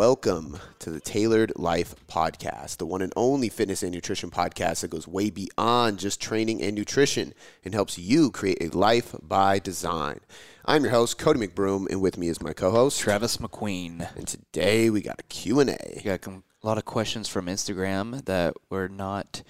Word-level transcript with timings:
Welcome 0.00 0.56
to 0.78 0.88
the 0.88 0.98
Tailored 0.98 1.52
Life 1.56 1.94
Podcast, 2.08 2.78
the 2.78 2.86
one 2.86 3.02
and 3.02 3.12
only 3.16 3.50
fitness 3.50 3.82
and 3.82 3.92
nutrition 3.92 4.30
podcast 4.30 4.80
that 4.80 4.88
goes 4.88 5.06
way 5.06 5.28
beyond 5.28 5.98
just 5.98 6.22
training 6.22 6.62
and 6.62 6.74
nutrition 6.74 7.34
and 7.66 7.74
helps 7.74 7.98
you 7.98 8.30
create 8.30 8.62
a 8.62 8.74
life 8.74 9.14
by 9.22 9.58
design. 9.58 10.20
I'm 10.64 10.84
your 10.84 10.92
host, 10.92 11.18
Cody 11.18 11.46
McBroom, 11.46 11.86
and 11.90 12.00
with 12.00 12.16
me 12.16 12.28
is 12.28 12.40
my 12.40 12.54
co-host, 12.54 12.98
Travis 12.98 13.36
McQueen. 13.36 14.08
And 14.16 14.26
today 14.26 14.88
we 14.88 15.02
got 15.02 15.20
a 15.20 15.24
Q&A. 15.24 15.76
We 15.96 16.00
got 16.02 16.26
a 16.26 16.42
lot 16.62 16.78
of 16.78 16.86
questions 16.86 17.28
from 17.28 17.44
Instagram 17.44 18.24
that 18.24 18.54
were 18.70 18.88
not 18.88 19.42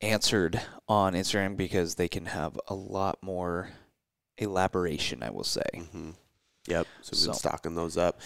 answered 0.00 0.60
on 0.88 1.14
Instagram 1.14 1.56
because 1.56 1.96
they 1.96 2.06
can 2.06 2.26
have 2.26 2.56
a 2.68 2.74
lot 2.76 3.18
more 3.20 3.70
elaboration, 4.38 5.24
I 5.24 5.30
will 5.30 5.42
say. 5.42 5.66
Mm-hmm. 5.74 6.10
Yep. 6.68 6.86
So 7.00 7.10
we've 7.16 7.26
been 7.26 7.32
So- 7.34 7.38
stocking 7.48 7.74
those 7.74 7.96
up. 7.96 8.20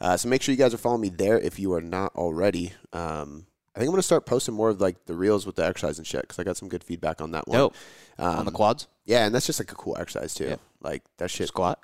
Uh, 0.00 0.16
so 0.16 0.28
make 0.28 0.42
sure 0.42 0.52
you 0.52 0.58
guys 0.58 0.74
are 0.74 0.78
following 0.78 1.00
me 1.02 1.08
there 1.08 1.38
if 1.38 1.58
you 1.58 1.72
are 1.72 1.80
not 1.80 2.14
already. 2.14 2.72
Um, 2.92 3.46
I 3.74 3.78
think 3.78 3.88
I'm 3.88 3.92
going 3.92 3.98
to 3.98 4.02
start 4.02 4.24
posting 4.26 4.54
more 4.54 4.70
of 4.70 4.80
like 4.80 5.04
the 5.06 5.14
reels 5.14 5.44
with 5.46 5.56
the 5.56 5.64
exercise 5.66 5.98
and 5.98 6.06
shit 6.06 6.22
because 6.22 6.38
I 6.38 6.44
got 6.44 6.56
some 6.56 6.68
good 6.68 6.82
feedback 6.82 7.20
on 7.20 7.32
that 7.32 7.46
one. 7.46 7.58
Dope. 7.58 7.74
Um, 8.18 8.36
on 8.40 8.44
the 8.46 8.50
quads? 8.50 8.88
Yeah, 9.04 9.26
and 9.26 9.34
that's 9.34 9.46
just 9.46 9.60
like 9.60 9.70
a 9.70 9.74
cool 9.74 9.96
exercise 9.98 10.34
too. 10.34 10.44
Yep. 10.46 10.60
Like 10.80 11.02
that 11.18 11.30
shit. 11.30 11.48
Squat? 11.48 11.78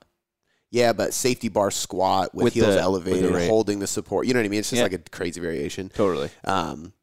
Yeah, 0.70 0.94
but 0.94 1.12
safety 1.12 1.48
bar 1.50 1.70
squat 1.70 2.34
with, 2.34 2.44
With 2.44 2.54
heels 2.54 2.68
the- 2.68 2.90
with 2.90 3.04
the 3.04 3.10
elevated, 3.12 3.48
holding 3.48 3.78
the 3.78 3.86
support. 3.86 4.26
You 4.26 4.32
know 4.32 4.40
what 4.40 4.46
I 4.46 4.48
mean? 4.48 4.60
It's 4.60 4.70
just 4.70 4.78
Yeah. 4.78 4.84
like 4.84 4.94
a 4.94 4.98
crazy 5.10 5.38
variation. 5.40 5.90
Totally. 5.90 6.30
Um, 6.44 6.94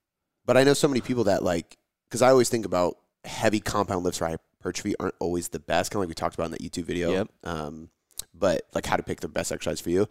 but 0.46 0.58
I 0.58 0.64
know 0.64 0.74
so 0.74 0.88
many 0.88 1.02
people 1.02 1.26
that 1.26 1.44
like 1.44 1.78
because 2.10 2.24
I 2.24 2.30
always 2.30 2.50
think 2.50 2.66
about 2.66 2.98
heavy 3.26 3.60
compound 3.60 4.04
lifts 4.04 4.18
for 4.18 4.26
hypertrophy 4.28 4.96
aren't 5.00 5.14
always 5.20 5.50
the 5.50 5.60
best, 5.60 5.92
kind 5.92 6.00
of 6.00 6.02
like 6.02 6.10
we 6.10 6.16
talked 6.16 6.34
about 6.34 6.46
in 6.46 6.52
that 6.52 6.62
YouTube 6.62 6.86
video. 6.86 7.12
Yep. 7.12 7.28
Um, 7.44 7.90
but 8.34 8.64
like 8.74 8.88
how 8.88 8.96
to 8.98 9.04
pick 9.04 9.20
the 9.20 9.28
best 9.28 9.52
exercise 9.52 9.80
for 9.80 9.92
you. 9.92 10.08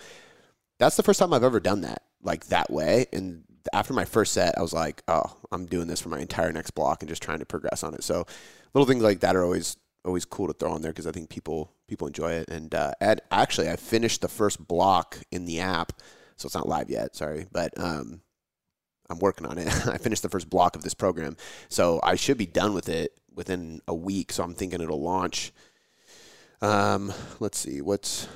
That's 0.79 0.97
the 0.97 1.03
first 1.03 1.19
time 1.19 1.33
I've 1.33 1.45
ever 1.45 1.61
done 1.61 1.83
that 1.83 2.03
like 2.23 2.47
that 2.47 2.71
way. 2.71 3.07
And 3.13 3.45
after 3.73 3.93
my 3.93 4.05
first 4.05 4.33
set, 4.33 4.57
I 4.57 4.63
was 4.63 4.73
like, 4.73 5.03
oh, 5.09 5.37
I'm 5.53 5.67
doing 5.67 5.89
this 5.89 6.01
for 6.01 6.09
my 6.09 6.21
entire 6.21 6.53
next 6.53 6.73
block 6.73 7.03
and 7.03 7.09
just 7.09 7.23
trying 7.23 7.41
to 7.41 7.47
progress 7.47 7.83
on 7.83 7.95
it. 7.95 8.05
So 8.05 8.27
little 8.75 8.87
things 8.87 9.03
like 9.03 9.21
that 9.21 9.37
are 9.37 9.45
always 9.45 9.77
always 10.05 10.25
cool 10.25 10.47
to 10.47 10.53
throw 10.53 10.73
on 10.73 10.83
there 10.83 10.93
because 10.93 11.07
I 11.07 11.13
think 11.13 11.29
people 11.29 11.73
people 11.87 12.07
enjoy 12.07 12.33
it. 12.33 12.49
And 12.49 12.75
uh, 12.75 12.93
and 13.01 13.21
actually, 13.31 13.69
I 13.69 13.77
finished 13.77 14.21
the 14.21 14.29
first 14.29 14.67
block 14.67 15.19
in 15.31 15.45
the 15.45 15.61
app, 15.61 15.93
so 16.37 16.47
it's 16.47 16.55
not 16.55 16.69
live 16.69 16.91
yet. 16.91 17.15
Sorry, 17.17 17.47
but 17.53 17.73
um, 17.79 18.21
I'm 19.11 19.19
working 19.19 19.47
on 19.47 19.59
it. 19.59 19.67
I 19.87 19.99
finished 19.99 20.23
the 20.23 20.29
first 20.29 20.51
block 20.51 20.77
of 20.77 20.83
this 20.83 20.95
program, 20.95 21.37
so 21.69 22.01
I 22.03 22.15
should 22.17 22.39
be 22.39 22.47
done 22.47 22.75
with 22.75 22.89
it 22.89 23.19
within 23.35 23.81
a 23.87 23.95
week. 23.95 24.33
So 24.33 24.43
I'm 24.43 24.55
thinking 24.55 24.81
it'll 24.81 25.03
launch. 25.03 25.53
Um, 26.61 27.13
let's 27.39 27.59
see, 27.59 27.81
what's 27.81 28.27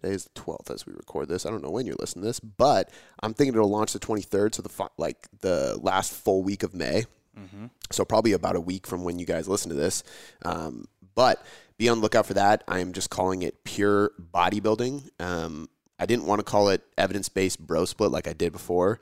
today 0.00 0.14
is 0.14 0.24
the 0.24 0.40
12th 0.40 0.70
as 0.70 0.86
we 0.86 0.92
record 0.92 1.28
this. 1.28 1.46
I 1.46 1.50
don't 1.50 1.62
know 1.62 1.70
when 1.70 1.86
you're 1.86 1.96
listening 1.98 2.22
to 2.22 2.28
this, 2.28 2.40
but 2.40 2.90
I'm 3.22 3.34
thinking 3.34 3.54
it'll 3.54 3.68
launch 3.68 3.92
the 3.92 3.98
23rd, 3.98 4.54
so 4.54 4.62
the 4.62 4.68
fi- 4.68 4.88
like 4.96 5.26
the 5.40 5.78
last 5.80 6.12
full 6.12 6.42
week 6.42 6.62
of 6.62 6.74
May. 6.74 7.04
Mm-hmm. 7.38 7.66
So 7.90 8.04
probably 8.04 8.32
about 8.32 8.56
a 8.56 8.60
week 8.60 8.86
from 8.86 9.04
when 9.04 9.18
you 9.18 9.26
guys 9.26 9.48
listen 9.48 9.70
to 9.70 9.76
this. 9.76 10.02
Um, 10.44 10.86
but 11.14 11.44
be 11.78 11.88
on 11.88 11.98
the 11.98 12.02
lookout 12.02 12.26
for 12.26 12.34
that. 12.34 12.64
I 12.68 12.80
am 12.80 12.92
just 12.92 13.10
calling 13.10 13.42
it 13.42 13.64
pure 13.64 14.12
bodybuilding. 14.32 15.08
Um, 15.20 15.68
I 15.98 16.06
didn't 16.06 16.26
want 16.26 16.40
to 16.40 16.44
call 16.44 16.68
it 16.68 16.82
evidence 16.96 17.28
based 17.28 17.64
bro 17.64 17.84
split 17.84 18.10
like 18.10 18.28
I 18.28 18.32
did 18.32 18.52
before, 18.52 19.00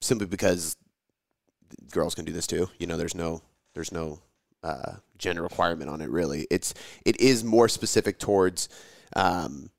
simply 0.00 0.26
because 0.26 0.76
girls 1.90 2.14
can 2.14 2.24
do 2.24 2.32
this 2.32 2.46
too. 2.46 2.68
You 2.78 2.86
know, 2.86 2.96
there's 2.96 3.14
no 3.14 3.42
there's 3.74 3.92
no 3.92 4.18
uh, 4.62 4.96
gender 5.18 5.42
requirement 5.42 5.90
on 5.90 6.00
it 6.00 6.10
really. 6.10 6.46
It's 6.50 6.74
it 7.04 7.20
is 7.20 7.44
more 7.44 7.68
specific 7.68 8.18
towards 8.18 8.68
um, 9.16 9.70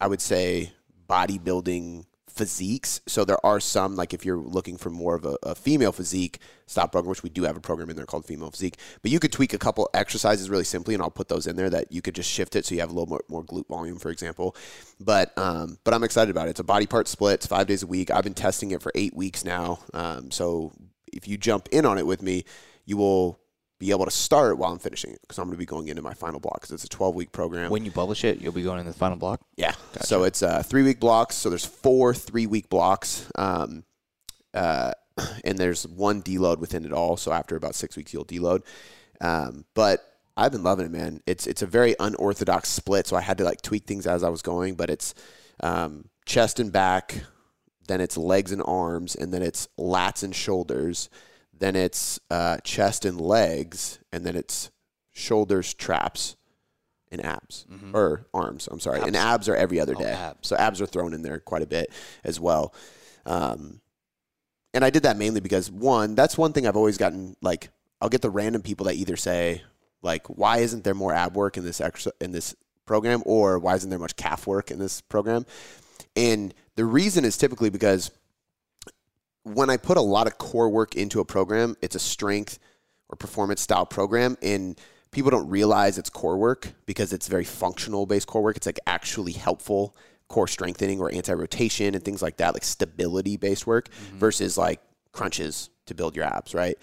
I 0.00 0.06
would 0.06 0.20
say 0.20 0.72
bodybuilding 1.08 2.06
physiques. 2.32 3.00
So 3.06 3.24
there 3.24 3.44
are 3.44 3.60
some 3.60 3.94
like 3.94 4.14
if 4.14 4.24
you're 4.24 4.38
looking 4.38 4.76
for 4.76 4.90
more 4.90 5.14
of 5.14 5.24
a, 5.24 5.36
a 5.42 5.54
female 5.54 5.92
physique 5.92 6.38
stop 6.66 6.92
program, 6.92 7.10
which 7.10 7.22
we 7.22 7.28
do 7.28 7.42
have 7.42 7.56
a 7.56 7.60
program 7.60 7.90
in 7.90 7.96
there 7.96 8.06
called 8.06 8.24
female 8.24 8.50
physique. 8.50 8.78
But 9.02 9.10
you 9.10 9.20
could 9.20 9.32
tweak 9.32 9.52
a 9.52 9.58
couple 9.58 9.88
exercises 9.92 10.48
really 10.48 10.64
simply, 10.64 10.94
and 10.94 11.02
I'll 11.02 11.10
put 11.10 11.28
those 11.28 11.46
in 11.46 11.56
there 11.56 11.70
that 11.70 11.92
you 11.92 12.00
could 12.00 12.14
just 12.14 12.30
shift 12.30 12.56
it 12.56 12.64
so 12.64 12.74
you 12.74 12.80
have 12.80 12.90
a 12.90 12.94
little 12.94 13.08
more, 13.08 13.20
more 13.28 13.44
glute 13.44 13.68
volume, 13.68 13.98
for 13.98 14.10
example. 14.10 14.56
But 14.98 15.36
um, 15.36 15.78
but 15.84 15.92
I'm 15.92 16.04
excited 16.04 16.30
about 16.30 16.48
it. 16.48 16.52
It's 16.52 16.60
a 16.60 16.64
body 16.64 16.86
part 16.86 17.08
split. 17.08 17.34
It's 17.34 17.46
five 17.46 17.66
days 17.66 17.82
a 17.82 17.86
week. 17.86 18.10
I've 18.10 18.24
been 18.24 18.34
testing 18.34 18.70
it 18.70 18.82
for 18.82 18.92
eight 18.94 19.14
weeks 19.14 19.44
now. 19.44 19.80
Um, 19.92 20.30
so 20.30 20.72
if 21.12 21.28
you 21.28 21.36
jump 21.36 21.68
in 21.70 21.84
on 21.84 21.98
it 21.98 22.06
with 22.06 22.22
me, 22.22 22.44
you 22.86 22.96
will 22.96 23.38
be 23.82 23.90
able 23.90 24.04
to 24.04 24.12
start 24.12 24.58
while 24.58 24.70
I'm 24.70 24.78
finishing 24.78 25.10
it 25.10 25.20
because 25.22 25.38
I'm 25.38 25.46
going 25.46 25.56
to 25.56 25.58
be 25.58 25.66
going 25.66 25.88
into 25.88 26.02
my 26.02 26.14
final 26.14 26.38
block 26.38 26.60
because 26.60 26.70
it's 26.70 26.84
a 26.84 26.88
12 26.88 27.16
week 27.16 27.32
program. 27.32 27.68
When 27.68 27.84
you 27.84 27.90
publish 27.90 28.22
it, 28.22 28.40
you'll 28.40 28.52
be 28.52 28.62
going 28.62 28.78
into 28.78 28.92
the 28.92 28.96
final 28.96 29.16
block. 29.16 29.40
Yeah. 29.56 29.74
So 30.02 30.22
it's 30.22 30.40
uh, 30.40 30.62
three 30.62 30.84
week 30.84 31.00
blocks. 31.00 31.34
So 31.34 31.50
there's 31.50 31.66
four 31.66 32.14
three 32.14 32.46
week 32.46 32.68
blocks. 32.68 33.28
Um, 33.34 33.82
uh, 34.54 34.92
and 35.44 35.58
there's 35.58 35.84
one 35.88 36.22
deload 36.22 36.58
within 36.58 36.84
it 36.84 36.92
all. 36.92 37.16
So 37.16 37.32
after 37.32 37.56
about 37.56 37.74
six 37.74 37.96
weeks, 37.96 38.14
you'll 38.14 38.24
deload. 38.24 38.62
Um, 39.20 39.64
but 39.74 40.08
I've 40.36 40.52
been 40.52 40.62
loving 40.62 40.86
it, 40.86 40.92
man. 40.92 41.20
It's 41.26 41.48
it's 41.48 41.62
a 41.62 41.66
very 41.66 41.96
unorthodox 41.98 42.68
split. 42.68 43.08
So 43.08 43.16
I 43.16 43.20
had 43.20 43.38
to 43.38 43.44
like 43.44 43.62
tweak 43.62 43.86
things 43.86 44.06
as 44.06 44.22
I 44.22 44.28
was 44.28 44.42
going. 44.42 44.76
But 44.76 44.90
it's 44.90 45.12
um, 45.58 46.04
chest 46.24 46.60
and 46.60 46.70
back, 46.70 47.24
then 47.88 48.00
it's 48.00 48.16
legs 48.16 48.52
and 48.52 48.62
arms, 48.64 49.16
and 49.16 49.34
then 49.34 49.42
it's 49.42 49.66
lats 49.76 50.22
and 50.22 50.32
shoulders. 50.32 51.10
Then 51.62 51.76
it's 51.76 52.18
uh, 52.28 52.56
chest 52.64 53.04
and 53.04 53.20
legs, 53.20 54.00
and 54.12 54.26
then 54.26 54.34
it's 54.34 54.72
shoulders, 55.12 55.72
traps, 55.74 56.34
and 57.12 57.24
abs 57.24 57.66
or 57.94 58.26
arms. 58.34 58.68
I'm 58.68 58.80
sorry, 58.80 59.00
and 59.00 59.14
abs 59.14 59.48
are 59.48 59.54
every 59.54 59.78
other 59.78 59.94
Oh, 59.96 60.00
day. 60.00 60.10
abs. 60.10 60.48
So 60.48 60.56
abs 60.56 60.80
are 60.80 60.86
thrown 60.86 61.14
in 61.14 61.22
there 61.22 61.38
quite 61.38 61.62
a 61.62 61.66
bit 61.66 61.92
as 62.24 62.40
well. 62.40 62.74
Um, 63.26 63.80
and 64.74 64.84
I 64.84 64.90
did 64.90 65.04
that 65.04 65.16
mainly 65.16 65.38
because 65.40 65.70
one, 65.70 66.16
that's 66.16 66.36
one 66.36 66.52
thing 66.52 66.66
I've 66.66 66.74
always 66.74 66.98
gotten. 66.98 67.36
Like, 67.40 67.70
I'll 68.00 68.08
get 68.08 68.22
the 68.22 68.30
random 68.30 68.62
people 68.62 68.86
that 68.86 68.96
either 68.96 69.16
say, 69.16 69.62
like, 70.02 70.26
why 70.26 70.58
isn't 70.58 70.82
there 70.82 70.94
more 70.94 71.14
ab 71.14 71.36
work 71.36 71.56
in 71.56 71.62
this 71.64 71.80
extra 71.80 72.10
in 72.20 72.32
this 72.32 72.56
program, 72.86 73.22
or 73.24 73.60
why 73.60 73.76
isn't 73.76 73.88
there 73.88 74.00
much 74.00 74.16
calf 74.16 74.48
work 74.48 74.72
in 74.72 74.80
this 74.80 75.00
program? 75.00 75.46
And 76.16 76.52
the 76.74 76.84
reason 76.84 77.24
is 77.24 77.36
typically 77.36 77.70
because 77.70 78.10
when 79.44 79.70
I 79.70 79.76
put 79.76 79.96
a 79.96 80.02
lot 80.02 80.26
of 80.26 80.38
core 80.38 80.68
work 80.68 80.94
into 80.94 81.20
a 81.20 81.24
program, 81.24 81.76
it's 81.82 81.96
a 81.96 82.00
strength 82.00 82.58
or 83.08 83.16
performance 83.16 83.60
style 83.60 83.86
program, 83.86 84.36
and 84.42 84.78
people 85.10 85.30
don't 85.30 85.48
realize 85.48 85.98
it's 85.98 86.10
core 86.10 86.38
work 86.38 86.72
because 86.86 87.12
it's 87.12 87.28
very 87.28 87.44
functional 87.44 88.06
based 88.06 88.26
core 88.26 88.42
work. 88.42 88.56
It's 88.56 88.66
like 88.66 88.80
actually 88.86 89.32
helpful 89.32 89.96
core 90.28 90.48
strengthening 90.48 91.00
or 91.00 91.12
anti 91.12 91.32
rotation 91.32 91.94
and 91.94 92.04
things 92.04 92.22
like 92.22 92.38
that, 92.38 92.54
like 92.54 92.64
stability 92.64 93.36
based 93.36 93.66
work 93.66 93.88
mm-hmm. 93.90 94.18
versus 94.18 94.56
like 94.56 94.80
crunches 95.12 95.70
to 95.86 95.94
build 95.94 96.16
your 96.16 96.24
abs, 96.24 96.54
right? 96.54 96.76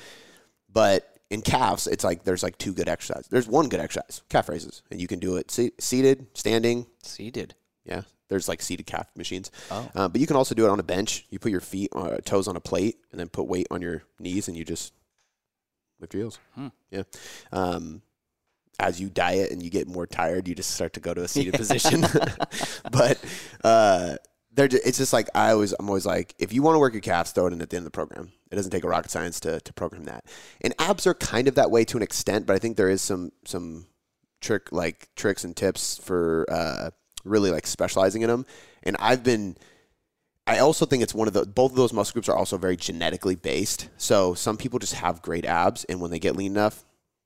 But 0.71 1.17
in 1.29 1.41
calves, 1.41 1.87
it's 1.87 2.03
like 2.03 2.23
there's 2.23 2.43
like 2.43 2.57
two 2.57 2.73
good 2.73 2.87
exercises. 2.87 3.27
There's 3.27 3.47
one 3.47 3.69
good 3.69 3.79
exercise, 3.79 4.21
calf 4.29 4.49
raises, 4.49 4.83
and 4.91 5.01
you 5.01 5.07
can 5.07 5.19
do 5.19 5.37
it 5.37 5.51
se- 5.51 5.71
seated, 5.79 6.27
standing, 6.33 6.87
Seated. 7.03 7.55
yeah, 7.85 8.01
there's 8.29 8.47
like 8.47 8.61
seated 8.61 8.85
calf 8.85 9.07
machines. 9.15 9.51
Oh. 9.69 9.89
Uh, 9.93 10.07
but 10.07 10.21
you 10.21 10.27
can 10.27 10.35
also 10.35 10.55
do 10.55 10.65
it 10.65 10.69
on 10.69 10.79
a 10.79 10.83
bench. 10.83 11.25
You 11.29 11.39
put 11.39 11.51
your 11.51 11.61
feet, 11.61 11.89
uh, 11.93 12.17
toes 12.23 12.47
on 12.47 12.55
a 12.55 12.61
plate, 12.61 12.97
and 13.11 13.19
then 13.19 13.27
put 13.27 13.47
weight 13.47 13.67
on 13.71 13.81
your 13.81 14.03
knees, 14.19 14.47
and 14.47 14.55
you 14.55 14.63
just 14.63 14.93
lift 15.99 16.13
your 16.13 16.23
heels. 16.23 16.39
Hmm. 16.55 16.67
Yeah. 16.91 17.03
Um, 17.51 18.01
as 18.79 19.01
you 19.01 19.09
diet 19.09 19.51
and 19.51 19.61
you 19.61 19.69
get 19.69 19.87
more 19.87 20.07
tired, 20.07 20.47
you 20.47 20.55
just 20.55 20.71
start 20.71 20.93
to 20.93 21.01
go 21.01 21.13
to 21.13 21.23
a 21.23 21.27
seated 21.27 21.53
position. 21.55 22.01
but 22.91 23.19
uh, 23.63 24.15
they're 24.53 24.67
ju- 24.67 24.79
it's 24.85 24.97
just 24.97 25.13
like 25.13 25.27
I 25.35 25.51
always 25.51 25.73
I'm 25.73 25.87
always 25.87 26.05
like 26.05 26.33
if 26.39 26.53
you 26.53 26.61
want 26.61 26.75
to 26.75 26.79
work 26.79 26.93
your 26.93 27.01
calves, 27.01 27.31
throw 27.31 27.47
it 27.47 27.53
in 27.53 27.61
at 27.61 27.69
the 27.69 27.77
end 27.77 27.85
of 27.85 27.91
the 27.91 27.95
program. 27.95 28.31
It 28.51 28.55
doesn't 28.55 28.71
take 28.71 28.83
a 28.83 28.87
rocket 28.87 29.11
science 29.11 29.39
to 29.41 29.59
to 29.59 29.73
program 29.73 30.05
that. 30.05 30.25
And 30.61 30.73
abs 30.79 31.05
are 31.05 31.13
kind 31.13 31.47
of 31.47 31.55
that 31.55 31.71
way 31.71 31.83
to 31.85 31.97
an 31.97 32.03
extent, 32.03 32.45
but 32.45 32.55
I 32.55 32.59
think 32.59 32.77
there 32.77 32.89
is 32.89 33.01
some 33.01 33.31
some 33.45 33.87
trick 34.41 34.71
like 34.71 35.09
tricks 35.15 35.43
and 35.43 35.55
tips 35.55 35.97
for 35.97 36.45
uh, 36.49 36.91
really 37.29 37.51
like 37.51 37.67
specializing 37.67 38.21
in 38.21 38.29
them. 38.29 38.45
And 38.83 38.95
I've 38.99 39.23
been 39.23 39.55
I 40.49 40.57
also 40.59 40.87
think 40.87 41.03
it's 41.03 41.13
one 41.13 41.27
of 41.27 41.35
the 41.35 41.45
both 41.45 41.71
of 41.71 41.77
those 41.77 41.93
muscle 41.93 42.13
groups 42.13 42.27
are 42.27 42.35
also 42.35 42.57
very 42.57 42.75
genetically 42.75 43.35
based. 43.35 43.87
So 43.97 44.33
some 44.33 44.57
people 44.57 44.79
just 44.79 44.95
have 44.95 45.21
great 45.21 45.45
abs, 45.45 45.83
and 45.83 46.01
when 46.01 46.09
they 46.09 46.17
get 46.17 46.35
lean 46.35 46.53
enough, 46.53 46.83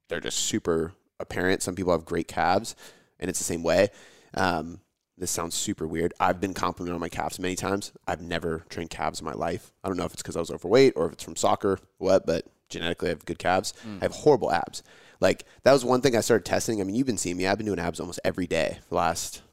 they're 0.09 0.19
just 0.19 0.39
super 0.39 0.93
apparent. 1.21 1.61
Some 1.63 1.73
people 1.73 1.93
have 1.93 2.03
great 2.03 2.27
calves, 2.27 2.75
and 3.21 3.29
it's 3.29 3.39
the 3.39 3.45
same 3.45 3.63
way. 3.63 3.91
Um, 4.33 4.81
this 5.17 5.31
sounds 5.31 5.55
super 5.55 5.87
weird. 5.87 6.13
I've 6.19 6.41
been 6.41 6.53
complimented 6.53 6.95
on 6.95 6.99
my 6.99 7.07
calves 7.07 7.39
many 7.39 7.55
times. 7.55 7.93
I've 8.05 8.21
never 8.21 8.65
trained 8.67 8.89
calves 8.89 9.21
in 9.21 9.25
my 9.25 9.31
life. 9.33 9.71
I 9.83 9.87
don't 9.87 9.95
know 9.95 10.03
if 10.03 10.11
it's 10.11 10.21
because 10.21 10.35
I 10.35 10.41
was 10.41 10.51
overweight 10.51 10.93
or 10.97 11.05
if 11.05 11.13
it's 11.13 11.23
from 11.23 11.37
soccer, 11.37 11.79
what, 11.99 12.25
but 12.25 12.45
genetically 12.67 13.07
I 13.07 13.11
have 13.11 13.23
good 13.25 13.39
calves. 13.39 13.73
I 14.01 14.05
have 14.05 14.11
horrible 14.11 14.51
abs. 14.51 14.83
Like 15.21 15.45
that 15.63 15.71
was 15.71 15.85
one 15.85 16.01
thing 16.01 16.17
I 16.17 16.21
started 16.21 16.43
testing. 16.43 16.81
I 16.81 16.83
mean, 16.83 16.95
you've 16.95 17.07
been 17.07 17.17
seeing 17.17 17.37
me. 17.37 17.47
I've 17.47 17.57
been 17.57 17.67
doing 17.67 17.79
abs 17.79 18.01
almost 18.01 18.19
every 18.25 18.47
day 18.47 18.79
for 18.81 18.89
the 18.89 18.95
last 18.95 19.43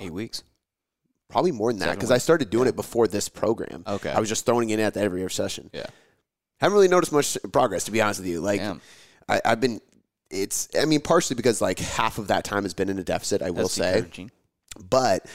Eight 0.00 0.12
weeks. 0.12 0.42
probably 1.28 1.52
more 1.52 1.72
than 1.72 1.80
that 1.80 1.94
because 1.94 2.10
I 2.10 2.18
started 2.18 2.50
doing 2.50 2.68
it 2.68 2.76
before 2.76 3.06
this 3.06 3.28
program. 3.28 3.84
Okay. 3.86 4.10
I 4.10 4.20
was 4.20 4.28
just 4.28 4.46
throwing 4.46 4.70
it 4.70 4.78
in 4.78 4.84
at 4.84 4.94
the 4.94 5.00
every 5.00 5.20
other 5.20 5.28
session. 5.28 5.70
Yeah. 5.72 5.86
Haven't 6.60 6.74
really 6.74 6.88
noticed 6.88 7.12
much 7.12 7.36
progress 7.52 7.84
to 7.84 7.90
be 7.90 8.00
honest 8.00 8.20
with 8.20 8.28
you. 8.28 8.40
Like 8.40 8.60
Damn. 8.60 8.80
I, 9.28 9.40
I've 9.44 9.60
been 9.60 9.80
it's 10.30 10.68
I 10.78 10.84
mean 10.84 11.00
partially 11.00 11.36
because 11.36 11.60
like 11.60 11.78
half 11.78 12.18
of 12.18 12.28
that 12.28 12.44
time 12.44 12.64
has 12.64 12.74
been 12.74 12.88
in 12.88 12.98
a 12.98 13.04
deficit, 13.04 13.42
I 13.42 13.50
will 13.50 13.68
say. 13.68 13.96
encouraging. 13.96 14.30
But 14.88 15.26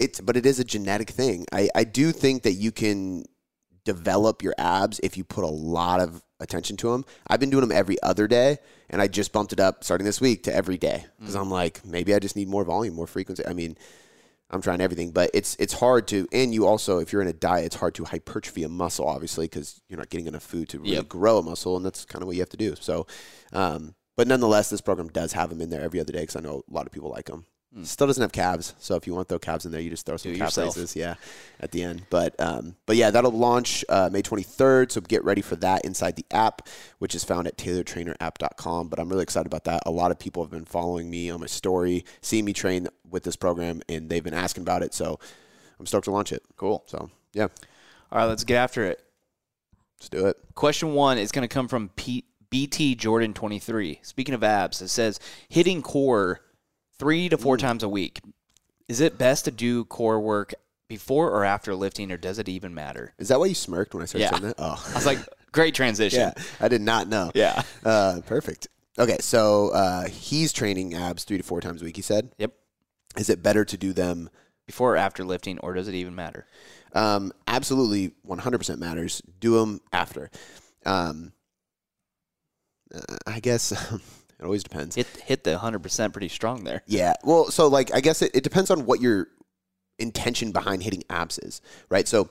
It's 0.00 0.18
but 0.20 0.36
it 0.36 0.46
is 0.46 0.58
a 0.58 0.64
genetic 0.64 1.10
thing. 1.10 1.44
I, 1.52 1.68
I 1.74 1.84
do 1.84 2.10
think 2.10 2.42
that 2.44 2.54
you 2.54 2.72
can 2.72 3.24
develop 3.84 4.42
your 4.42 4.54
abs 4.56 4.98
if 5.02 5.16
you 5.16 5.24
put 5.24 5.44
a 5.44 5.48
lot 5.48 6.00
of 6.00 6.22
attention 6.40 6.76
to 6.78 6.92
them. 6.92 7.04
I've 7.28 7.38
been 7.38 7.50
doing 7.50 7.60
them 7.60 7.76
every 7.76 8.00
other 8.02 8.26
day, 8.26 8.58
and 8.88 9.02
I 9.02 9.08
just 9.08 9.30
bumped 9.32 9.52
it 9.52 9.60
up 9.60 9.84
starting 9.84 10.06
this 10.06 10.20
week 10.20 10.44
to 10.44 10.54
every 10.54 10.78
day 10.78 11.04
because 11.18 11.36
mm. 11.36 11.40
I'm 11.40 11.50
like 11.50 11.84
maybe 11.84 12.14
I 12.14 12.18
just 12.18 12.34
need 12.34 12.48
more 12.48 12.64
volume, 12.64 12.94
more 12.94 13.06
frequency. 13.06 13.46
I 13.46 13.52
mean, 13.52 13.76
I'm 14.50 14.60
trying 14.62 14.80
everything, 14.80 15.12
but 15.12 15.30
it's 15.32 15.56
it's 15.60 15.72
hard 15.74 16.08
to. 16.08 16.26
And 16.32 16.52
you 16.52 16.66
also, 16.66 16.98
if 16.98 17.12
you're 17.12 17.22
in 17.22 17.28
a 17.28 17.32
diet, 17.32 17.66
it's 17.66 17.76
hard 17.76 17.94
to 17.96 18.04
hypertrophy 18.04 18.64
a 18.64 18.68
muscle, 18.68 19.06
obviously, 19.06 19.44
because 19.46 19.80
you're 19.88 19.98
not 19.98 20.10
getting 20.10 20.26
enough 20.26 20.42
food 20.42 20.68
to 20.70 20.78
really 20.80 20.94
Yep. 20.94 21.08
grow 21.08 21.38
a 21.38 21.42
muscle, 21.42 21.76
and 21.76 21.84
that's 21.86 22.04
kind 22.04 22.22
of 22.22 22.26
what 22.26 22.36
you 22.36 22.42
have 22.42 22.48
to 22.50 22.56
do. 22.56 22.74
So, 22.80 23.06
um, 23.52 23.94
but 24.16 24.26
nonetheless, 24.26 24.68
this 24.70 24.80
program 24.80 25.08
does 25.08 25.32
have 25.34 25.50
them 25.50 25.60
in 25.60 25.70
there 25.70 25.80
every 25.82 26.00
other 26.00 26.12
day 26.12 26.20
because 26.20 26.36
I 26.36 26.40
know 26.40 26.62
a 26.68 26.72
lot 26.74 26.86
of 26.86 26.92
people 26.92 27.10
like 27.10 27.26
them. 27.26 27.46
Still 27.84 28.08
doesn't 28.08 28.20
have 28.20 28.32
calves, 28.32 28.74
so 28.80 28.96
if 28.96 29.06
you 29.06 29.14
want 29.14 29.28
to 29.28 29.32
throw 29.32 29.38
calves 29.38 29.64
in 29.64 29.70
there, 29.70 29.80
you 29.80 29.90
just 29.90 30.04
throw 30.04 30.16
some 30.16 30.32
Do 30.32 30.38
calf 30.38 30.48
yourself. 30.48 30.76
races, 30.76 30.96
yeah, 30.96 31.14
at 31.60 31.70
the 31.70 31.84
end. 31.84 32.02
But 32.10 32.34
um, 32.40 32.74
but 32.84 32.96
yeah, 32.96 33.12
that'll 33.12 33.30
launch 33.30 33.84
uh, 33.88 34.08
May 34.12 34.22
23rd, 34.22 34.90
so 34.90 35.00
get 35.00 35.22
ready 35.24 35.40
for 35.40 35.54
that 35.54 35.84
inside 35.84 36.16
the 36.16 36.26
app, 36.32 36.66
which 36.98 37.14
is 37.14 37.22
found 37.22 37.46
at 37.46 37.56
taylortrainerapp.com. 37.56 38.88
But 38.88 38.98
I'm 38.98 39.08
really 39.08 39.22
excited 39.22 39.46
about 39.46 39.64
that. 39.64 39.84
A 39.86 39.90
lot 39.92 40.10
of 40.10 40.18
people 40.18 40.42
have 40.42 40.50
been 40.50 40.64
following 40.64 41.08
me 41.10 41.30
on 41.30 41.38
my 41.40 41.46
story, 41.46 42.04
seeing 42.20 42.44
me 42.44 42.52
train 42.52 42.88
with 43.08 43.22
this 43.22 43.36
program, 43.36 43.82
and 43.88 44.10
they've 44.10 44.24
been 44.24 44.34
asking 44.34 44.62
about 44.62 44.82
it. 44.82 44.92
So 44.92 45.20
I'm 45.78 45.86
stoked 45.86 46.06
to 46.06 46.10
launch 46.10 46.32
it. 46.32 46.42
Cool. 46.56 46.82
So 46.86 47.08
yeah, 47.34 47.48
All 48.10 48.18
right, 48.18 48.24
let's 48.24 48.42
get 48.42 48.56
after 48.56 48.84
it. 48.84 49.00
let's 50.00 50.08
do 50.08 50.26
it. 50.26 50.36
Question 50.56 50.94
one 50.94 51.18
is 51.18 51.30
going 51.30 51.46
to 51.48 51.52
come 51.52 51.68
from 51.68 51.90
P- 51.90 52.24
BT 52.50 52.96
Jordan 52.96 53.32
23. 53.32 54.00
Speaking 54.02 54.34
of 54.34 54.42
abs, 54.42 54.82
it 54.82 54.88
says 54.88 55.20
hitting 55.48 55.82
core 55.82 56.40
three 57.00 57.28
to 57.28 57.36
four 57.38 57.56
times 57.56 57.82
a 57.82 57.88
week. 57.88 58.20
Is 58.88 59.00
it 59.00 59.18
best 59.18 59.46
to 59.46 59.50
do 59.50 59.84
core 59.86 60.20
work 60.20 60.52
before 60.88 61.30
or 61.30 61.44
after 61.44 61.74
lifting, 61.74 62.12
or 62.12 62.16
does 62.16 62.38
it 62.38 62.48
even 62.48 62.74
matter? 62.74 63.14
Is 63.18 63.28
that 63.28 63.40
why 63.40 63.46
you 63.46 63.54
smirked 63.54 63.94
when 63.94 64.02
I 64.02 64.06
started 64.06 64.24
Yeah. 64.24 64.30
saying 64.30 64.42
that? 64.42 64.54
Oh, 64.58 64.84
I 64.90 64.94
was 64.94 65.06
like, 65.06 65.18
great 65.52 65.74
transition. 65.74 66.20
yeah, 66.36 66.42
I 66.60 66.68
did 66.68 66.80
not 66.82 67.08
know. 67.08 67.30
Yeah. 67.34 67.62
Uh, 67.84 68.20
perfect. 68.26 68.68
Okay, 68.98 69.16
so 69.20 69.70
uh, 69.70 70.08
he's 70.08 70.52
training 70.52 70.94
abs 70.94 71.24
three 71.24 71.38
to 71.38 71.42
four 71.44 71.60
times 71.60 71.80
a 71.80 71.84
week. 71.84 71.96
He 71.96 72.02
said, 72.02 72.32
Yep. 72.38 72.52
"Is 73.16 73.30
it 73.30 73.42
better 73.42 73.64
to 73.64 73.76
do 73.78 73.92
them 73.92 74.28
Before 74.66 74.94
or 74.94 74.96
after 74.96 75.24
lifting, 75.24 75.58
or 75.60 75.72
does 75.74 75.88
it 75.88 75.94
even 75.94 76.14
matter? 76.14 76.46
Um, 76.92 77.32
absolutely, 77.46 78.10
100% 78.26 78.78
matters. 78.78 79.22
Do 79.38 79.58
them 79.60 79.80
after. 79.92 80.30
Um, 80.84 81.32
uh, 82.92 83.16
I 83.26 83.38
guess 83.40 83.72
it 84.40 84.44
always 84.44 84.62
depends. 84.64 84.96
Hit 84.96 85.06
hit 85.24 85.44
the 85.44 85.56
100% 85.56 86.12
pretty 86.12 86.28
strong 86.28 86.64
there. 86.64 86.82
Yeah. 86.86 87.14
Well, 87.22 87.50
so 87.50 87.68
like 87.68 87.94
I 87.94 88.00
guess 88.00 88.22
it, 88.22 88.30
it 88.34 88.42
depends 88.42 88.70
on 88.70 88.86
what 88.86 89.00
your 89.00 89.28
intention 89.98 90.50
behind 90.50 90.82
hitting 90.82 91.04
abs 91.10 91.38
is, 91.38 91.60
right? 91.90 92.08
So 92.08 92.30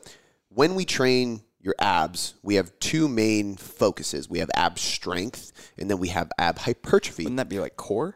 when 0.49 0.73
we 0.75 0.85
train 0.85 1.41
your 1.61 1.75
abs, 1.79 2.33
we 2.41 2.55
have 2.55 2.71
two 2.79 3.07
main 3.07 3.55
focuses. 3.55 4.27
We 4.29 4.39
have 4.39 4.49
ab 4.55 4.79
strength 4.79 5.51
and 5.77 5.89
then 5.89 5.99
we 5.99 6.07
have 6.07 6.31
ab 6.39 6.57
hypertrophy. 6.57 7.23
Wouldn't 7.23 7.37
that 7.37 7.49
be 7.49 7.59
like 7.59 7.75
core? 7.77 8.15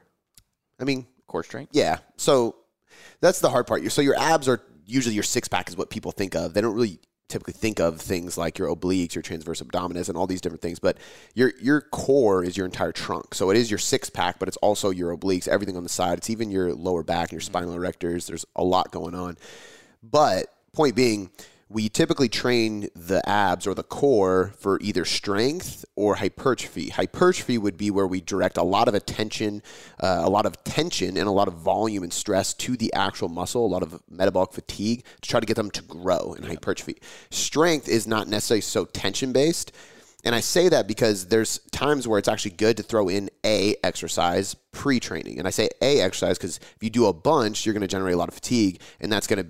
I 0.80 0.86
mean, 0.86 1.06
Core 1.28 1.44
strength? 1.44 1.70
yeah. 1.74 2.00
So 2.18 2.56
that's 3.22 3.40
the 3.40 3.50
hard 3.50 3.68
part. 3.68 3.90
So 3.92 4.02
your 4.02 4.16
abs 4.18 4.48
are 4.48 4.62
usually 4.86 5.16
your 5.16 5.24
six 5.24 5.48
pack 5.48 5.70
is 5.70 5.78
what 5.78 5.90
people 5.90 6.12
think 6.12 6.36
of. 6.36 6.54
They 6.54 6.62
don't 6.62 6.76
really 6.76 7.00
typically 7.30 7.54
think 7.54 7.80
of 7.80 8.00
things 8.00 8.38
like 8.38 8.58
your 8.58 8.74
obliques, 8.74 9.16
your 9.16 9.22
transverse 9.22 9.62
abdominis, 9.62 10.10
and 10.10 10.18
all 10.18 10.28
these 10.28 10.42
different 10.42 10.62
things. 10.62 10.80
But 10.80 10.98
your 11.34 11.54
your 11.62 11.82
core 11.82 12.44
is 12.44 12.56
your 12.58 12.66
entire 12.66 12.92
trunk. 12.92 13.34
So 13.34 13.50
it 13.50 13.58
is 13.58 13.72
your 13.72 13.80
six 13.80 14.10
pack, 14.10 14.40
but 14.40 14.48
it's 14.48 14.58
also 14.58 14.90
your 14.90 15.16
obliques, 15.16 15.48
everything 15.48 15.78
on 15.78 15.84
the 15.84 15.90
side. 15.90 16.18
It's 16.18 16.30
even 16.30 16.52
your 16.52 16.74
lower 16.74 17.04
back 17.04 17.30
and 17.30 17.34
your 17.34 17.42
spinal 17.42 17.76
erectors. 17.76 18.28
There's 18.28 18.46
a 18.56 18.64
lot 18.64 18.92
going 18.92 19.16
on. 19.16 19.38
But 20.04 20.48
point 20.74 20.96
being, 20.96 21.30
we 21.74 21.90
typically 21.90 22.30
train 22.30 22.88
the 22.96 23.28
abs 23.28 23.66
or 23.66 23.74
the 23.74 23.84
core 23.84 24.54
for 24.60 24.78
either 24.82 25.04
strength 25.06 25.84
or 25.96 26.16
hypertrophy. 26.16 26.90
Hypertrophy 26.90 27.58
would 27.58 27.78
be 27.78 27.90
where 27.90 28.06
we 28.06 28.22
direct 28.22 28.58
a 28.58 28.64
lot 28.64 28.88
of 28.88 28.94
attention, 28.94 29.64
uh, 30.00 30.22
a 30.24 30.30
lot 30.30 30.46
of 30.46 30.64
tension, 30.64 31.18
and 31.18 31.28
a 31.28 31.32
lot 31.32 31.48
of 31.48 31.56
volume 31.56 32.04
and 32.04 32.14
stress 32.14 32.54
to 32.54 32.78
the 32.78 32.94
actual 32.94 33.28
muscle, 33.28 33.66
a 33.66 33.68
lot 33.68 33.82
of 33.82 34.00
metabolic 34.08 34.54
fatigue 34.54 35.04
to 35.22 35.30
try 35.30 35.40
to 35.40 35.48
get 35.48 35.56
them 35.56 35.72
to 35.72 35.82
grow 35.82 36.36
in 36.38 36.44
hypertrophy. 36.44 36.98
Strength 37.32 37.90
is 37.90 38.06
not 38.06 38.28
necessarily 38.28 38.62
so 38.62 38.86
tension 38.86 39.34
based. 39.34 39.72
And 40.24 40.36
I 40.36 40.42
say 40.42 40.70
that 40.70 40.88
because 40.88 41.28
there's 41.28 41.58
times 41.72 42.08
where 42.08 42.20
it's 42.20 42.30
actually 42.30 42.52
good 42.52 42.78
to 42.78 42.84
throw 42.84 43.10
in 43.10 43.32
a 43.44 43.76
exercise 43.84 44.54
pre-training. 44.72 45.40
And 45.40 45.48
I 45.48 45.52
say 45.52 45.70
a 45.82 46.02
exercise 46.02 46.38
because 46.38 46.58
if 46.58 46.78
you 46.84 46.92
do 46.92 47.08
a 47.08 47.14
bunch, 47.14 47.66
you're 47.66 47.74
going 47.74 47.82
to 47.82 47.88
generate 47.88 48.14
a 48.14 48.18
lot 48.18 48.30
of 48.30 48.36
fatigue, 48.36 48.80
and 49.02 49.12
that's 49.12 49.28
going 49.28 49.44
to 49.44 49.50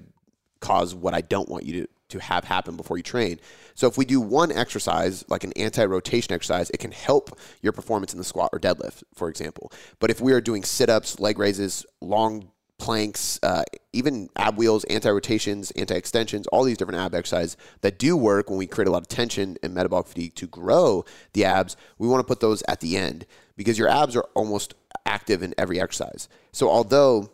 cause 0.61 0.95
what 0.95 1.13
I 1.13 1.19
don't 1.21 1.49
want 1.49 1.65
you 1.65 1.81
to, 1.81 1.87
to 2.13 2.19
have 2.19 2.45
happen 2.45 2.75
before 2.77 2.97
you 2.97 3.03
train. 3.03 3.39
So 3.75 3.87
if 3.87 3.97
we 3.97 4.05
do 4.05 4.21
one 4.21 4.51
exercise, 4.51 5.25
like 5.27 5.43
an 5.43 5.53
anti-rotation 5.53 6.33
exercise, 6.33 6.69
it 6.69 6.79
can 6.79 6.91
help 6.91 7.37
your 7.61 7.73
performance 7.73 8.13
in 8.13 8.19
the 8.19 8.23
squat 8.23 8.51
or 8.53 8.59
deadlift, 8.59 9.03
for 9.15 9.29
example. 9.29 9.71
But 9.99 10.09
if 10.09 10.21
we 10.21 10.31
are 10.33 10.41
doing 10.41 10.63
sit-ups, 10.63 11.19
leg 11.19 11.39
raises, 11.39 11.85
long 12.01 12.51
planks, 12.77 13.39
uh, 13.43 13.63
even 13.93 14.29
ab 14.35 14.57
wheels, 14.57 14.83
anti-rotations, 14.85 15.71
anti-extensions, 15.71 16.47
all 16.47 16.63
these 16.63 16.77
different 16.77 16.99
ab 16.99 17.15
exercises 17.15 17.57
that 17.81 17.97
do 17.97 18.15
work 18.15 18.49
when 18.49 18.59
we 18.59 18.67
create 18.67 18.87
a 18.87 18.91
lot 18.91 19.01
of 19.01 19.07
tension 19.07 19.57
and 19.63 19.73
metabolic 19.73 20.07
fatigue 20.07 20.35
to 20.35 20.47
grow 20.47 21.03
the 21.33 21.45
abs, 21.45 21.75
we 21.97 22.07
want 22.07 22.19
to 22.19 22.27
put 22.27 22.41
those 22.41 22.61
at 22.67 22.79
the 22.79 22.97
end 22.97 23.25
because 23.55 23.79
your 23.79 23.87
abs 23.87 24.15
are 24.15 24.25
almost 24.33 24.73
active 25.05 25.41
in 25.41 25.53
every 25.57 25.79
exercise. 25.79 26.27
So 26.51 26.69
although 26.69 27.31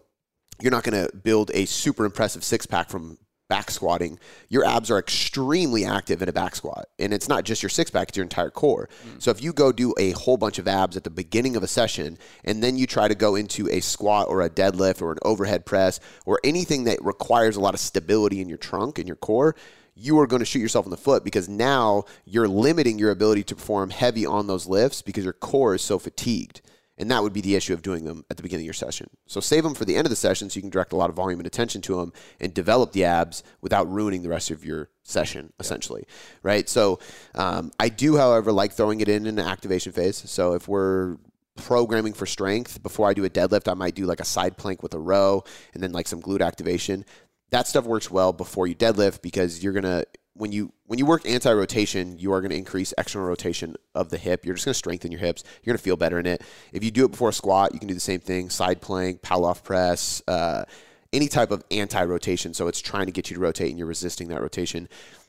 you're 0.61 0.71
not 0.71 0.83
going 0.83 1.05
to 1.05 1.15
build 1.15 1.51
a 1.53 1.65
super 1.65 2.05
impressive 2.05 2.43
six 2.43 2.65
pack 2.65 2.89
from 2.89 3.17
back 3.49 3.71
squatting. 3.71 4.19
Your 4.47 4.63
abs 4.63 4.89
are 4.89 4.99
extremely 4.99 5.83
active 5.83 6.21
in 6.21 6.29
a 6.29 6.31
back 6.31 6.55
squat. 6.55 6.87
And 6.99 7.13
it's 7.13 7.27
not 7.27 7.43
just 7.43 7.61
your 7.61 7.69
six 7.69 7.89
pack, 7.89 8.09
it's 8.09 8.17
your 8.17 8.23
entire 8.23 8.51
core. 8.51 8.87
Mm. 9.03 9.21
So 9.21 9.31
if 9.31 9.43
you 9.43 9.51
go 9.51 9.71
do 9.71 9.93
a 9.97 10.11
whole 10.11 10.37
bunch 10.37 10.59
of 10.59 10.67
abs 10.67 10.95
at 10.95 11.03
the 11.03 11.09
beginning 11.09 11.55
of 11.55 11.63
a 11.63 11.67
session 11.67 12.17
and 12.45 12.63
then 12.63 12.77
you 12.77 12.87
try 12.87 13.07
to 13.07 13.15
go 13.15 13.35
into 13.35 13.67
a 13.69 13.81
squat 13.81 14.27
or 14.29 14.41
a 14.41 14.49
deadlift 14.49 15.01
or 15.01 15.11
an 15.11 15.17
overhead 15.23 15.65
press 15.65 15.99
or 16.25 16.39
anything 16.43 16.85
that 16.85 17.03
requires 17.03 17.57
a 17.57 17.59
lot 17.59 17.73
of 17.73 17.79
stability 17.79 18.39
in 18.39 18.47
your 18.47 18.59
trunk 18.59 18.99
and 18.99 19.07
your 19.07 19.17
core, 19.17 19.55
you 19.95 20.17
are 20.19 20.27
going 20.27 20.39
to 20.39 20.45
shoot 20.45 20.59
yourself 20.59 20.85
in 20.85 20.91
the 20.91 20.97
foot 20.97 21.23
because 21.23 21.49
now 21.49 22.05
you're 22.25 22.47
limiting 22.47 22.99
your 22.99 23.11
ability 23.11 23.43
to 23.43 23.55
perform 23.55 23.89
heavy 23.89 24.25
on 24.25 24.47
those 24.47 24.67
lifts 24.67 25.01
because 25.01 25.23
your 25.23 25.33
core 25.33 25.75
is 25.75 25.81
so 25.81 25.99
fatigued. 25.99 26.61
And 26.99 27.09
that 27.11 27.23
would 27.23 27.31
be 27.31 27.41
the 27.41 27.55
issue 27.55 27.73
of 27.73 27.81
doing 27.81 28.03
them 28.03 28.25
at 28.29 28.35
the 28.35 28.43
beginning 28.43 28.63
of 28.63 28.67
your 28.67 28.73
session. 28.73 29.09
So 29.25 29.39
save 29.39 29.63
them 29.63 29.73
for 29.73 29.85
the 29.85 29.95
end 29.95 30.05
of 30.05 30.09
the 30.09 30.17
session 30.17 30.49
so 30.49 30.57
you 30.57 30.61
can 30.61 30.69
direct 30.69 30.91
a 30.91 30.97
lot 30.97 31.09
of 31.09 31.15
volume 31.15 31.39
and 31.39 31.47
attention 31.47 31.81
to 31.83 31.95
them 31.95 32.11
and 32.41 32.53
develop 32.53 32.91
the 32.91 33.05
abs 33.05 33.41
without 33.61 33.89
ruining 33.89 34.21
the 34.21 34.29
rest 34.29 34.51
of 34.51 34.65
your 34.65 34.89
session, 35.03 35.53
essentially. 35.59 36.03
Right? 36.43 36.67
So 36.67 36.99
um, 37.35 37.71
I 37.79 37.87
do, 37.87 38.17
however, 38.17 38.51
like 38.51 38.73
throwing 38.73 38.99
it 38.99 39.07
in 39.07 39.25
in 39.25 39.39
an 39.39 39.47
activation 39.47 39.93
phase. 39.93 40.17
So 40.29 40.53
if 40.53 40.67
we're 40.67 41.17
programming 41.55 42.13
for 42.13 42.25
strength, 42.25 42.83
before 42.83 43.07
I 43.09 43.13
do 43.13 43.25
a 43.25 43.29
deadlift, 43.29 43.69
I 43.69 43.73
might 43.75 43.95
do 43.95 44.05
like 44.05 44.19
a 44.19 44.25
side 44.25 44.57
plank 44.57 44.83
with 44.83 44.93
a 44.93 44.99
row 44.99 45.43
and 45.73 45.81
then 45.81 45.91
like 45.93 46.07
some 46.07 46.21
glute 46.21 46.45
activation. 46.45 47.05
That 47.51 47.67
stuff 47.67 47.85
works 47.85 48.11
well 48.11 48.33
before 48.33 48.67
you 48.67 48.75
deadlift 48.75 49.21
because 49.21 49.63
you're 49.63 49.73
gonna 49.73 50.03
when 50.33 50.51
you 50.51 50.71
when 50.85 50.99
you 50.99 51.05
work 51.05 51.27
anti-rotation, 51.27 52.17
you 52.17 52.31
are 52.31 52.41
going 52.41 52.51
to 52.51 52.57
increase 52.57 52.93
external 52.97 53.27
rotation 53.27 53.75
of 53.93 54.09
the 54.09 54.17
hip. 54.17 54.45
You're 54.45 54.55
just 54.55 54.65
going 54.65 54.73
to 54.73 54.77
strengthen 54.77 55.11
your 55.11 55.19
hips. 55.19 55.43
You're 55.63 55.73
going 55.73 55.77
to 55.77 55.83
feel 55.83 55.97
better 55.97 56.19
in 56.19 56.25
it. 56.25 56.41
If 56.71 56.83
you 56.83 56.91
do 56.91 57.05
it 57.05 57.11
before 57.11 57.29
a 57.29 57.33
squat, 57.33 57.73
you 57.73 57.79
can 57.79 57.87
do 57.87 57.93
the 57.93 57.99
same 57.99 58.19
thing: 58.19 58.49
side 58.49 58.81
plank, 58.81 59.21
Pallof 59.21 59.63
press, 59.63 60.21
uh, 60.27 60.63
any 61.11 61.27
type 61.27 61.51
of 61.51 61.63
anti-rotation. 61.71 62.53
So 62.53 62.67
it's 62.67 62.79
trying 62.79 63.07
to 63.07 63.11
get 63.11 63.29
you 63.29 63.35
to 63.35 63.41
rotate, 63.41 63.69
and 63.69 63.77
you're 63.77 63.87
resisting 63.87 64.29
that 64.29 64.41
rotation. 64.41 64.87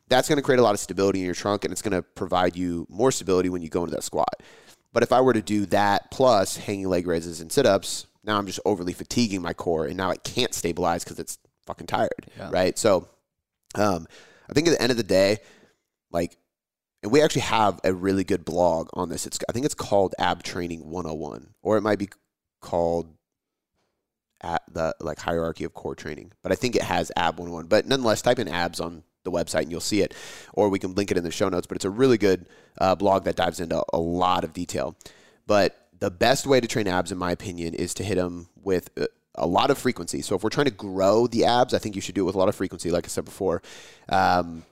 That's 0.09 0.29
going 0.29 0.37
to 0.37 0.43
create 0.43 0.59
a 0.59 0.63
lot 0.63 0.75
of 0.75 0.81
stability 0.81 1.21
in 1.21 1.25
your 1.25 1.35
trunk, 1.35 1.65
and 1.65 1.73
it's 1.73 1.83
going 1.83 1.93
to 1.93 2.03
provide 2.03 2.57
you 2.57 2.87
more 2.89 3.13
stability 3.13 3.49
when 3.49 3.63
you 3.63 3.69
go 3.69 3.83
into 3.85 3.95
that 3.95 4.03
squat. 4.03 4.43
But 4.93 5.03
if 5.03 5.13
I 5.13 5.21
were 5.21 5.33
to 5.33 5.43
do 5.43 5.67
that 5.67 6.11
plus 6.11 6.57
hanging 6.57 6.89
leg 6.89 7.07
raises 7.07 7.41
and 7.41 7.51
sit-ups, 7.51 8.07
now 8.25 8.37
I'm 8.37 8.47
just 8.47 8.61
overly 8.65 8.93
fatiguing 8.93 9.41
my 9.41 9.55
core, 9.55 9.87
and 9.87 9.97
now 9.97 10.11
it 10.11 10.25
can't 10.25 10.53
stabilize 10.53 11.05
because 11.05 11.19
it's 11.19 11.39
fucking 11.67 11.87
tired, 11.87 12.27
Yeah. 12.37 12.51
right? 12.53 12.79
So. 12.79 13.09
Um, 13.77 14.09
I 14.51 14.53
think 14.53 14.67
at 14.67 14.73
the 14.73 14.83
end 14.83 14.91
of 14.91 14.97
the 14.97 15.05
day, 15.05 15.39
like, 16.11 16.37
and 17.03 17.13
we 17.13 17.23
actually 17.23 17.43
have 17.43 17.81
a 17.85 17.95
really 17.95 18.25
good 18.25 18.45
blog 18.45 18.91
on 18.93 19.09
this. 19.09 19.27
It's 19.27 19.39
I 19.49 19.53
think 19.53 19.65
it's 19.65 19.75
called 19.75 20.15
Ab 20.19 20.43
Training 20.43 20.91
101, 20.91 21.55
or 21.63 21.79
it 21.79 21.83
might 21.83 21.99
be 21.99 22.09
called 22.61 23.15
at 24.43 24.63
the 24.71 24.95
like 25.01 25.19
hierarchy 25.19 25.65
of 25.65 25.73
core 25.73 25.95
training. 25.95 26.33
But 26.43 26.53
I 26.53 26.57
think 26.57 26.77
it 26.77 26.83
has 26.83 27.11
Ab 27.17 27.39
101. 27.39 27.67
But 27.67 27.87
nonetheless, 27.87 28.23
type 28.23 28.39
in 28.39 28.49
abs 28.49 28.81
on 28.81 29.03
the 29.23 29.31
website 29.31 29.63
and 29.63 29.71
you'll 29.71 29.81
see 29.81 30.03
it, 30.03 30.15
or 30.53 30.69
we 30.69 30.79
can 30.79 30.95
link 30.95 31.11
it 31.11 31.17
in 31.17 31.25
the 31.25 31.31
show 31.31 31.49
notes. 31.49 31.67
But 31.67 31.77
it's 31.77 31.85
a 31.85 31.91
really 31.91 32.19
good 32.19 32.47
uh, 32.79 32.95
blog 32.95 33.25
that 33.25 33.37
dives 33.37 33.61
into 33.61 33.83
a 33.93 33.99
lot 33.99 34.45
of 34.45 34.53
detail. 34.53 34.97
But 35.47 35.89
the 35.99 36.11
best 36.11 36.47
way 36.47 36.61
to 36.61 36.67
train 36.67 36.87
abs, 36.87 37.13
in 37.13 37.19
my 37.19 37.33
opinion, 37.33 37.75
is 37.75 37.95
to 37.95 38.05
hit 38.05 38.17
them 38.17 38.49
with 38.63 38.91
uh, 38.99 39.07
a 39.35 39.47
lot 39.47 39.71
of 39.71 39.79
frequency. 39.79 40.23
So 40.23 40.35
if 40.35 40.43
we're 40.43 40.51
trying 40.51 40.67
to 40.67 40.73
grow 40.73 41.27
the 41.27 41.45
abs, 41.45 41.75
I 41.75 41.79
think 41.79 41.95
you 41.95 42.03
should 42.03 42.15
do 42.15 42.23
it 42.23 42.27
with 42.27 42.35
a 42.35 42.39
lot 42.39 42.49
of 42.49 42.55
frequency, 42.55 42.91
like 42.91 43.05
I 43.05 43.09
said 43.09 43.25
before, 43.25 43.63
um, 44.09 44.65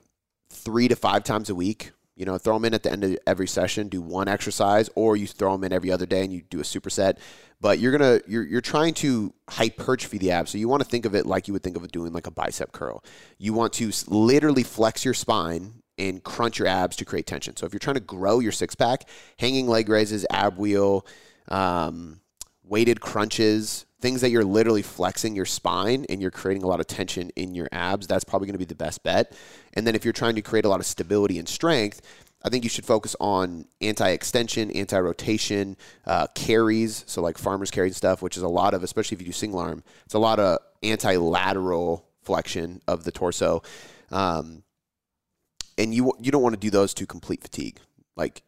three 0.49 0.87
to 0.87 0.95
five 0.95 1.23
times 1.23 1.49
a 1.49 1.55
week. 1.55 1.91
You 2.15 2.25
know, 2.25 2.37
throw 2.37 2.55
them 2.55 2.65
in 2.65 2.73
at 2.73 2.83
the 2.83 2.91
end 2.91 3.05
of 3.05 3.17
every 3.25 3.47
session, 3.47 3.87
do 3.87 4.01
one 4.01 4.27
exercise, 4.27 4.89
or 4.95 5.15
you 5.15 5.25
throw 5.25 5.53
them 5.53 5.63
in 5.63 5.71
every 5.71 5.89
other 5.89 6.05
day 6.05 6.21
and 6.21 6.33
you 6.33 6.41
do 6.49 6.59
a 6.59 6.63
superset. 6.63 7.17
But 7.61 7.79
you're 7.79 7.93
gonna 7.93 8.19
you're 8.27 8.43
you're 8.43 8.59
trying 8.59 8.93
to 8.95 9.33
hypertrophy 9.49 10.17
the 10.17 10.31
abs, 10.31 10.51
so 10.51 10.57
you 10.57 10.67
want 10.67 10.83
to 10.83 10.89
think 10.89 11.05
of 11.05 11.15
it 11.15 11.25
like 11.25 11.47
you 11.47 11.53
would 11.53 11.63
think 11.63 11.77
of 11.77 11.89
doing 11.93 12.11
like 12.11 12.27
a 12.27 12.31
bicep 12.31 12.73
curl. 12.73 13.05
You 13.37 13.53
want 13.53 13.71
to 13.73 13.91
literally 14.07 14.63
flex 14.63 15.05
your 15.05 15.13
spine 15.13 15.75
and 15.97 16.21
crunch 16.21 16.59
your 16.59 16.67
abs 16.67 16.97
to 16.97 17.05
create 17.05 17.25
tension. 17.25 17.55
So 17.55 17.65
if 17.65 17.71
you're 17.71 17.79
trying 17.79 17.95
to 17.95 18.01
grow 18.01 18.39
your 18.39 18.51
six 18.51 18.75
pack, 18.75 19.07
hanging 19.37 19.67
leg 19.67 19.87
raises, 19.87 20.25
ab 20.29 20.57
wheel, 20.57 21.05
um, 21.47 22.19
weighted 22.63 22.99
crunches, 23.01 23.85
things 24.01 24.21
that 24.21 24.29
you're 24.29 24.45
literally 24.45 24.81
flexing 24.81 25.35
your 25.35 25.45
spine 25.45 26.05
and 26.09 26.21
you're 26.21 26.31
creating 26.31 26.63
a 26.63 26.67
lot 26.67 26.79
of 26.79 26.87
tension 26.87 27.29
in 27.35 27.53
your 27.53 27.67
abs, 27.71 28.07
that's 28.07 28.23
probably 28.23 28.45
going 28.45 28.53
to 28.53 28.59
be 28.59 28.65
the 28.65 28.75
best 28.75 29.03
bet. 29.03 29.33
And 29.73 29.85
then 29.85 29.95
if 29.95 30.05
you're 30.05 30.13
trying 30.13 30.35
to 30.35 30.41
create 30.41 30.65
a 30.65 30.69
lot 30.69 30.79
of 30.79 30.85
stability 30.85 31.37
and 31.37 31.47
strength, 31.47 32.01
I 32.41 32.49
think 32.49 32.63
you 32.63 32.69
should 32.69 32.85
focus 32.85 33.15
on 33.19 33.65
anti-extension, 33.81 34.71
anti-rotation, 34.71 35.75
uh, 36.05 36.27
carries, 36.33 37.03
so 37.05 37.21
like 37.21 37.37
farmers 37.37 37.69
carry 37.69 37.91
stuff, 37.91 38.21
which 38.21 38.37
is 38.37 38.43
a 38.43 38.47
lot 38.47 38.73
of, 38.73 38.83
especially 38.83 39.15
if 39.15 39.21
you 39.21 39.27
do 39.27 39.33
single 39.33 39.59
arm, 39.59 39.83
it's 40.05 40.13
a 40.13 40.19
lot 40.19 40.39
of 40.39 40.59
anti-lateral 40.81 42.07
flexion 42.23 42.81
of 42.87 43.03
the 43.03 43.11
torso. 43.11 43.61
Um, 44.11 44.63
and 45.77 45.93
you 45.93 46.13
you 46.19 46.31
don't 46.31 46.41
want 46.41 46.53
to 46.53 46.59
do 46.59 46.69
those 46.69 46.93
to 46.95 47.05
complete 47.05 47.41
fatigue. 47.41 47.79
Like 48.15 48.43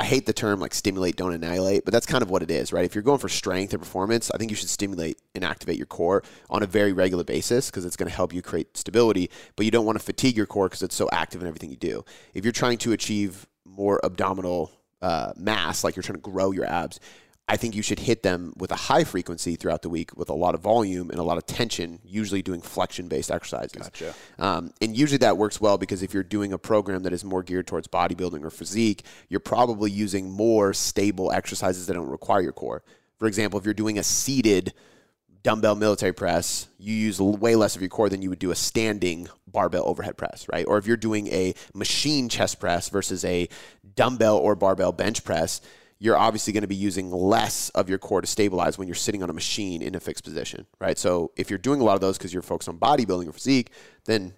I 0.00 0.04
hate 0.04 0.24
the 0.24 0.32
term 0.32 0.60
like 0.60 0.72
stimulate, 0.72 1.16
don't 1.16 1.34
annihilate, 1.34 1.84
but 1.84 1.92
that's 1.92 2.06
kind 2.06 2.22
of 2.22 2.30
what 2.30 2.42
it 2.42 2.50
is, 2.50 2.72
right? 2.72 2.86
If 2.86 2.94
you're 2.94 3.02
going 3.02 3.18
for 3.18 3.28
strength 3.28 3.74
or 3.74 3.78
performance, 3.78 4.30
I 4.30 4.38
think 4.38 4.50
you 4.50 4.56
should 4.56 4.70
stimulate 4.70 5.20
and 5.34 5.44
activate 5.44 5.76
your 5.76 5.84
core 5.84 6.22
on 6.48 6.62
a 6.62 6.66
very 6.66 6.94
regular 6.94 7.22
basis 7.22 7.66
because 7.70 7.84
it's 7.84 7.96
going 7.96 8.08
to 8.08 8.16
help 8.16 8.32
you 8.32 8.40
create 8.40 8.74
stability, 8.78 9.30
but 9.56 9.66
you 9.66 9.70
don't 9.70 9.84
want 9.84 9.98
to 9.98 10.04
fatigue 10.04 10.38
your 10.38 10.46
core 10.46 10.68
because 10.68 10.82
it's 10.82 10.94
so 10.94 11.10
active 11.12 11.42
in 11.42 11.48
everything 11.48 11.68
you 11.68 11.76
do. 11.76 12.02
If 12.32 12.46
you're 12.46 12.52
trying 12.52 12.78
to 12.78 12.92
achieve 12.92 13.46
more 13.66 14.00
abdominal 14.02 14.72
uh, 15.02 15.34
mass, 15.36 15.84
like 15.84 15.96
you're 15.96 16.02
trying 16.02 16.16
to 16.16 16.22
grow 16.22 16.50
your 16.50 16.64
abs, 16.64 16.98
I 17.50 17.56
think 17.56 17.74
you 17.74 17.82
should 17.82 17.98
hit 17.98 18.22
them 18.22 18.52
with 18.56 18.70
a 18.70 18.76
high 18.76 19.02
frequency 19.02 19.56
throughout 19.56 19.82
the 19.82 19.88
week 19.88 20.16
with 20.16 20.30
a 20.30 20.34
lot 20.34 20.54
of 20.54 20.60
volume 20.60 21.10
and 21.10 21.18
a 21.18 21.24
lot 21.24 21.36
of 21.36 21.46
tension, 21.46 21.98
usually 22.04 22.42
doing 22.42 22.60
flexion 22.60 23.08
based 23.08 23.28
exercises. 23.28 23.72
Gotcha. 23.72 24.14
Um, 24.38 24.72
and 24.80 24.96
usually 24.96 25.18
that 25.18 25.36
works 25.36 25.60
well 25.60 25.76
because 25.76 26.04
if 26.04 26.14
you're 26.14 26.22
doing 26.22 26.52
a 26.52 26.58
program 26.58 27.02
that 27.02 27.12
is 27.12 27.24
more 27.24 27.42
geared 27.42 27.66
towards 27.66 27.88
bodybuilding 27.88 28.44
or 28.44 28.50
physique, 28.50 29.04
you're 29.28 29.40
probably 29.40 29.90
using 29.90 30.30
more 30.30 30.72
stable 30.72 31.32
exercises 31.32 31.88
that 31.88 31.94
don't 31.94 32.06
require 32.06 32.40
your 32.40 32.52
core. 32.52 32.84
For 33.18 33.26
example, 33.26 33.58
if 33.58 33.64
you're 33.64 33.74
doing 33.74 33.98
a 33.98 34.04
seated 34.04 34.72
dumbbell 35.42 35.74
military 35.74 36.12
press, 36.12 36.68
you 36.78 36.94
use 36.94 37.20
way 37.20 37.56
less 37.56 37.74
of 37.74 37.82
your 37.82 37.88
core 37.88 38.08
than 38.08 38.22
you 38.22 38.30
would 38.30 38.38
do 38.38 38.52
a 38.52 38.56
standing 38.56 39.28
barbell 39.48 39.88
overhead 39.88 40.16
press, 40.16 40.46
right? 40.52 40.66
Or 40.68 40.78
if 40.78 40.86
you're 40.86 40.96
doing 40.96 41.26
a 41.28 41.54
machine 41.74 42.28
chest 42.28 42.60
press 42.60 42.90
versus 42.90 43.24
a 43.24 43.48
dumbbell 43.96 44.36
or 44.36 44.54
barbell 44.54 44.92
bench 44.92 45.24
press, 45.24 45.60
you're 46.02 46.16
obviously 46.16 46.52
going 46.54 46.62
to 46.62 46.68
be 46.68 46.74
using 46.74 47.10
less 47.10 47.68
of 47.70 47.90
your 47.90 47.98
core 47.98 48.22
to 48.22 48.26
stabilize 48.26 48.78
when 48.78 48.88
you're 48.88 48.94
sitting 48.94 49.22
on 49.22 49.28
a 49.28 49.34
machine 49.34 49.82
in 49.82 49.94
a 49.94 50.00
fixed 50.00 50.24
position, 50.24 50.66
right? 50.80 50.98
So 50.98 51.30
if 51.36 51.50
you're 51.50 51.58
doing 51.58 51.80
a 51.80 51.84
lot 51.84 51.94
of 51.94 52.00
those 52.00 52.16
because 52.16 52.32
you're 52.32 52.42
focused 52.42 52.70
on 52.70 52.78
bodybuilding 52.78 53.28
or 53.28 53.32
physique, 53.32 53.70
then 54.06 54.32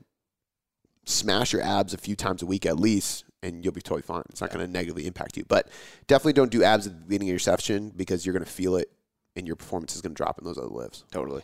smash 1.04 1.52
your 1.52 1.62
abs 1.62 1.95
a 1.95 1.99
few 1.99 2.16
times 2.16 2.42
a 2.42 2.47
week 2.47 2.66
at 2.66 2.81
least, 2.81 3.25
and 3.45 3.64
you'll 3.64 3.73
be 3.73 3.81
totally 3.81 4.02
fine. 4.02 4.25
It's 4.28 4.40
not 4.40 4.50
yeah. 4.50 4.57
going 4.57 4.66
to 4.66 4.73
negatively 4.73 5.07
impact 5.07 5.37
you. 5.37 5.45
But 5.47 5.69
definitely 6.09 6.33
don't 6.33 6.50
do 6.50 6.64
abs 6.64 6.88
at 6.88 6.95
the 6.95 7.07
beginning 7.07 7.28
of 7.28 7.33
your 7.33 7.38
session 7.38 7.92
because 7.95 8.26
you're 8.26 8.33
going 8.35 8.45
to 8.45 8.50
feel 8.50 8.75
it 8.75 8.90
and 9.37 9.47
your 9.47 9.57
performance 9.57 9.95
is 9.95 10.02
going 10.02 10.14
to 10.14 10.16
drop 10.16 10.38
in 10.38 10.45
those 10.45 10.59
other 10.59 10.66
lifts. 10.66 11.04
Totally. 11.12 11.42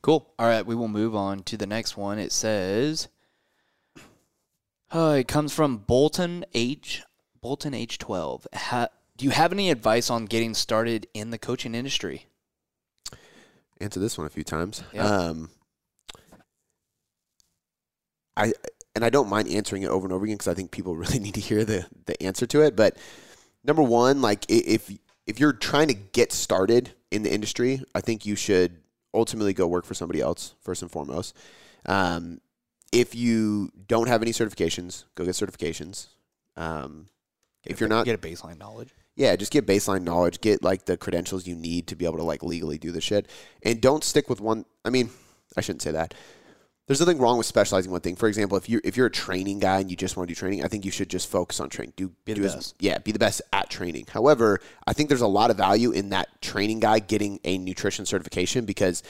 Cool. 0.00 0.32
All 0.38 0.46
right, 0.46 0.64
we 0.64 0.74
will 0.74 0.88
move 0.88 1.14
on 1.14 1.42
to 1.44 1.58
the 1.58 1.66
next 1.66 1.98
one. 1.98 2.18
It 2.18 2.32
says, 2.32 3.08
uh, 4.90 5.16
it 5.18 5.28
comes 5.28 5.52
from 5.52 5.78
Bolton 5.78 6.46
H. 6.54 7.02
Bolton 7.42 7.74
H12. 7.74 8.46
Ha- 8.54 8.88
do 9.16 9.24
you 9.24 9.30
have 9.30 9.52
any 9.52 9.70
advice 9.70 10.10
on 10.10 10.26
getting 10.26 10.54
started 10.54 11.06
in 11.14 11.30
the 11.30 11.38
coaching 11.38 11.74
industry? 11.74 12.26
Answer 13.80 14.00
this 14.00 14.16
one 14.16 14.26
a 14.26 14.30
few 14.30 14.44
times. 14.44 14.82
Yeah. 14.92 15.04
Um, 15.04 15.50
I 18.36 18.52
and 18.94 19.04
I 19.04 19.10
don't 19.10 19.28
mind 19.28 19.48
answering 19.48 19.82
it 19.82 19.88
over 19.88 20.06
and 20.06 20.12
over 20.12 20.24
again 20.24 20.36
because 20.36 20.48
I 20.48 20.54
think 20.54 20.70
people 20.70 20.96
really 20.96 21.18
need 21.18 21.34
to 21.34 21.40
hear 21.40 21.64
the 21.64 21.86
the 22.06 22.20
answer 22.22 22.46
to 22.46 22.62
it. 22.62 22.76
But 22.76 22.96
number 23.64 23.82
one, 23.82 24.22
like 24.22 24.44
if 24.48 24.90
if 25.26 25.38
you're 25.38 25.52
trying 25.52 25.88
to 25.88 25.94
get 25.94 26.32
started 26.32 26.92
in 27.10 27.22
the 27.22 27.32
industry, 27.32 27.82
I 27.94 28.00
think 28.00 28.26
you 28.26 28.36
should 28.36 28.78
ultimately 29.14 29.52
go 29.52 29.66
work 29.66 29.84
for 29.84 29.94
somebody 29.94 30.20
else 30.20 30.54
first 30.60 30.82
and 30.82 30.90
foremost. 30.90 31.36
Um, 31.86 32.40
if 32.92 33.14
you 33.14 33.70
don't 33.86 34.08
have 34.08 34.22
any 34.22 34.32
certifications, 34.32 35.04
go 35.14 35.24
get 35.24 35.34
certifications. 35.34 36.08
Um, 36.56 37.06
if 37.64 37.80
you're 37.80 37.88
not 37.88 38.04
get 38.04 38.14
a 38.14 38.18
baseline 38.18 38.58
knowledge, 38.58 38.92
yeah, 39.16 39.36
just 39.36 39.52
get 39.52 39.66
baseline 39.66 40.02
knowledge, 40.02 40.40
get 40.40 40.62
like 40.62 40.86
the 40.86 40.96
credentials 40.96 41.46
you 41.46 41.54
need 41.54 41.86
to 41.88 41.96
be 41.96 42.04
able 42.04 42.18
to 42.18 42.24
like 42.24 42.42
legally 42.42 42.78
do 42.78 42.92
this 42.92 43.04
shit, 43.04 43.28
and 43.62 43.80
don't 43.80 44.04
stick 44.04 44.28
with 44.30 44.40
one. 44.40 44.64
I 44.84 44.90
mean, 44.90 45.10
I 45.56 45.60
shouldn't 45.60 45.82
say 45.82 45.92
that. 45.92 46.14
There's 46.88 46.98
nothing 46.98 47.18
wrong 47.18 47.38
with 47.38 47.46
specializing 47.46 47.92
one 47.92 48.00
thing. 48.00 48.16
For 48.16 48.26
example, 48.28 48.56
if 48.58 48.68
you 48.68 48.80
if 48.82 48.96
you're 48.96 49.06
a 49.06 49.10
training 49.10 49.60
guy 49.60 49.78
and 49.80 49.90
you 49.90 49.96
just 49.96 50.16
want 50.16 50.28
to 50.28 50.34
do 50.34 50.38
training, 50.38 50.64
I 50.64 50.68
think 50.68 50.84
you 50.84 50.90
should 50.90 51.08
just 51.08 51.30
focus 51.30 51.60
on 51.60 51.70
training. 51.70 51.92
Do 51.96 52.10
be 52.24 52.34
do 52.34 52.42
the 52.42 52.48
best. 52.48 52.74
yeah, 52.80 52.98
be 52.98 53.12
the 53.12 53.18
best 53.18 53.40
at 53.52 53.70
training. 53.70 54.06
However, 54.10 54.60
I 54.86 54.92
think 54.92 55.08
there's 55.08 55.20
a 55.20 55.26
lot 55.28 55.50
of 55.50 55.56
value 55.56 55.92
in 55.92 56.10
that 56.10 56.42
training 56.42 56.80
guy 56.80 56.98
getting 56.98 57.38
a 57.44 57.56
nutrition 57.56 58.04
certification 58.04 58.64
because 58.64 59.02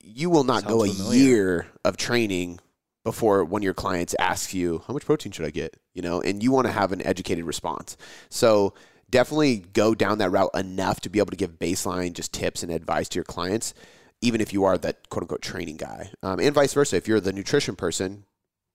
you 0.00 0.30
will 0.30 0.44
not 0.44 0.62
Sounds 0.62 0.72
go 0.72 0.84
a 0.84 0.88
familiar. 0.88 1.18
year 1.20 1.66
of 1.84 1.96
training 1.96 2.58
before 3.06 3.44
one 3.44 3.60
of 3.60 3.64
your 3.64 3.72
clients 3.72 4.16
asks 4.18 4.52
you, 4.52 4.82
how 4.88 4.92
much 4.92 5.06
protein 5.06 5.30
should 5.30 5.46
I 5.46 5.50
get? 5.50 5.76
You 5.94 6.02
know, 6.02 6.20
and 6.20 6.42
you 6.42 6.50
want 6.50 6.66
to 6.66 6.72
have 6.72 6.90
an 6.90 7.06
educated 7.06 7.44
response. 7.44 7.96
So 8.30 8.74
definitely 9.08 9.58
go 9.58 9.94
down 9.94 10.18
that 10.18 10.30
route 10.30 10.50
enough 10.54 11.00
to 11.02 11.08
be 11.08 11.20
able 11.20 11.30
to 11.30 11.36
give 11.36 11.56
baseline 11.56 12.14
just 12.14 12.34
tips 12.34 12.64
and 12.64 12.72
advice 12.72 13.08
to 13.10 13.14
your 13.14 13.24
clients, 13.24 13.74
even 14.22 14.40
if 14.40 14.52
you 14.52 14.64
are 14.64 14.76
that 14.78 15.08
quote 15.08 15.22
unquote 15.22 15.40
training 15.40 15.76
guy. 15.76 16.10
Um, 16.24 16.40
and 16.40 16.52
vice 16.52 16.74
versa. 16.74 16.96
If 16.96 17.06
you're 17.06 17.20
the 17.20 17.32
nutrition 17.32 17.76
person, 17.76 18.24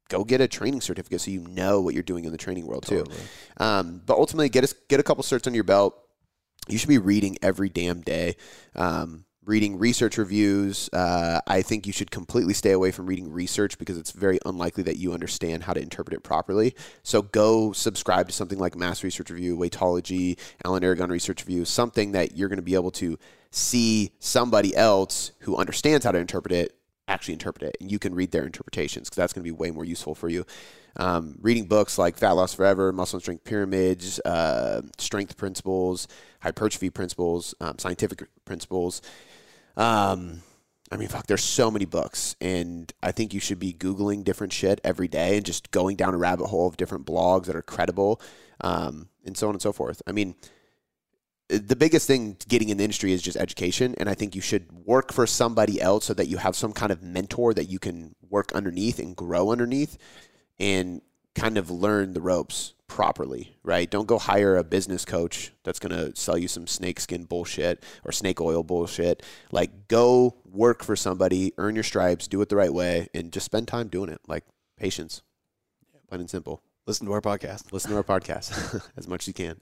go 0.08 0.24
get 0.24 0.40
a 0.40 0.48
training 0.48 0.80
certificate 0.80 1.20
so 1.20 1.30
you 1.30 1.42
know 1.42 1.82
what 1.82 1.94
you're 1.94 2.02
doing 2.02 2.24
in 2.24 2.32
the 2.32 2.38
training 2.38 2.66
world 2.66 2.86
too. 2.88 3.04
Um, 3.58 4.02
but 4.06 4.18
ultimately, 4.18 4.48
get 4.48 4.64
a, 4.64 4.74
get 4.88 5.02
a 5.02 5.04
couple 5.04 5.26
certs 5.26 5.46
on 5.46 5.54
your 5.54 5.66
belt. 5.66 5.94
You 6.70 6.78
should 6.78 6.88
be 6.88 7.00
reading 7.00 7.38
every 7.42 7.68
damn 7.68 8.00
day. 8.00 8.38
Um, 8.78 9.26
reading 9.46 9.80
research 9.80 10.18
reviews. 10.18 10.90
Uh, 10.94 11.40
I 11.48 11.62
think 11.62 11.88
you 11.88 11.94
should 11.94 12.12
completely 12.12 12.54
stay 12.54 12.72
away 12.72 12.92
from 12.92 13.08
reading 13.08 13.32
research 13.32 13.78
because 13.78 13.98
it's 13.98 14.12
very 14.12 14.40
unlikely 14.46 14.84
that 14.84 14.98
you 14.98 15.14
understand 15.14 15.64
how 15.64 15.74
to 15.74 15.82
interpret 15.82 16.14
it 16.14 16.24
properly. 16.24 16.76
So 17.04 17.24
go 17.24 17.72
subscribe 17.72 18.28
to 18.28 18.34
something 18.34 18.60
like 18.60 18.76
Mass 18.76 19.04
Research 19.04 19.30
Review, 19.30 19.58
Weightology, 19.58 20.38
Alan 20.64 20.84
Aragon 20.84 21.10
Research 21.10 21.46
Review, 21.46 21.66
something 21.66 22.12
that 22.12 22.38
you're 22.38 22.50
going 22.50 22.58
to 22.58 22.64
be 22.64 22.76
able 22.76 22.92
to 22.92 23.18
see 23.50 24.12
somebody 24.20 24.76
else 24.76 25.32
who 25.40 25.58
understands 25.58 26.06
how 26.06 26.12
to 26.12 26.20
interpret 26.20 26.54
it 26.54 26.78
actually 27.08 27.34
interpret 27.34 27.64
it, 27.64 27.78
and 27.82 27.92
you 27.92 28.00
can 28.00 28.16
read 28.16 28.32
their 28.32 28.46
interpretations 28.46 29.10
because 29.10 29.18
that's 29.18 29.34
going 29.34 29.44
to 29.44 29.48
be 29.48 29.52
way 29.52 29.70
more 29.70 29.84
useful 29.84 30.16
for 30.16 30.30
you. 30.30 30.46
Um, 30.96 31.36
reading 31.42 31.66
books 31.66 31.98
like 31.98 32.18
Fat 32.18 32.32
Loss 32.32 32.54
Forever, 32.54 32.92
Muscle 32.92 33.18
and 33.18 33.22
Strength 33.22 33.44
Pyramids, 33.44 34.20
uh, 34.22 34.82
Strength 34.98 35.38
Principles, 35.38 36.08
Hypertrophy 36.42 36.90
Principles, 36.90 37.54
um, 37.62 37.78
Scientific 37.78 38.24
Principles 38.46 39.02
um, 39.78 40.42
I 40.92 40.98
mean, 40.98 41.08
fuck, 41.08 41.28
there's 41.28 41.44
so 41.44 41.72
many 41.72 41.86
books, 41.86 42.36
and 42.42 42.92
I 43.02 43.12
think 43.12 43.34
you 43.34 43.40
should 43.40 43.60
be 43.60 43.74
Googling 43.74 44.24
different 44.24 44.52
shit 44.52 44.82
every 44.84 45.08
day 45.08 45.38
and 45.38 45.46
just 45.46 45.72
going 45.72 45.96
down 45.96 46.14
a 46.14 46.18
rabbit 46.18 46.48
hole 46.48 46.68
of 46.68 46.76
different 46.76 47.06
blogs 47.06 47.46
that 47.46 47.56
are 47.56 47.62
credible, 47.62 48.22
um, 48.60 49.08
and 49.26 49.38
so 49.38 49.48
on 49.48 49.56
and 49.56 49.62
so 49.62 49.72
forth. 49.72 50.02
I 50.06 50.12
mean, 50.12 50.36
the 51.48 51.76
biggest 51.76 52.08
thing 52.08 52.38
getting 52.48 52.70
in 52.70 52.78
the 52.78 52.84
industry 52.84 53.14
is 53.14 53.22
just 53.22 53.38
education, 53.38 53.96
and 53.98 54.10
I 54.10 54.16
think 54.16 54.36
you 54.36 54.42
should 54.42 54.72
work 54.86 55.14
for 55.14 55.26
somebody 55.26 55.82
else 55.82 56.06
so 56.06 56.14
that 56.14 56.28
you 56.28 56.38
have 56.38 56.56
some 56.56 56.74
kind 56.74 56.92
of 56.92 57.02
mentor 57.02 57.54
that 57.54 57.70
you 57.70 57.80
can 57.80 58.16
work 58.30 58.52
underneath 58.54 59.00
and 59.00 59.16
grow 59.16 59.52
underneath, 59.52 59.98
and 60.60 61.02
kind 61.36 61.58
of 61.58 61.72
learn 61.72 62.14
the 62.14 62.22
ropes 62.22 62.74
properly, 62.92 63.56
right? 63.64 63.90
Don't 63.90 64.06
go 64.06 64.20
hire 64.20 64.58
a 64.58 64.66
business 64.66 65.06
coach 65.06 65.54
that's 65.64 65.80
going 65.80 65.96
to 65.96 66.14
sell 66.14 66.38
you 66.38 66.50
some 66.50 66.68
snakeskin 66.68 67.24
bullshit 67.24 67.82
or 68.04 68.12
snake 68.12 68.42
oil 68.42 68.64
bullshit. 68.64 69.24
Like, 69.50 69.88
go 69.88 70.36
work 70.44 70.84
for 70.84 70.98
somebody, 70.98 71.54
earn 71.58 71.74
your 71.74 71.86
stripes, 71.86 72.28
do 72.28 72.42
it 72.42 72.50
the 72.50 72.58
right 72.58 72.74
way, 72.74 73.08
and 73.14 73.32
just 73.32 73.46
spend 73.46 73.70
time 73.70 73.88
doing 73.88 74.10
it. 74.10 74.20
Like, 74.28 74.44
patience, 74.78 75.22
plain 76.10 76.20
and 76.20 76.30
simple. 76.30 76.62
Listen 76.86 77.08
to 77.08 77.14
our 77.14 77.22
podcast. 77.22 77.72
Listen 77.72 77.92
to 77.92 77.98
our 77.98 78.04
podcast 78.04 78.86
as 78.98 79.08
much 79.08 79.24
as 79.24 79.28
you 79.30 79.34
can. 79.34 79.56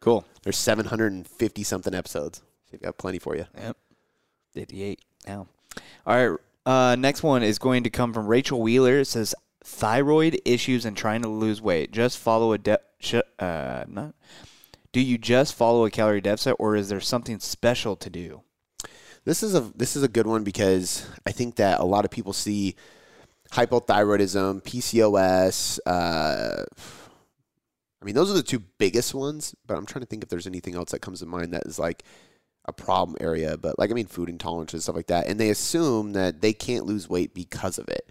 Cool. 0.00 0.24
There's 0.42 0.56
750 0.56 1.62
something 1.64 1.94
episodes. 1.94 2.38
So 2.38 2.70
you've 2.72 2.82
got 2.82 2.96
plenty 2.96 3.18
for 3.18 3.36
you. 3.36 3.46
Yep. 3.58 3.76
58 4.52 5.00
now. 5.26 5.46
All 6.06 6.28
right. 6.30 6.38
Uh, 6.64 6.96
next 6.96 7.22
one 7.22 7.42
is 7.42 7.58
going 7.58 7.84
to 7.84 7.90
come 7.90 8.14
from 8.14 8.26
Rachel 8.26 8.62
Wheeler. 8.62 9.00
It 9.00 9.06
says, 9.06 9.34
thyroid 9.64 10.40
issues 10.44 10.84
and 10.84 10.96
trying 10.96 11.22
to 11.22 11.28
lose 11.28 11.60
weight, 11.60 11.90
just 11.90 12.18
follow 12.18 12.52
a 12.52 12.58
de- 12.58 12.78
sh- 13.00 13.16
uh, 13.38 13.84
not. 13.88 14.14
Do 14.92 15.00
you 15.00 15.18
just 15.18 15.54
follow 15.54 15.84
a 15.84 15.90
calorie 15.90 16.20
deficit, 16.20 16.54
or 16.60 16.76
is 16.76 16.88
there 16.88 17.00
something 17.00 17.40
special 17.40 17.96
to 17.96 18.08
do? 18.08 18.42
This 19.24 19.42
is 19.42 19.54
a 19.54 19.60
this 19.74 19.96
is 19.96 20.02
a 20.02 20.08
good 20.08 20.26
one 20.26 20.44
because 20.44 21.08
I 21.26 21.32
think 21.32 21.56
that 21.56 21.80
a 21.80 21.84
lot 21.84 22.04
of 22.04 22.10
people 22.10 22.32
see 22.32 22.76
hypothyroidism, 23.50 24.62
PCOS. 24.62 25.80
Uh, 25.86 26.64
I 28.00 28.04
mean, 28.04 28.14
those 28.14 28.30
are 28.30 28.34
the 28.34 28.42
two 28.42 28.60
biggest 28.78 29.14
ones. 29.14 29.54
But 29.66 29.78
I'm 29.78 29.86
trying 29.86 30.02
to 30.02 30.06
think 30.06 30.22
if 30.22 30.28
there's 30.28 30.46
anything 30.46 30.74
else 30.74 30.90
that 30.90 31.00
comes 31.00 31.20
to 31.20 31.26
mind 31.26 31.54
that 31.54 31.66
is 31.66 31.78
like 31.78 32.04
a 32.66 32.72
problem 32.72 33.16
area. 33.20 33.56
But 33.56 33.78
like, 33.78 33.90
I 33.90 33.94
mean, 33.94 34.06
food 34.06 34.28
intolerance 34.28 34.74
and 34.74 34.82
stuff 34.82 34.96
like 34.96 35.06
that. 35.06 35.26
And 35.26 35.40
they 35.40 35.50
assume 35.50 36.12
that 36.12 36.42
they 36.42 36.52
can't 36.52 36.84
lose 36.84 37.08
weight 37.08 37.34
because 37.34 37.78
of 37.78 37.88
it. 37.88 38.08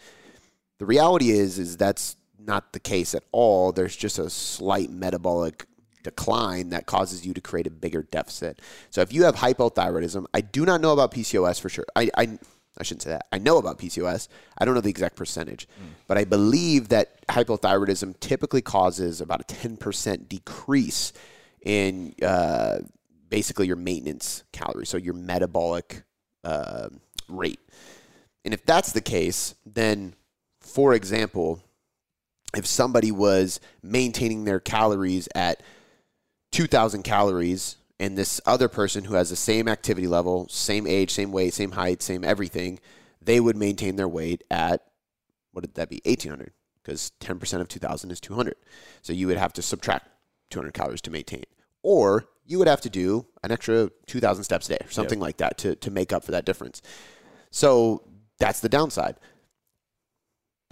The 0.79 0.85
reality 0.85 1.31
is, 1.31 1.59
is 1.59 1.77
that's 1.77 2.15
not 2.39 2.73
the 2.73 2.79
case 2.79 3.15
at 3.15 3.23
all. 3.31 3.71
There's 3.71 3.95
just 3.95 4.19
a 4.19 4.29
slight 4.29 4.89
metabolic 4.89 5.65
decline 6.03 6.69
that 6.69 6.85
causes 6.85 7.25
you 7.25 7.33
to 7.33 7.41
create 7.41 7.65
a 7.65 7.71
bigger 7.71 8.03
deficit. 8.03 8.59
So 8.89 9.01
if 9.01 9.13
you 9.13 9.23
have 9.23 9.35
hypothyroidism, 9.35 10.25
I 10.33 10.41
do 10.41 10.65
not 10.65 10.81
know 10.81 10.91
about 10.91 11.11
PCOS 11.11 11.59
for 11.59 11.69
sure. 11.69 11.85
I, 11.95 12.09
I, 12.17 12.37
I 12.77 12.83
shouldn't 12.83 13.03
say 13.03 13.11
that. 13.11 13.27
I 13.31 13.37
know 13.37 13.57
about 13.57 13.79
PCOS. 13.79 14.27
I 14.57 14.65
don't 14.65 14.75
know 14.75 14.81
the 14.81 14.89
exact 14.89 15.15
percentage, 15.15 15.67
mm. 15.67 15.93
but 16.07 16.17
I 16.17 16.25
believe 16.25 16.89
that 16.89 17.25
hypothyroidism 17.27 18.19
typically 18.19 18.61
causes 18.61 19.21
about 19.21 19.41
a 19.41 19.45
10% 19.45 20.27
decrease 20.27 21.13
in 21.61 22.13
uh, 22.21 22.79
basically 23.29 23.67
your 23.67 23.77
maintenance 23.77 24.43
calories, 24.51 24.89
so 24.89 24.97
your 24.97 25.13
metabolic 25.13 26.03
uh, 26.43 26.89
rate. 27.29 27.59
And 28.45 28.53
if 28.53 28.65
that's 28.65 28.91
the 28.91 29.01
case, 29.01 29.55
then, 29.65 30.15
for 30.63 30.93
example, 30.93 31.61
if 32.55 32.65
somebody 32.65 33.11
was 33.11 33.59
maintaining 33.81 34.45
their 34.45 34.59
calories 34.59 35.27
at 35.35 35.61
2,000 36.51 37.03
calories, 37.03 37.77
and 37.99 38.17
this 38.17 38.41
other 38.45 38.67
person 38.67 39.05
who 39.05 39.15
has 39.15 39.29
the 39.29 39.35
same 39.35 39.67
activity 39.67 40.07
level, 40.07 40.47
same 40.49 40.87
age, 40.87 41.11
same 41.11 41.31
weight, 41.31 41.53
same 41.53 41.71
height, 41.71 42.01
same 42.01 42.23
everything, 42.23 42.79
they 43.21 43.39
would 43.39 43.55
maintain 43.55 43.95
their 43.95 44.07
weight 44.07 44.43
at 44.51 44.83
what 45.51 45.61
did 45.61 45.75
that 45.75 45.89
be? 45.89 46.01
1,800, 46.03 46.51
because 46.81 47.11
10% 47.21 47.61
of 47.61 47.67
2,000 47.67 48.11
is 48.11 48.19
200. 48.19 48.55
So 49.03 49.13
you 49.13 49.27
would 49.27 49.37
have 49.37 49.53
to 49.53 49.61
subtract 49.61 50.09
200 50.49 50.73
calories 50.73 51.01
to 51.01 51.11
maintain. 51.11 51.43
Or 51.83 52.27
you 52.45 52.57
would 52.57 52.67
have 52.67 52.81
to 52.81 52.89
do 52.89 53.27
an 53.43 53.51
extra 53.51 53.89
2,000 54.07 54.43
steps 54.43 54.67
a 54.69 54.77
day 54.77 54.85
or 54.85 54.89
something 54.89 55.19
yep. 55.19 55.23
like 55.23 55.37
that 55.37 55.57
to, 55.59 55.75
to 55.75 55.91
make 55.91 56.11
up 56.11 56.23
for 56.23 56.31
that 56.31 56.45
difference. 56.45 56.81
So 57.51 58.03
that's 58.39 58.59
the 58.59 58.69
downside 58.69 59.15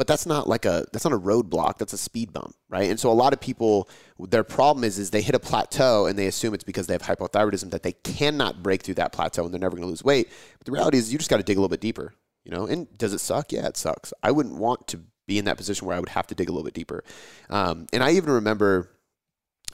but 0.01 0.07
that's 0.07 0.25
not 0.25 0.49
like 0.49 0.65
a 0.65 0.83
that's 0.91 1.05
not 1.05 1.13
a 1.13 1.19
roadblock 1.19 1.77
that's 1.77 1.93
a 1.93 1.97
speed 1.97 2.33
bump 2.33 2.55
right? 2.69 2.89
And 2.89 2.99
so 2.99 3.11
a 3.11 3.13
lot 3.13 3.33
of 3.33 3.39
people 3.39 3.87
their 4.17 4.43
problem 4.43 4.83
is 4.83 4.97
is 4.97 5.11
they 5.11 5.21
hit 5.21 5.35
a 5.35 5.39
plateau 5.39 6.07
and 6.07 6.17
they 6.17 6.25
assume 6.25 6.55
it's 6.55 6.63
because 6.63 6.87
they 6.87 6.95
have 6.95 7.03
hypothyroidism 7.03 7.69
that 7.69 7.83
they 7.83 7.91
cannot 7.91 8.63
break 8.63 8.81
through 8.81 8.95
that 8.95 9.11
plateau 9.11 9.45
and 9.45 9.53
they're 9.53 9.61
never 9.61 9.75
going 9.75 9.85
to 9.85 9.89
lose 9.89 10.03
weight. 10.03 10.27
But 10.57 10.65
the 10.65 10.71
reality 10.71 10.97
is 10.97 11.11
you 11.11 11.19
just 11.19 11.29
got 11.29 11.37
to 11.37 11.43
dig 11.43 11.55
a 11.55 11.59
little 11.59 11.69
bit 11.69 11.81
deeper 11.81 12.15
you 12.43 12.51
know? 12.51 12.65
And 12.65 12.87
does 12.97 13.13
it 13.13 13.19
suck? 13.19 13.51
Yeah 13.51 13.67
it 13.67 13.77
sucks. 13.77 14.11
I 14.23 14.31
wouldn't 14.31 14.55
want 14.55 14.87
to 14.87 15.01
be 15.27 15.37
in 15.37 15.45
that 15.45 15.57
position 15.57 15.85
where 15.85 15.95
i 15.95 15.99
would 15.99 16.09
have 16.09 16.25
to 16.25 16.33
dig 16.33 16.49
a 16.49 16.51
little 16.51 16.65
bit 16.65 16.73
deeper. 16.73 17.03
Um, 17.51 17.85
and 17.93 18.03
i 18.03 18.13
even 18.13 18.31
remember 18.31 18.89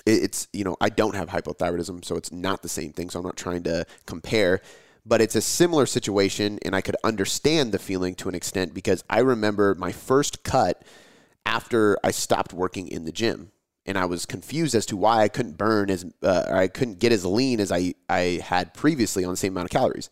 it's 0.06 0.50
you 0.52 0.66
know 0.66 0.76
i 0.82 0.90
don't 0.90 1.16
have 1.16 1.30
hypothyroidism 1.30 2.04
so 2.04 2.18
it's 2.18 2.34
not 2.34 2.64
the 2.64 2.70
same 2.70 2.92
thing 2.92 3.10
so 3.10 3.20
i'm 3.20 3.26
not 3.26 3.38
trying 3.38 3.64
to 3.64 3.86
compare 4.06 4.60
but 5.08 5.22
it's 5.22 5.36
a 5.36 5.42
similar 5.42 5.86
situation, 5.86 6.60
and 6.64 6.76
I 6.76 6.82
could 6.82 6.98
understand 7.04 7.72
the 7.72 7.80
feeling 7.80 8.14
to 8.16 8.30
an 8.30 8.36
extent 8.36 8.74
because 8.74 9.04
I 9.10 9.20
remember 9.20 9.74
my 9.76 9.92
first 9.92 10.44
cut 10.44 10.84
after 11.46 11.98
I 12.04 12.12
stopped 12.12 12.52
working 12.52 12.90
in 12.90 13.06
the 13.06 13.12
gym, 13.14 13.52
and 13.86 13.98
I 13.98 14.06
was 14.06 14.26
confused 14.26 14.76
as 14.76 14.86
to 14.88 14.98
why 14.98 15.24
I 15.24 15.30
couldn't 15.30 15.58
burn 15.58 15.90
as 15.90 16.06
uh, 16.22 16.46
I 16.52 16.68
couldn't 16.68 17.00
get 17.00 17.14
as 17.14 17.26
lean 17.26 17.62
as 17.62 17.72
I 17.72 17.94
I 18.10 18.42
had 18.44 18.74
previously 18.74 19.24
on 19.24 19.32
the 19.32 19.38
same 19.38 19.54
amount 19.54 19.66
of 19.66 19.72
calories. 19.72 20.10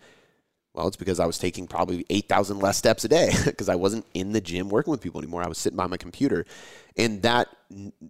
Well, 0.73 0.87
it's 0.87 0.97
because 0.97 1.21
I 1.21 1.25
was 1.25 1.37
taking 1.37 1.67
probably 1.67 2.05
8,000 2.09 2.59
less 2.59 2.77
steps 2.77 3.05
a 3.05 3.07
day 3.07 3.31
because 3.45 3.69
I 3.69 3.75
wasn't 3.75 4.05
in 4.13 4.33
the 4.33 4.41
gym 4.41 4.67
working 4.67 4.91
with 4.91 4.99
people 5.01 5.21
anymore. 5.21 5.41
I 5.41 5.47
was 5.47 5.57
sitting 5.57 5.77
by 5.77 5.87
my 5.87 5.95
computer. 5.95 6.45
And 6.97 7.21
that 7.21 7.47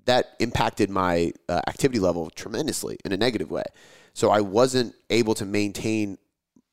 that 0.05 0.35
impacted 0.39 0.89
my 0.89 1.31
uh, 1.47 1.61
activity 1.67 1.99
level 1.99 2.29
tremendously 2.31 2.97
in 3.05 3.11
a 3.11 3.17
negative 3.17 3.51
way. 3.51 3.63
So 4.13 4.31
I 4.31 4.41
wasn't 4.41 4.95
able 5.09 5.35
to 5.35 5.45
maintain 5.45 6.17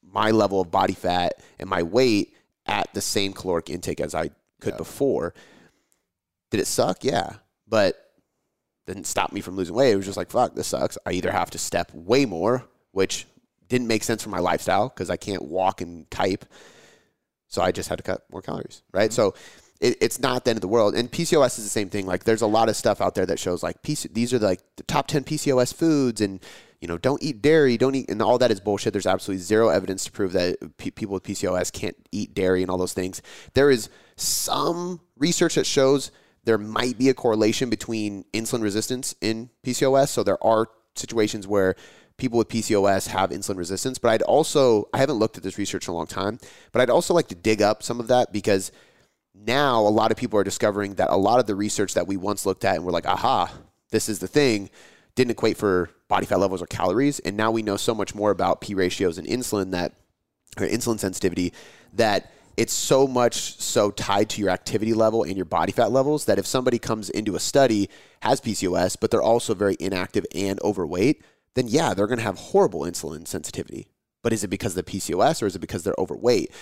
my 0.02 0.30
level 0.30 0.60
of 0.60 0.70
body 0.70 0.94
fat 0.94 1.42
and 1.58 1.68
my 1.68 1.82
weight 1.82 2.34
at 2.66 2.92
the 2.94 3.00
same 3.00 3.32
caloric 3.32 3.70
intake 3.70 4.00
as 4.00 4.14
I 4.14 4.30
could 4.60 4.74
yeah. 4.74 4.78
before. 4.78 5.34
Did 6.50 6.60
it 6.60 6.66
suck? 6.66 7.04
Yeah. 7.04 7.34
But 7.66 7.96
didn't 8.86 9.06
stop 9.06 9.32
me 9.32 9.40
from 9.40 9.56
losing 9.56 9.74
weight. 9.74 9.92
It 9.92 9.96
was 9.96 10.06
just 10.06 10.16
like, 10.16 10.30
fuck, 10.30 10.54
this 10.54 10.68
sucks. 10.68 10.98
I 11.06 11.12
either 11.12 11.30
have 11.30 11.50
to 11.50 11.58
step 11.58 11.92
way 11.94 12.24
more, 12.24 12.64
which 12.90 13.26
didn't 13.68 13.86
make 13.86 14.04
sense 14.04 14.22
for 14.22 14.30
my 14.30 14.40
lifestyle 14.40 14.88
because 14.88 15.08
I 15.08 15.16
can't 15.16 15.42
walk 15.42 15.80
and 15.80 16.10
type. 16.10 16.44
So 17.48 17.62
I 17.62 17.72
just 17.72 17.88
had 17.88 17.98
to 17.98 18.04
cut 18.04 18.24
more 18.30 18.42
calories, 18.42 18.82
right? 18.92 19.10
Mm-hmm. 19.10 19.14
So 19.14 19.34
it, 19.80 19.96
it's 20.00 20.20
not 20.20 20.44
the 20.44 20.50
end 20.50 20.56
of 20.56 20.62
the 20.62 20.68
world. 20.68 20.94
And 20.94 21.10
PCOS 21.10 21.58
is 21.58 21.64
the 21.64 21.70
same 21.70 21.90
thing. 21.90 22.06
Like 22.06 22.24
there's 22.24 22.42
a 22.42 22.46
lot 22.46 22.68
of 22.68 22.76
stuff 22.76 23.00
out 23.00 23.14
there 23.14 23.26
that 23.26 23.38
shows 23.38 23.62
like 23.62 23.82
PC, 23.82 24.12
these 24.12 24.32
are 24.32 24.38
the, 24.38 24.46
like 24.46 24.60
the 24.76 24.82
top 24.84 25.06
10 25.06 25.24
PCOS 25.24 25.74
foods 25.74 26.20
and 26.20 26.40
you 26.82 26.88
know, 26.88 26.98
don't 26.98 27.22
eat 27.22 27.40
dairy, 27.40 27.78
don't 27.78 27.94
eat, 27.94 28.10
and 28.10 28.20
all 28.20 28.38
that 28.38 28.50
is 28.50 28.58
bullshit. 28.58 28.92
There's 28.92 29.06
absolutely 29.06 29.44
zero 29.44 29.68
evidence 29.68 30.04
to 30.04 30.10
prove 30.10 30.32
that 30.32 30.76
p- 30.78 30.90
people 30.90 31.14
with 31.14 31.22
PCOS 31.22 31.72
can't 31.72 31.94
eat 32.10 32.34
dairy 32.34 32.60
and 32.60 32.70
all 32.70 32.76
those 32.76 32.92
things. 32.92 33.22
There 33.54 33.70
is 33.70 33.88
some 34.16 35.00
research 35.16 35.54
that 35.54 35.64
shows 35.64 36.10
there 36.42 36.58
might 36.58 36.98
be 36.98 37.08
a 37.08 37.14
correlation 37.14 37.70
between 37.70 38.24
insulin 38.34 38.62
resistance 38.62 39.14
in 39.20 39.48
PCOS. 39.64 40.08
So 40.08 40.24
there 40.24 40.44
are 40.44 40.66
situations 40.96 41.46
where 41.46 41.76
people 42.16 42.36
with 42.36 42.48
PCOS 42.48 43.06
have 43.06 43.30
insulin 43.30 43.58
resistance. 43.58 43.98
But 43.98 44.10
I'd 44.10 44.22
also, 44.22 44.88
I 44.92 44.98
haven't 44.98 45.20
looked 45.20 45.36
at 45.36 45.44
this 45.44 45.58
research 45.58 45.86
in 45.86 45.94
a 45.94 45.96
long 45.96 46.08
time, 46.08 46.40
but 46.72 46.82
I'd 46.82 46.90
also 46.90 47.14
like 47.14 47.28
to 47.28 47.36
dig 47.36 47.62
up 47.62 47.84
some 47.84 48.00
of 48.00 48.08
that 48.08 48.32
because 48.32 48.72
now 49.34 49.80
a 49.80 49.88
lot 49.88 50.10
of 50.10 50.16
people 50.16 50.36
are 50.36 50.44
discovering 50.44 50.94
that 50.94 51.10
a 51.10 51.16
lot 51.16 51.38
of 51.38 51.46
the 51.46 51.54
research 51.54 51.94
that 51.94 52.08
we 52.08 52.16
once 52.16 52.44
looked 52.44 52.64
at 52.64 52.74
and 52.74 52.84
we're 52.84 52.90
like, 52.90 53.06
aha, 53.06 53.52
this 53.90 54.08
is 54.08 54.18
the 54.18 54.26
thing, 54.26 54.68
didn't 55.14 55.32
equate 55.32 55.56
for 55.56 55.90
body 56.08 56.26
fat 56.26 56.38
levels 56.38 56.62
or 56.62 56.66
calories. 56.66 57.18
And 57.20 57.36
now 57.36 57.50
we 57.50 57.62
know 57.62 57.76
so 57.76 57.94
much 57.94 58.14
more 58.14 58.30
about 58.30 58.60
P 58.60 58.74
ratios 58.74 59.18
and 59.18 59.26
insulin 59.26 59.70
that, 59.72 59.94
or 60.58 60.66
insulin 60.66 60.98
sensitivity, 60.98 61.52
that 61.94 62.30
it's 62.56 62.72
so 62.72 63.06
much 63.06 63.58
so 63.60 63.90
tied 63.90 64.28
to 64.30 64.40
your 64.40 64.50
activity 64.50 64.92
level 64.92 65.22
and 65.22 65.36
your 65.36 65.46
body 65.46 65.72
fat 65.72 65.90
levels 65.90 66.26
that 66.26 66.38
if 66.38 66.46
somebody 66.46 66.78
comes 66.78 67.08
into 67.10 67.34
a 67.34 67.40
study, 67.40 67.88
has 68.20 68.40
PCOS, 68.40 68.96
but 69.00 69.10
they're 69.10 69.22
also 69.22 69.54
very 69.54 69.76
inactive 69.80 70.26
and 70.34 70.60
overweight, 70.62 71.22
then 71.54 71.66
yeah, 71.68 71.94
they're 71.94 72.06
going 72.06 72.18
to 72.18 72.24
have 72.24 72.36
horrible 72.36 72.80
insulin 72.80 73.26
sensitivity. 73.26 73.88
But 74.22 74.32
is 74.32 74.44
it 74.44 74.48
because 74.48 74.76
of 74.76 74.84
the 74.84 74.90
PCOS 74.90 75.42
or 75.42 75.46
is 75.46 75.56
it 75.56 75.60
because 75.60 75.82
they're 75.82 75.94
overweight? 75.98 76.52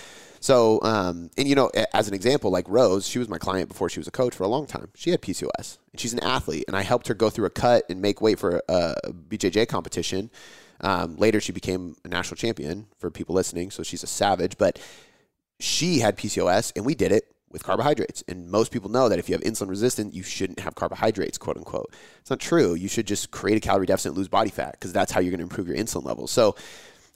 So, 0.41 0.81
um, 0.83 1.31
and 1.37 1.47
you 1.47 1.55
know, 1.55 1.71
as 1.93 2.09
an 2.09 2.15
example, 2.15 2.51
like 2.51 2.67
Rose, 2.69 3.07
she 3.07 3.19
was 3.19 3.29
my 3.29 3.37
client 3.37 3.69
before 3.69 3.91
she 3.91 4.01
was 4.01 4.09
a 4.09 4.11
coach 4.11 4.35
for 4.35 4.45
a 4.45 4.49
long 4.49 4.67
time. 4.67 4.89
She 4.95 5.11
had 5.11 5.21
PCOS 5.21 5.77
and 5.93 6.01
she's 6.01 6.15
an 6.15 6.21
athlete, 6.21 6.65
and 6.67 6.75
I 6.77 6.83
helped 6.83 7.09
her 7.09 7.15
go 7.15 7.29
through 7.29 7.45
a 7.45 7.51
cut 7.51 7.85
and 7.91 8.01
make 8.01 8.23
weight 8.23 8.39
for 8.39 8.63
a, 8.69 8.95
BJJ 9.29 9.69
competition. 9.69 10.31
Um, 10.81 11.17
later, 11.17 11.41
she 11.41 11.53
became 11.53 11.97
a 12.05 12.09
national 12.09 12.37
champion 12.37 12.87
for 12.99 13.11
people 13.11 13.35
listening, 13.35 13.71
so 13.71 13.83
she's 13.83 14.03
a 14.03 14.07
savage. 14.07 14.57
But 14.57 14.81
she 15.59 15.99
had 15.99 16.17
PCOS, 16.17 16.73
and 16.75 16.87
we 16.87 16.95
did 16.95 17.13
it 17.13 17.25
with 17.51 17.65
carbohydrates. 17.65 18.23
And 18.29 18.51
most 18.51 18.73
people 18.73 18.89
know 18.89 19.09
that 19.09 19.19
if 19.19 19.29
you 19.29 19.35
have 19.35 19.43
insulin 19.43 19.69
resistant, 19.69 20.15
you 20.15 20.23
shouldn't 20.23 20.61
have 20.61 20.75
carbohydrates, 20.75 21.37
quote 21.37 21.57
unquote. 21.57 21.93
It's 22.21 22.31
not 22.31 22.41
true. 22.41 22.75
You 22.75 22.89
should 22.89 23.07
just 23.07 23.31
create 23.31 23.59
a 23.59 23.61
calorie 23.61 23.87
deficit 23.87 24.11
and 24.11 24.17
lose 24.17 24.29
body 24.29 24.51
fat 24.51 24.73
because 24.73 24.93
that's 24.93 25.13
how 25.13 25.21
you're 25.21 25.33
going 25.33 25.39
to 25.39 25.45
improve 25.45 25.69
your 25.69 25.77
insulin 25.77 26.05
levels. 26.05 26.31
So 26.31 26.55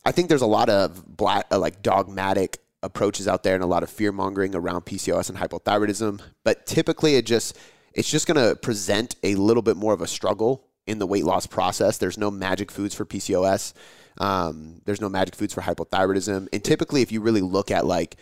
I 0.05 0.13
think 0.13 0.29
there's 0.29 0.43
a 0.43 0.47
lot 0.47 0.69
of 0.69 1.17
black, 1.17 1.47
uh, 1.51 1.59
like 1.59 1.83
dogmatic 1.83 2.59
approaches 2.83 3.27
out 3.27 3.43
there 3.43 3.55
and 3.55 3.65
a 3.65 3.67
lot 3.67 3.83
of 3.83 3.91
fear 3.91 4.13
mongering 4.13 4.55
around 4.55 4.83
PCOS 4.83 5.31
and 5.31 5.39
hypothyroidism. 5.39 6.21
But 6.45 6.67
typically, 6.67 7.17
it 7.17 7.27
just 7.27 7.57
it's 7.95 8.11
just 8.11 8.27
going 8.27 8.37
to 8.37 8.57
present 8.57 9.17
a 9.23 9.35
little 9.37 9.63
bit 9.63 9.77
more 9.77 9.95
of 9.95 10.01
a 10.01 10.07
struggle 10.07 10.67
in 10.87 10.99
the 10.99 11.07
weight 11.07 11.25
loss 11.25 11.47
process. 11.47 11.99
There's 11.99 12.19
no 12.19 12.31
magic 12.31 12.71
foods 12.71 12.95
for 12.95 13.05
PCOS. 13.05 13.73
Um, 14.19 14.81
there's 14.85 15.01
no 15.01 15.09
magic 15.09 15.35
foods 15.35 15.55
for 15.55 15.63
hypothyroidism. 15.63 16.49
And 16.53 16.63
typically, 16.63 17.03
if 17.03 17.11
you 17.11 17.21
really 17.21 17.41
look 17.41 17.71
at 17.71 17.87
like 17.87 18.17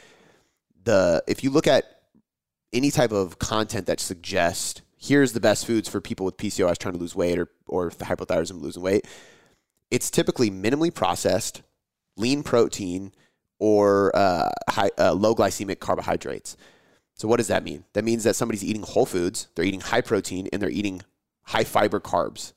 the 0.85 1.23
if 1.27 1.43
you 1.43 1.51
look 1.51 1.67
at 1.67 1.85
any 2.73 2.91
type 2.91 3.13
of 3.13 3.39
content 3.39 3.87
that 3.87 4.01
suggests 4.01 4.81
here's 4.97 5.33
the 5.33 5.41
best 5.41 5.67
foods 5.67 5.89
for 5.89 6.01
people 6.01 6.25
with 6.25 6.37
PCOS 6.37 6.79
trying 6.79 6.95
to 6.95 7.01
lose 7.01 7.15
weight 7.15 7.39
or 7.39 7.49
or 7.67 7.91
hypothyroidism 7.91 8.61
losing 8.61 8.83
weight, 8.83 9.07
it's 9.91 10.11
typically 10.11 10.51
minimally 10.51 10.95
processed, 10.95 11.63
lean 12.17 12.43
protein, 12.43 13.13
or 13.59 14.15
uh, 14.17 14.51
high, 14.69 14.91
uh, 14.99 15.13
low 15.13 15.35
glycemic 15.35 15.79
carbohydrates. 15.79 16.57
So, 17.15 17.29
what 17.29 17.37
does 17.37 17.49
that 17.49 17.63
mean? 17.63 17.85
That 17.93 18.05
means 18.05 18.25
that 18.25 18.35
somebody's 18.35 18.65
eating 18.65 18.83
whole 18.83 19.07
foods, 19.07 19.49
they're 19.55 19.65
eating 19.65 19.81
high 19.81 20.01
protein, 20.01 20.49
and 20.53 20.61
they're 20.61 20.71
eating 20.71 21.03
high 21.45 21.65
fiber 21.65 22.01
carbs. 22.01 22.53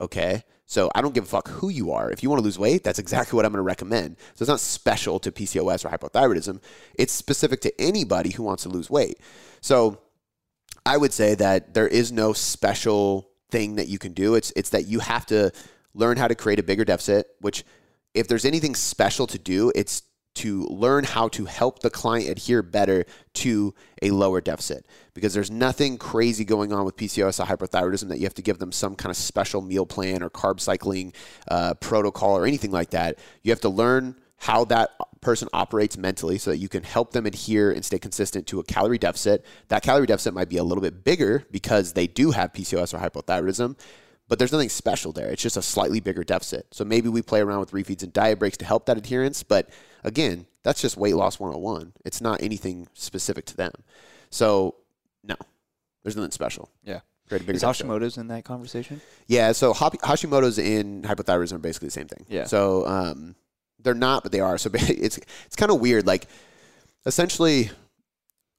Okay. 0.00 0.44
So, 0.64 0.90
I 0.94 1.02
don't 1.02 1.14
give 1.14 1.24
a 1.24 1.28
fuck 1.28 1.48
who 1.48 1.68
you 1.68 1.92
are. 1.92 2.10
If 2.10 2.22
you 2.22 2.30
want 2.30 2.40
to 2.40 2.44
lose 2.44 2.58
weight, 2.58 2.82
that's 2.82 2.98
exactly 2.98 3.36
what 3.36 3.44
I'm 3.44 3.52
going 3.52 3.58
to 3.58 3.62
recommend. 3.62 4.16
So, 4.34 4.42
it's 4.42 4.48
not 4.48 4.60
special 4.60 5.18
to 5.20 5.30
PCOS 5.30 5.84
or 5.84 5.90
hypothyroidism, 5.90 6.62
it's 6.98 7.12
specific 7.12 7.60
to 7.60 7.80
anybody 7.80 8.30
who 8.30 8.42
wants 8.42 8.62
to 8.62 8.70
lose 8.70 8.88
weight. 8.88 9.20
So, 9.60 10.00
I 10.86 10.96
would 10.96 11.12
say 11.12 11.34
that 11.34 11.74
there 11.74 11.88
is 11.88 12.12
no 12.12 12.32
special 12.32 13.28
thing 13.50 13.74
that 13.74 13.88
you 13.88 13.98
can 13.98 14.12
do. 14.12 14.36
It's, 14.36 14.52
it's 14.56 14.70
that 14.70 14.86
you 14.86 15.00
have 15.00 15.26
to 15.26 15.52
learn 15.92 16.16
how 16.16 16.28
to 16.28 16.34
create 16.34 16.60
a 16.60 16.62
bigger 16.62 16.84
deficit, 16.84 17.26
which 17.40 17.64
if 18.16 18.28
there's 18.28 18.44
anything 18.44 18.74
special 18.74 19.26
to 19.28 19.38
do, 19.38 19.70
it's 19.74 20.02
to 20.36 20.64
learn 20.64 21.02
how 21.04 21.28
to 21.28 21.46
help 21.46 21.78
the 21.78 21.88
client 21.88 22.28
adhere 22.28 22.62
better 22.62 23.06
to 23.32 23.74
a 24.02 24.10
lower 24.10 24.40
deficit 24.40 24.86
because 25.14 25.32
there's 25.32 25.50
nothing 25.50 25.96
crazy 25.96 26.44
going 26.44 26.74
on 26.74 26.84
with 26.84 26.94
PCOS 26.96 27.40
or 27.40 27.46
hypothyroidism 27.46 28.08
that 28.08 28.18
you 28.18 28.24
have 28.24 28.34
to 28.34 28.42
give 28.42 28.58
them 28.58 28.70
some 28.70 28.94
kind 28.94 29.10
of 29.10 29.16
special 29.16 29.62
meal 29.62 29.86
plan 29.86 30.22
or 30.22 30.28
carb 30.28 30.60
cycling 30.60 31.12
uh, 31.48 31.72
protocol 31.74 32.36
or 32.36 32.46
anything 32.46 32.70
like 32.70 32.90
that. 32.90 33.18
You 33.42 33.50
have 33.50 33.62
to 33.62 33.70
learn 33.70 34.14
how 34.38 34.66
that 34.66 34.90
person 35.22 35.48
operates 35.54 35.96
mentally 35.96 36.36
so 36.36 36.50
that 36.50 36.58
you 36.58 36.68
can 36.68 36.82
help 36.82 37.12
them 37.12 37.24
adhere 37.24 37.72
and 37.72 37.82
stay 37.82 37.98
consistent 37.98 38.46
to 38.48 38.60
a 38.60 38.64
calorie 38.64 38.98
deficit. 38.98 39.44
That 39.68 39.82
calorie 39.82 40.06
deficit 40.06 40.34
might 40.34 40.50
be 40.50 40.58
a 40.58 40.64
little 40.64 40.82
bit 40.82 41.02
bigger 41.02 41.46
because 41.50 41.94
they 41.94 42.06
do 42.06 42.32
have 42.32 42.52
PCOS 42.52 42.92
or 42.92 42.98
hypothyroidism, 42.98 43.78
but 44.28 44.38
there's 44.38 44.52
nothing 44.52 44.68
special 44.68 45.12
there. 45.12 45.28
It's 45.28 45.42
just 45.42 45.56
a 45.56 45.62
slightly 45.62 46.00
bigger 46.00 46.24
deficit. 46.24 46.66
So 46.72 46.84
maybe 46.84 47.08
we 47.08 47.22
play 47.22 47.40
around 47.40 47.60
with 47.60 47.70
refeeds 47.72 48.02
and 48.02 48.12
diet 48.12 48.38
breaks 48.38 48.56
to 48.58 48.64
help 48.64 48.86
that 48.86 48.96
adherence, 48.96 49.42
but 49.42 49.68
again, 50.04 50.46
that's 50.62 50.80
just 50.80 50.96
weight 50.96 51.14
loss 51.14 51.38
101. 51.38 51.92
It's 52.04 52.20
not 52.20 52.42
anything 52.42 52.88
specific 52.94 53.44
to 53.46 53.56
them. 53.56 53.72
So, 54.30 54.76
no, 55.22 55.36
there's 56.02 56.16
nothing 56.16 56.32
special. 56.32 56.70
Yeah. 56.82 57.00
Create 57.28 57.42
a 57.42 57.44
bigger 57.44 57.56
Is 57.56 57.62
deficit. 57.62 57.86
Hashimoto's 57.86 58.18
in 58.18 58.28
that 58.28 58.44
conversation? 58.44 59.00
Yeah, 59.26 59.52
so 59.52 59.72
Hashimoto's 59.74 60.58
and 60.58 61.04
hypothyroidism 61.04 61.52
are 61.54 61.58
basically 61.58 61.88
the 61.88 61.92
same 61.92 62.08
thing. 62.08 62.24
Yeah. 62.28 62.44
So 62.44 62.86
um, 62.86 63.34
they're 63.80 63.94
not, 63.94 64.22
but 64.22 64.32
they 64.32 64.40
are. 64.40 64.58
So 64.58 64.70
it's 64.74 65.18
it's 65.46 65.56
kind 65.56 65.70
of 65.72 65.80
weird. 65.80 66.06
Like 66.06 66.26
essentially, 67.04 67.70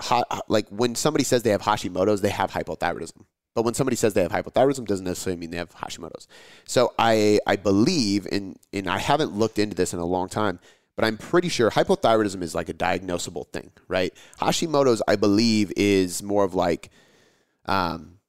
ha- 0.02 0.42
like 0.48 0.68
when 0.70 0.96
somebody 0.96 1.24
says 1.24 1.44
they 1.44 1.52
have 1.52 1.62
Hashimoto's, 1.62 2.22
they 2.22 2.30
have 2.30 2.52
hypothyroidism. 2.52 3.26
But 3.58 3.64
when 3.64 3.74
somebody 3.74 3.96
says 3.96 4.14
they 4.14 4.22
have 4.22 4.32
hypothyroidism, 4.32 4.86
doesn't 4.86 5.04
necessarily 5.04 5.40
mean 5.40 5.50
they 5.50 5.58
have 5.58 5.74
Hashimoto's. 5.74 6.28
So 6.66 6.94
I 7.00 7.40
I 7.48 7.56
believe, 7.56 8.28
and 8.32 8.56
and 8.72 8.88
I 8.88 9.00
haven't 9.00 9.32
looked 9.32 9.58
into 9.58 9.76
this 9.76 9.96
in 9.96 10.00
a 10.00 10.06
long 10.06 10.30
time, 10.30 10.60
but 10.96 11.04
I'm 11.04 11.18
pretty 11.18 11.50
sure 11.50 11.72
hypothyroidism 11.72 12.44
is 12.44 12.54
like 12.54 12.70
a 12.70 12.74
diagnosable 12.76 13.48
thing, 13.48 13.72
right? 13.88 14.14
Hashimoto's, 14.40 15.02
I 15.08 15.16
believe, 15.16 15.74
is 15.76 16.22
more 16.22 16.44
of 16.44 16.54
like, 16.54 16.92
um, 17.66 18.20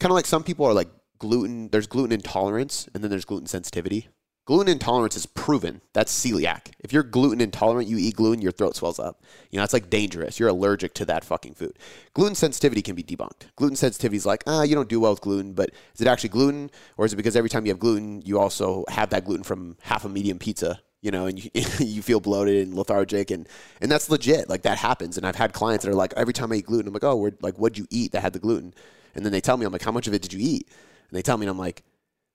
kind 0.00 0.10
of 0.10 0.16
like 0.16 0.26
some 0.26 0.44
people 0.44 0.66
are 0.66 0.74
like 0.74 0.90
gluten. 1.18 1.70
There's 1.70 1.86
gluten 1.86 2.12
intolerance, 2.12 2.86
and 2.92 3.02
then 3.02 3.10
there's 3.10 3.24
gluten 3.24 3.46
sensitivity. 3.46 4.08
Gluten 4.46 4.70
intolerance 4.70 5.16
is 5.16 5.24
proven. 5.24 5.80
That's 5.94 6.12
celiac. 6.12 6.72
If 6.78 6.92
you're 6.92 7.02
gluten 7.02 7.40
intolerant, 7.40 7.88
you 7.88 7.96
eat 7.96 8.16
gluten, 8.16 8.42
your 8.42 8.52
throat 8.52 8.76
swells 8.76 8.98
up. 8.98 9.22
You 9.50 9.56
know, 9.56 9.64
it's 9.64 9.72
like 9.72 9.88
dangerous. 9.88 10.38
You're 10.38 10.50
allergic 10.50 10.92
to 10.94 11.06
that 11.06 11.24
fucking 11.24 11.54
food. 11.54 11.78
Gluten 12.12 12.34
sensitivity 12.34 12.82
can 12.82 12.94
be 12.94 13.02
debunked. 13.02 13.46
Gluten 13.56 13.76
sensitivity 13.76 14.18
is 14.18 14.26
like, 14.26 14.44
ah, 14.46 14.62
you 14.62 14.74
don't 14.74 14.88
do 14.88 15.00
well 15.00 15.12
with 15.12 15.22
gluten, 15.22 15.54
but 15.54 15.70
is 15.94 16.02
it 16.02 16.06
actually 16.06 16.28
gluten? 16.28 16.70
Or 16.98 17.06
is 17.06 17.14
it 17.14 17.16
because 17.16 17.36
every 17.36 17.48
time 17.48 17.64
you 17.64 17.72
have 17.72 17.78
gluten, 17.78 18.20
you 18.20 18.38
also 18.38 18.84
have 18.88 19.08
that 19.10 19.24
gluten 19.24 19.44
from 19.44 19.78
half 19.80 20.04
a 20.04 20.10
medium 20.10 20.38
pizza? 20.38 20.78
You 21.00 21.10
know, 21.10 21.24
and 21.24 21.42
you, 21.42 21.50
you 21.78 22.02
feel 22.02 22.20
bloated 22.20 22.66
and 22.66 22.76
lethargic, 22.76 23.30
and 23.30 23.48
and 23.80 23.90
that's 23.90 24.10
legit. 24.10 24.50
Like 24.50 24.62
that 24.62 24.76
happens. 24.76 25.16
And 25.16 25.26
I've 25.26 25.36
had 25.36 25.54
clients 25.54 25.86
that 25.86 25.90
are 25.90 25.94
like, 25.94 26.12
every 26.18 26.34
time 26.34 26.52
I 26.52 26.56
eat 26.56 26.66
gluten, 26.66 26.88
I'm 26.88 26.94
like, 26.94 27.04
oh, 27.04 27.16
where, 27.16 27.32
like, 27.40 27.56
what'd 27.56 27.78
you 27.78 27.86
eat 27.90 28.12
that 28.12 28.20
had 28.20 28.34
the 28.34 28.38
gluten? 28.38 28.74
And 29.14 29.24
then 29.24 29.32
they 29.32 29.40
tell 29.40 29.56
me, 29.56 29.64
I'm 29.64 29.72
like, 29.72 29.82
how 29.82 29.92
much 29.92 30.06
of 30.06 30.12
it 30.12 30.20
did 30.20 30.34
you 30.34 30.40
eat? 30.42 30.68
And 30.68 31.16
they 31.16 31.22
tell 31.22 31.38
me, 31.38 31.44
and 31.44 31.50
I'm 31.50 31.58
like, 31.58 31.82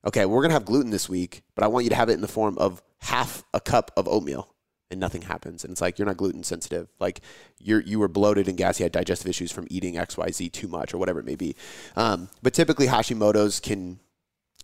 okay, 0.06 0.26
we're 0.26 0.42
gonna 0.42 0.54
have 0.54 0.66
gluten 0.66 0.92
this 0.92 1.10
week, 1.10 1.44
but 1.56 1.64
I 1.64 1.68
want 1.68 1.84
you 1.84 1.90
to 1.90 1.96
have 1.96 2.10
it 2.10 2.14
in 2.14 2.22
the 2.22 2.28
form 2.28 2.58
of 2.58 2.82
half 3.00 3.44
a 3.54 3.60
cup 3.60 3.92
of 3.98 4.08
oatmeal, 4.08 4.54
and 4.92 5.00
nothing 5.00 5.24
happens. 5.24 5.64
And 5.64 5.72
it's 5.72 5.82
like 5.82 6.00
you're 6.00 6.06
not 6.06 6.18
gluten 6.18 6.44
sensitive. 6.44 6.88
Like 7.00 7.22
you're 7.60 7.82
you 7.82 8.00
were 8.00 8.08
bloated 8.08 8.48
and 8.48 8.58
gassy, 8.58 8.84
had 8.84 8.92
digestive 8.92 9.30
issues 9.30 9.52
from 9.52 9.68
eating 9.70 9.98
X 9.98 10.18
Y 10.18 10.30
Z 10.32 10.50
too 10.50 10.68
much 10.68 10.94
or 10.94 10.98
whatever 10.98 11.20
it 11.20 11.26
may 11.26 11.36
be. 11.36 11.56
Um, 11.96 12.30
but 12.42 12.54
typically 12.54 12.88
Hashimoto's 12.88 13.60
can 13.60 14.00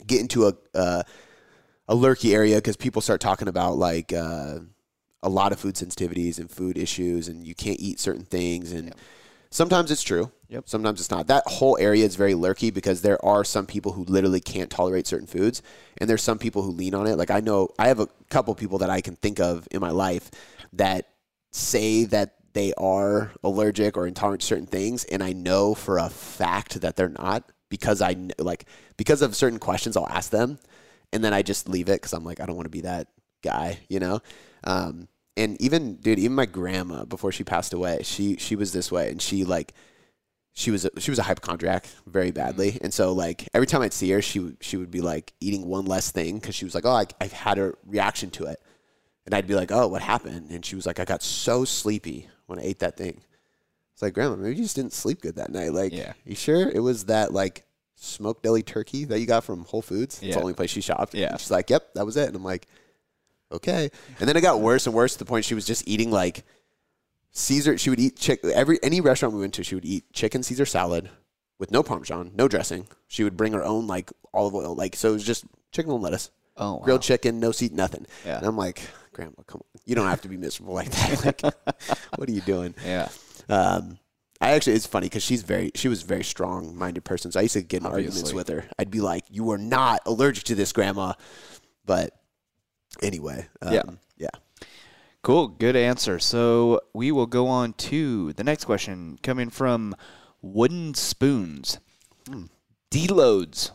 get 0.05 0.21
into 0.21 0.47
a 0.47 0.53
uh, 0.73 1.03
a 1.87 1.95
lurky 1.95 2.33
area 2.33 2.55
because 2.55 2.77
people 2.77 3.01
start 3.01 3.21
talking 3.21 3.47
about 3.47 3.77
like. 3.77 4.13
Uh, 4.13 4.59
a 5.23 5.29
lot 5.29 5.51
of 5.51 5.59
food 5.59 5.73
sensitivities 5.73 6.37
and 6.37 6.51
food 6.51 6.77
issues, 6.77 7.27
and 7.27 7.47
you 7.47 7.55
can't 7.55 7.79
eat 7.79 7.99
certain 7.99 8.25
things, 8.25 8.71
and 8.71 8.93
sometimes 9.49 9.89
it's 9.89 10.03
true. 10.03 10.31
Yep. 10.49 10.69
Sometimes 10.69 10.99
it's 10.99 11.09
not. 11.09 11.27
That 11.27 11.43
whole 11.47 11.77
area 11.79 12.05
is 12.05 12.15
very 12.15 12.35
lurky 12.35 12.69
because 12.69 13.01
there 13.01 13.23
are 13.25 13.43
some 13.43 13.65
people 13.65 13.93
who 13.93 14.03
literally 14.03 14.39
can't 14.39 14.69
tolerate 14.69 15.07
certain 15.07 15.27
foods, 15.27 15.61
and 15.97 16.09
there's 16.09 16.21
some 16.21 16.37
people 16.37 16.61
who 16.61 16.71
lean 16.71 16.93
on 16.93 17.07
it. 17.07 17.17
Like 17.17 17.31
I 17.31 17.39
know 17.39 17.69
I 17.79 17.87
have 17.87 17.99
a 17.99 18.07
couple 18.29 18.53
people 18.55 18.79
that 18.79 18.89
I 18.89 19.01
can 19.01 19.15
think 19.15 19.39
of 19.39 19.67
in 19.71 19.81
my 19.81 19.89
life 19.89 20.29
that 20.73 21.09
say 21.51 22.05
that 22.05 22.35
they 22.53 22.73
are 22.77 23.31
allergic 23.43 23.97
or 23.97 24.07
intolerant 24.07 24.41
to 24.41 24.47
certain 24.47 24.67
things, 24.67 25.03
and 25.05 25.23
I 25.23 25.33
know 25.33 25.73
for 25.73 25.97
a 25.97 26.09
fact 26.09 26.81
that 26.81 26.95
they're 26.95 27.09
not 27.09 27.51
because 27.69 28.01
I 28.01 28.15
like 28.37 28.65
because 28.97 29.21
of 29.21 29.35
certain 29.35 29.59
questions 29.59 29.97
I'll 29.97 30.07
ask 30.07 30.29
them, 30.29 30.59
and 31.11 31.23
then 31.23 31.33
I 31.33 31.41
just 31.41 31.67
leave 31.67 31.89
it 31.89 32.01
because 32.01 32.13
I'm 32.13 32.23
like 32.23 32.39
I 32.39 32.45
don't 32.45 32.55
want 32.55 32.67
to 32.67 32.71
be 32.71 32.81
that 32.81 33.07
guy, 33.43 33.79
you 33.89 33.99
know. 33.99 34.21
Um, 34.63 35.07
and 35.35 35.59
even 35.61 35.95
dude, 35.95 36.19
even 36.19 36.35
my 36.35 36.45
grandma 36.45 37.03
before 37.03 37.31
she 37.31 37.43
passed 37.43 37.73
away, 37.73 38.01
she 38.03 38.37
she 38.37 38.55
was 38.55 38.71
this 38.71 38.91
way, 38.91 39.09
and 39.09 39.21
she 39.21 39.43
like 39.43 39.73
she 40.57 40.71
was 40.71 40.85
a, 40.85 40.89
she 40.99 41.11
was 41.11 41.19
a 41.19 41.23
hypochondriac 41.23 41.85
very 42.07 42.31
badly, 42.31 42.71
mm-hmm. 42.71 42.85
and 42.85 42.93
so 42.93 43.11
like 43.11 43.47
every 43.53 43.67
time 43.67 43.81
I'd 43.81 43.93
see 43.93 44.09
her, 44.11 44.21
she 44.21 44.39
would 44.39 44.57
she 44.61 44.77
would 44.77 44.89
be 44.89 45.01
like 45.01 45.33
eating 45.41 45.67
one 45.67 45.85
less 45.85 46.11
thing 46.11 46.39
because 46.39 46.55
she 46.55 46.63
was 46.63 46.73
like, 46.73 46.85
oh, 46.85 46.91
I, 46.91 47.05
I 47.19 47.27
had 47.27 47.59
a 47.59 47.73
reaction 47.85 48.31
to 48.31 48.45
it, 48.45 48.61
and 49.25 49.35
I'd 49.35 49.47
be 49.47 49.55
like, 49.55 49.71
oh, 49.71 49.87
what 49.87 50.01
happened? 50.01 50.51
And 50.51 50.65
she 50.65 50.75
was 50.77 50.85
like, 50.85 50.99
I 50.99 51.05
got 51.05 51.21
so 51.21 51.65
sleepy 51.65 52.29
when 52.45 52.57
I 52.57 52.63
ate 52.63 52.79
that 52.79 52.95
thing. 52.95 53.21
It's 53.93 54.01
like, 54.01 54.13
grandma, 54.13 54.37
maybe 54.37 54.55
you 54.55 54.63
just 54.63 54.77
didn't 54.77 54.93
sleep 54.93 55.21
good 55.21 55.35
that 55.35 55.51
night. 55.51 55.73
Like, 55.73 55.93
Yeah. 55.93 56.13
you 56.25 56.35
sure 56.35 56.69
it 56.69 56.81
was 56.81 57.05
that 57.05 57.33
like 57.33 57.65
smoked 57.95 58.43
deli 58.43 58.63
turkey 58.63 59.05
that 59.05 59.19
you 59.19 59.25
got 59.25 59.43
from 59.43 59.65
Whole 59.65 59.81
Foods? 59.81 60.15
It's 60.15 60.23
Yeah. 60.23 60.35
the 60.35 60.41
only 60.41 60.53
place 60.53 60.69
she 60.69 60.81
shopped. 60.81 61.13
Yeah. 61.13 61.31
And 61.31 61.39
she's 61.39 61.51
like, 61.51 61.69
yep, 61.69 61.93
that 61.95 62.05
was 62.05 62.17
it. 62.17 62.27
And 62.27 62.35
I'm 62.35 62.43
like, 62.43 62.67
okay. 63.51 63.89
And 64.19 64.27
then 64.27 64.35
it 64.35 64.41
got 64.41 64.59
worse 64.61 64.85
and 64.85 64.95
worse 64.95 65.13
to 65.13 65.19
the 65.19 65.25
point 65.25 65.45
she 65.45 65.55
was 65.55 65.65
just 65.65 65.87
eating 65.87 66.11
like 66.11 66.43
Caesar. 67.35 67.77
She 67.77 67.89
would 67.89 67.99
eat 67.99 68.17
chick 68.17 68.43
every 68.43 68.79
any 68.81 68.99
restaurant 69.01 69.35
we 69.35 69.41
went 69.41 69.53
to. 69.55 69.63
She 69.63 69.75
would 69.75 69.85
eat 69.85 70.11
chicken 70.13 70.41
Caesar 70.43 70.65
salad 70.65 71.09
with 71.59 71.69
no 71.71 71.83
parmesan, 71.83 72.31
no 72.35 72.47
dressing. 72.47 72.87
She 73.07 73.23
would 73.23 73.37
bring 73.37 73.53
her 73.53 73.63
own 73.63 73.87
like 73.87 74.11
olive 74.33 74.55
oil, 74.55 74.75
like 74.75 74.95
so 74.95 75.09
it 75.09 75.13
was 75.13 75.23
just 75.23 75.45
chicken 75.71 75.91
and 75.91 76.01
lettuce, 76.01 76.31
Oh, 76.57 76.75
wow. 76.75 76.79
grilled 76.83 77.01
chicken, 77.01 77.39
no 77.39 77.51
seat, 77.51 77.71
nothing. 77.73 78.05
Yeah. 78.25 78.37
And 78.37 78.45
I'm 78.47 78.57
like, 78.57 78.81
Grandma, 79.13 79.43
come 79.47 79.61
on, 79.61 79.81
you 79.85 79.95
don't 79.95 80.07
have 80.07 80.21
to 80.21 80.27
be 80.29 80.37
miserable 80.37 80.73
like 80.73 80.89
that. 80.91 81.41
Like, 81.85 81.97
what 82.17 82.27
are 82.29 82.31
you 82.33 82.41
doing? 82.41 82.73
Yeah. 82.85 83.09
Um, 83.49 83.99
I 84.41 84.51
actually, 84.51 84.73
it's 84.73 84.85
funny 84.85 85.05
because 85.07 85.23
she's 85.23 85.43
very, 85.43 85.71
she 85.75 85.87
was 85.87 86.03
a 86.03 86.05
very 86.05 86.23
strong 86.23 86.75
minded 86.77 87.05
person. 87.05 87.31
So 87.31 87.39
I 87.39 87.43
used 87.43 87.53
to 87.53 87.61
get 87.61 87.81
in 87.81 87.85
arguments 87.87 88.33
with 88.33 88.49
her. 88.49 88.65
I'd 88.77 88.91
be 88.91 88.99
like, 88.99 89.23
you 89.29 89.49
are 89.51 89.57
not 89.57 90.01
allergic 90.05 90.43
to 90.45 90.55
this, 90.55 90.73
grandma. 90.73 91.13
But 91.85 92.11
anyway, 93.01 93.47
um, 93.61 93.73
Yeah. 93.73 93.83
yeah. 94.17 94.29
Cool. 95.25 95.47
Good 95.47 95.75
answer. 95.75 96.19
So 96.19 96.81
we 96.93 97.11
will 97.11 97.25
go 97.25 97.47
on 97.47 97.73
to 97.89 98.31
the 98.33 98.43
next 98.43 98.65
question 98.65 99.17
coming 99.23 99.49
from 99.49 99.95
Wooden 100.43 100.93
Spoons. 100.93 101.79
Deloads. 102.91 103.71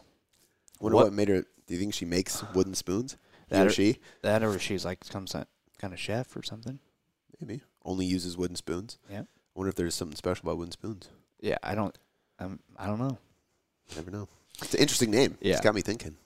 Wonder 0.78 0.94
What- 0.94 1.04
what, 1.06 1.12
made 1.12 1.26
her, 1.26 1.42
do 1.66 1.74
you 1.74 1.80
think 1.80 1.92
she 1.92 2.04
makes 2.04 2.44
wooden 2.54 2.76
spoons? 2.76 3.16
That 3.48 3.66
or 3.66 3.70
or- 3.70 3.72
she? 3.72 3.98
That 4.22 4.44
or 4.44 4.60
she's 4.60 4.84
like 4.84 5.02
some 5.02 5.26
kind 5.26 5.92
of 5.92 5.98
chef 5.98 6.36
or 6.36 6.44
something. 6.44 6.78
Maybe. 7.40 7.62
Only 7.84 8.06
uses 8.06 8.36
wooden 8.36 8.54
spoons. 8.54 8.98
Yeah. 9.10 9.22
I 9.22 9.24
wonder 9.56 9.70
if 9.70 9.74
there's 9.74 9.96
something 9.96 10.16
special 10.16 10.46
about 10.46 10.56
wooden 10.58 10.70
spoons. 10.70 11.08
Yeah. 11.40 11.58
I 11.64 11.74
don't. 11.74 11.98
Um, 12.38 12.60
I 12.76 12.86
don't 12.86 13.00
know. 13.00 13.18
Never 13.96 14.12
know. 14.12 14.28
It's 14.62 14.74
an 14.74 14.80
interesting 14.80 15.10
name. 15.10 15.36
Yeah. 15.40 15.54
It's 15.54 15.62
got 15.64 15.74
me 15.74 15.80
thinking. 15.82 16.16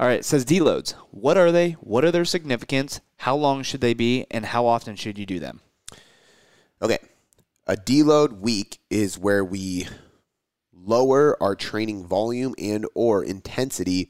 All 0.00 0.06
right. 0.06 0.20
It 0.20 0.24
says 0.24 0.44
deloads. 0.44 0.92
What 1.10 1.36
are 1.36 1.50
they? 1.50 1.72
What 1.72 2.04
are 2.04 2.12
their 2.12 2.24
significance? 2.24 3.00
How 3.16 3.34
long 3.34 3.62
should 3.62 3.80
they 3.80 3.94
be? 3.94 4.26
And 4.30 4.46
how 4.46 4.66
often 4.66 4.94
should 4.94 5.18
you 5.18 5.26
do 5.26 5.40
them? 5.40 5.60
Okay. 6.80 6.98
A 7.66 7.74
deload 7.74 8.38
week 8.38 8.78
is 8.90 9.18
where 9.18 9.44
we 9.44 9.88
lower 10.72 11.36
our 11.42 11.54
training 11.54 12.06
volume 12.06 12.54
and 12.58 12.86
or 12.94 13.24
intensity. 13.24 14.08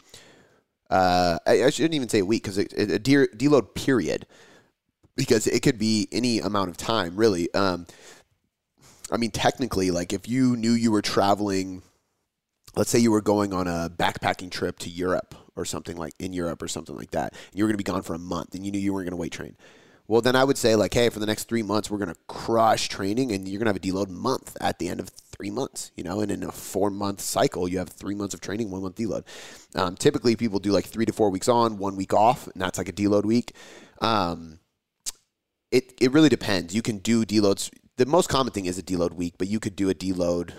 Uh, 0.91 1.39
I, 1.47 1.65
I 1.65 1.71
shouldn't 1.71 1.95
even 1.95 2.09
say 2.09 2.21
a 2.21 2.25
week 2.25 2.43
because 2.43 2.59
it, 2.59 2.73
a 2.75 2.99
de- 2.99 3.29
deload 3.29 3.75
period 3.75 4.27
because 5.17 5.47
it 5.47 5.61
could 5.63 5.79
be 5.79 6.07
any 6.13 6.39
amount 6.39 6.71
of 6.71 6.77
time 6.77 7.17
really. 7.17 7.53
Um, 7.55 7.87
I 9.11 9.17
mean, 9.17 9.31
technically, 9.31 9.91
like 9.91 10.13
if 10.13 10.29
you 10.29 10.55
knew 10.55 10.73
you 10.73 10.93
were 10.93 11.03
traveling, 11.03 11.83
let's 12.77 12.91
say 12.91 12.99
you 12.99 13.11
were 13.11 13.23
going 13.23 13.53
on 13.53 13.67
a 13.67 13.91
backpacking 13.91 14.51
trip 14.51 14.79
to 14.81 14.91
Europe 14.91 15.35
or 15.59 15.65
something 15.65 15.97
like 15.97 16.15
in 16.19 16.33
Europe 16.33 16.63
or 16.63 16.69
something 16.69 16.97
like 16.97 17.11
that, 17.11 17.35
you 17.53 17.65
were 17.65 17.69
going 17.69 17.75
to 17.75 17.85
be 17.85 17.85
gone 17.85 18.03
for 18.03 18.15
a 18.15 18.19
month, 18.19 18.55
and 18.55 18.65
you 18.65 18.73
knew 18.73 18.79
you 18.79 18.95
weren't 18.95 19.07
going 19.07 19.13
to 19.13 19.21
weight 19.21 19.33
train. 19.33 19.57
Well, 20.07 20.23
then 20.23 20.37
I 20.37 20.45
would 20.45 20.57
say 20.57 20.75
like, 20.75 20.95
hey, 20.95 21.11
for 21.11 21.19
the 21.19 21.27
next 21.27 21.45
three 21.45 21.63
months, 21.63 21.91
we're 21.91 21.99
going 21.99 22.09
to 22.09 22.21
crush 22.29 22.89
training, 22.89 23.31
and 23.33 23.47
you're 23.47 23.59
going 23.59 23.67
to 23.67 23.71
have 23.71 23.77
a 23.77 23.81
deload 24.07 24.09
month 24.09 24.57
at 24.59 24.79
the 24.79 24.89
end 24.89 25.01
of 25.01 25.11
three 25.11 25.51
months. 25.51 25.93
You 25.97 26.05
know, 26.05 26.21
and 26.21 26.31
in 26.31 26.43
a 26.43 26.51
four 26.51 26.91
month 26.91 27.21
cycle, 27.21 27.69
you 27.69 27.79
have 27.79 27.91
three 27.91 28.15
months 28.15 28.33
of 28.33 28.41
training, 28.41 28.71
one 28.71 28.83
month 28.83 28.97
deload. 28.97 29.25
Um, 29.75 29.97
typically, 29.97 30.35
people 30.35 30.61
do 30.61 30.71
like 30.71 30.87
three 30.87 31.05
to 31.05 31.13
four 31.13 31.29
weeks 31.29 31.49
on, 31.49 31.77
one 31.77 31.95
week 31.95 32.15
off, 32.15 32.47
and 32.47 32.63
that's 32.63 32.79
like 32.79 32.89
a 32.89 32.93
deload 32.93 33.25
week. 33.25 33.53
Um, 34.01 34.61
it 35.71 35.93
it 36.01 36.13
really 36.13 36.31
depends. 36.31 36.75
You 36.75 36.83
can 36.83 36.99
do 36.99 37.27
deloads. 37.27 37.71
The 37.97 38.07
most 38.07 38.29
common 38.29 38.53
thing 38.53 38.67
is 38.67 38.79
a 38.79 38.83
deload 38.83 39.13
week, 39.13 39.35
but 39.37 39.49
you 39.49 39.61
could 39.61 39.77
do 39.77 39.91
a 39.91 39.95
deload 39.95 40.53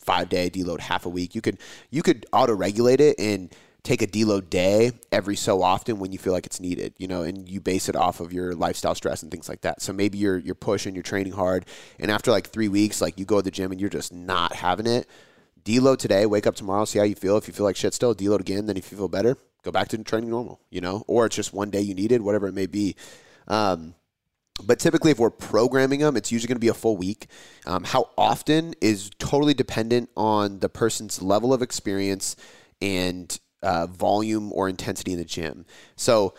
five 0.00 0.28
day 0.28 0.50
deload 0.50 0.80
half 0.80 1.06
a 1.06 1.08
week. 1.08 1.34
You 1.34 1.40
could 1.40 1.58
you 1.90 2.02
could 2.02 2.26
auto 2.32 2.54
regulate 2.54 3.00
it 3.00 3.20
and 3.20 3.54
take 3.82 4.02
a 4.02 4.06
deload 4.06 4.50
day 4.50 4.92
every 5.10 5.36
so 5.36 5.62
often 5.62 5.98
when 5.98 6.12
you 6.12 6.18
feel 6.18 6.32
like 6.32 6.46
it's 6.46 6.60
needed, 6.60 6.94
you 6.98 7.08
know, 7.08 7.22
and 7.22 7.48
you 7.48 7.60
base 7.60 7.88
it 7.88 7.96
off 7.96 8.20
of 8.20 8.32
your 8.32 8.54
lifestyle 8.54 8.94
stress 8.94 9.22
and 9.22 9.30
things 9.30 9.48
like 9.48 9.62
that. 9.62 9.80
So 9.80 9.92
maybe 9.92 10.18
you're 10.18 10.38
you're 10.38 10.54
pushing, 10.54 10.94
you're 10.94 11.02
training 11.02 11.32
hard, 11.32 11.66
and 11.98 12.10
after 12.10 12.30
like 12.30 12.48
three 12.48 12.68
weeks, 12.68 13.00
like 13.00 13.18
you 13.18 13.24
go 13.24 13.36
to 13.36 13.42
the 13.42 13.50
gym 13.50 13.72
and 13.72 13.80
you're 13.80 13.90
just 13.90 14.12
not 14.12 14.54
having 14.54 14.86
it. 14.86 15.08
Deload 15.62 15.98
today, 15.98 16.26
wake 16.26 16.46
up 16.46 16.54
tomorrow, 16.54 16.84
see 16.84 16.98
how 16.98 17.04
you 17.04 17.14
feel. 17.14 17.36
If 17.36 17.46
you 17.46 17.54
feel 17.54 17.66
like 17.66 17.76
shit 17.76 17.94
still, 17.94 18.14
deload 18.14 18.40
again. 18.40 18.66
Then 18.66 18.76
if 18.76 18.90
you 18.90 18.98
feel 18.98 19.08
better, 19.08 19.36
go 19.62 19.70
back 19.70 19.88
to 19.88 19.98
training 19.98 20.30
normal, 20.30 20.60
you 20.70 20.80
know, 20.80 21.04
or 21.06 21.26
it's 21.26 21.36
just 21.36 21.52
one 21.52 21.70
day 21.70 21.80
you 21.80 21.94
needed, 21.94 22.22
whatever 22.22 22.48
it 22.48 22.54
may 22.54 22.66
be. 22.66 22.96
Um, 23.46 23.94
but 24.62 24.78
typically, 24.78 25.10
if 25.10 25.18
we're 25.18 25.30
programming 25.30 26.00
them, 26.00 26.16
it's 26.16 26.30
usually 26.30 26.48
going 26.48 26.56
to 26.56 26.60
be 26.60 26.68
a 26.68 26.74
full 26.74 26.96
week. 26.96 27.28
Um, 27.66 27.84
how 27.84 28.10
often 28.16 28.74
is 28.80 29.10
totally 29.18 29.54
dependent 29.54 30.10
on 30.16 30.58
the 30.58 30.68
person's 30.68 31.22
level 31.22 31.52
of 31.54 31.62
experience 31.62 32.36
and 32.82 33.38
uh, 33.62 33.86
volume 33.86 34.52
or 34.52 34.68
intensity 34.68 35.12
in 35.12 35.18
the 35.18 35.24
gym. 35.24 35.64
So 35.96 36.34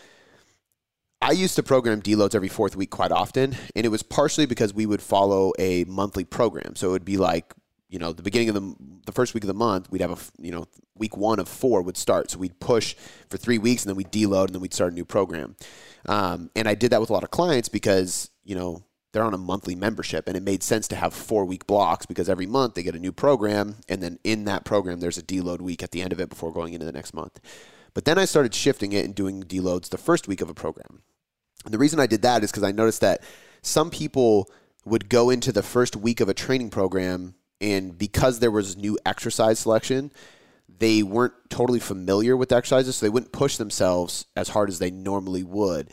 I 1.20 1.30
used 1.30 1.54
to 1.56 1.62
program 1.62 2.02
deloads 2.02 2.34
every 2.34 2.48
fourth 2.48 2.74
week 2.74 2.90
quite 2.90 3.12
often, 3.12 3.56
and 3.76 3.86
it 3.86 3.90
was 3.90 4.02
partially 4.02 4.46
because 4.46 4.74
we 4.74 4.86
would 4.86 5.00
follow 5.00 5.52
a 5.58 5.84
monthly 5.84 6.24
program. 6.24 6.74
So 6.74 6.88
it 6.88 6.92
would 6.92 7.04
be 7.04 7.16
like, 7.16 7.54
you 7.88 7.98
know, 7.98 8.12
the 8.12 8.22
beginning 8.22 8.48
of 8.48 8.54
the 8.56 8.74
the 9.06 9.12
first 9.12 9.34
week 9.34 9.44
of 9.44 9.48
the 9.48 9.54
month, 9.54 9.90
we'd 9.90 10.00
have 10.00 10.10
a, 10.10 10.42
you 10.42 10.50
know, 10.50 10.66
week 10.96 11.16
one 11.16 11.38
of 11.38 11.48
four 11.48 11.82
would 11.82 11.96
start. 11.96 12.30
So 12.30 12.38
we'd 12.38 12.58
push 12.58 12.94
for 13.28 13.36
three 13.36 13.58
weeks, 13.58 13.82
and 13.82 13.90
then 13.90 13.96
we'd 13.96 14.10
deload, 14.10 14.46
and 14.46 14.54
then 14.54 14.60
we'd 14.62 14.74
start 14.74 14.92
a 14.92 14.94
new 14.94 15.04
program. 15.04 15.56
Um, 16.06 16.50
and 16.56 16.68
I 16.68 16.74
did 16.74 16.90
that 16.90 17.00
with 17.00 17.10
a 17.10 17.12
lot 17.12 17.22
of 17.22 17.30
clients 17.30 17.68
because, 17.68 18.30
you 18.44 18.56
know, 18.56 18.82
they're 19.12 19.22
on 19.22 19.34
a 19.34 19.38
monthly 19.38 19.74
membership 19.74 20.26
and 20.26 20.36
it 20.36 20.42
made 20.42 20.62
sense 20.62 20.88
to 20.88 20.96
have 20.96 21.14
four 21.14 21.44
week 21.44 21.66
blocks 21.66 22.06
because 22.06 22.28
every 22.28 22.46
month 22.46 22.74
they 22.74 22.82
get 22.82 22.94
a 22.94 22.98
new 22.98 23.12
program 23.12 23.76
and 23.88 24.02
then 24.02 24.18
in 24.24 24.44
that 24.44 24.64
program 24.64 25.00
there's 25.00 25.18
a 25.18 25.22
deload 25.22 25.60
week 25.60 25.82
at 25.82 25.90
the 25.92 26.02
end 26.02 26.12
of 26.12 26.20
it 26.20 26.30
before 26.30 26.52
going 26.52 26.72
into 26.72 26.86
the 26.86 26.92
next 26.92 27.14
month. 27.14 27.38
But 27.94 28.04
then 28.04 28.18
i 28.18 28.24
started 28.24 28.54
shifting 28.54 28.92
it 28.92 29.04
and 29.04 29.14
doing 29.14 29.42
deloads 29.42 29.90
the 29.90 29.98
first 29.98 30.26
week 30.26 30.40
of 30.40 30.48
a 30.48 30.54
program. 30.54 31.02
And 31.64 31.72
the 31.72 31.78
reason 31.78 32.00
i 32.00 32.06
did 32.06 32.22
that 32.22 32.42
is 32.42 32.50
because 32.50 32.64
i 32.64 32.72
noticed 32.72 33.02
that 33.02 33.22
some 33.60 33.90
people 33.90 34.50
would 34.84 35.08
go 35.08 35.30
into 35.30 35.52
the 35.52 35.62
first 35.62 35.94
week 35.94 36.20
of 36.20 36.28
a 36.28 36.34
training 36.34 36.70
program 36.70 37.34
and 37.60 37.96
because 37.96 38.40
there 38.40 38.50
was 38.50 38.76
new 38.76 38.98
exercise 39.06 39.60
selection 39.60 40.10
they 40.78 41.02
weren't 41.02 41.34
totally 41.50 41.78
familiar 41.78 42.36
with 42.36 42.50
exercises 42.50 42.96
so 42.96 43.06
they 43.06 43.10
wouldn't 43.10 43.30
push 43.30 43.56
themselves 43.56 44.26
as 44.34 44.48
hard 44.48 44.68
as 44.68 44.78
they 44.78 44.90
normally 44.90 45.42
would 45.42 45.88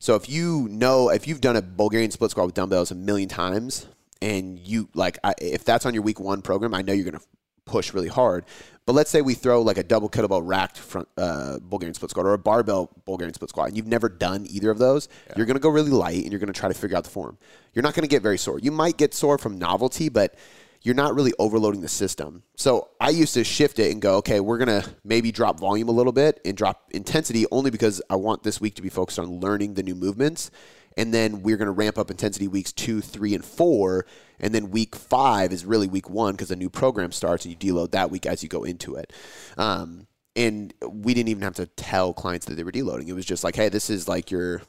so 0.00 0.14
if 0.14 0.28
you 0.30 0.66
know, 0.70 1.10
if 1.10 1.28
you've 1.28 1.42
done 1.42 1.56
a 1.56 1.62
Bulgarian 1.62 2.10
split 2.10 2.30
squat 2.30 2.46
with 2.46 2.54
dumbbells 2.54 2.90
a 2.90 2.94
million 2.94 3.28
times, 3.28 3.86
and 4.22 4.58
you 4.58 4.88
like, 4.94 5.18
I, 5.22 5.34
if 5.38 5.62
that's 5.62 5.84
on 5.84 5.92
your 5.92 6.02
week 6.02 6.18
one 6.18 6.40
program, 6.40 6.74
I 6.74 6.80
know 6.80 6.94
you're 6.94 7.04
going 7.04 7.18
to 7.18 7.26
push 7.66 7.92
really 7.92 8.08
hard. 8.08 8.46
But 8.86 8.94
let's 8.94 9.10
say 9.10 9.20
we 9.20 9.34
throw 9.34 9.60
like 9.60 9.76
a 9.76 9.82
double 9.82 10.08
kettlebell 10.08 10.40
racked 10.44 10.78
front 10.78 11.06
uh, 11.18 11.58
Bulgarian 11.60 11.94
split 11.94 12.10
squat 12.10 12.26
or 12.26 12.32
a 12.32 12.38
barbell 12.38 12.90
Bulgarian 13.04 13.34
split 13.34 13.50
squat, 13.50 13.68
and 13.68 13.76
you've 13.76 13.86
never 13.86 14.08
done 14.08 14.46
either 14.48 14.70
of 14.70 14.78
those, 14.78 15.08
yeah. 15.28 15.34
you're 15.36 15.46
going 15.46 15.56
to 15.56 15.60
go 15.60 15.68
really 15.68 15.90
light 15.90 16.22
and 16.22 16.32
you're 16.32 16.40
going 16.40 16.52
to 16.52 16.58
try 16.58 16.68
to 16.68 16.74
figure 16.74 16.96
out 16.96 17.04
the 17.04 17.10
form. 17.10 17.36
You're 17.74 17.82
not 17.82 17.94
going 17.94 18.02
to 18.02 18.08
get 18.08 18.22
very 18.22 18.38
sore. 18.38 18.58
You 18.58 18.72
might 18.72 18.96
get 18.96 19.14
sore 19.14 19.36
from 19.38 19.58
novelty, 19.58 20.08
but 20.08 20.34
you're 20.82 20.94
not 20.94 21.14
really 21.14 21.32
overloading 21.38 21.82
the 21.82 21.88
system. 21.88 22.42
So 22.56 22.88
I 23.00 23.10
used 23.10 23.34
to 23.34 23.44
shift 23.44 23.78
it 23.78 23.92
and 23.92 24.00
go, 24.00 24.16
okay, 24.16 24.40
we're 24.40 24.58
going 24.58 24.82
to 24.82 24.88
maybe 25.04 25.30
drop 25.30 25.60
volume 25.60 25.88
a 25.88 25.92
little 25.92 26.12
bit 26.12 26.40
and 26.44 26.56
drop 26.56 26.90
intensity 26.92 27.44
only 27.52 27.70
because 27.70 28.00
I 28.08 28.16
want 28.16 28.42
this 28.42 28.60
week 28.60 28.76
to 28.76 28.82
be 28.82 28.88
focused 28.88 29.18
on 29.18 29.40
learning 29.40 29.74
the 29.74 29.82
new 29.82 29.94
movements. 29.94 30.50
And 30.96 31.14
then 31.14 31.42
we're 31.42 31.56
going 31.56 31.66
to 31.66 31.72
ramp 31.72 31.98
up 31.98 32.10
intensity 32.10 32.48
weeks 32.48 32.72
two, 32.72 33.00
three, 33.00 33.34
and 33.34 33.44
four. 33.44 34.06
And 34.40 34.54
then 34.54 34.70
week 34.70 34.96
five 34.96 35.52
is 35.52 35.64
really 35.64 35.86
week 35.86 36.08
one 36.08 36.32
because 36.32 36.50
a 36.50 36.56
new 36.56 36.70
program 36.70 37.12
starts 37.12 37.44
and 37.44 37.52
you 37.52 37.72
deload 37.72 37.92
that 37.92 38.10
week 38.10 38.26
as 38.26 38.42
you 38.42 38.48
go 38.48 38.64
into 38.64 38.96
it. 38.96 39.12
Um, 39.58 40.06
and 40.34 40.72
we 40.88 41.12
didn't 41.12 41.28
even 41.28 41.42
have 41.42 41.54
to 41.56 41.66
tell 41.66 42.14
clients 42.14 42.46
that 42.46 42.54
they 42.54 42.64
were 42.64 42.72
deloading. 42.72 43.08
It 43.08 43.12
was 43.12 43.26
just 43.26 43.44
like, 43.44 43.56
hey, 43.56 43.68
this 43.68 43.90
is 43.90 44.08
like 44.08 44.30
your 44.30 44.62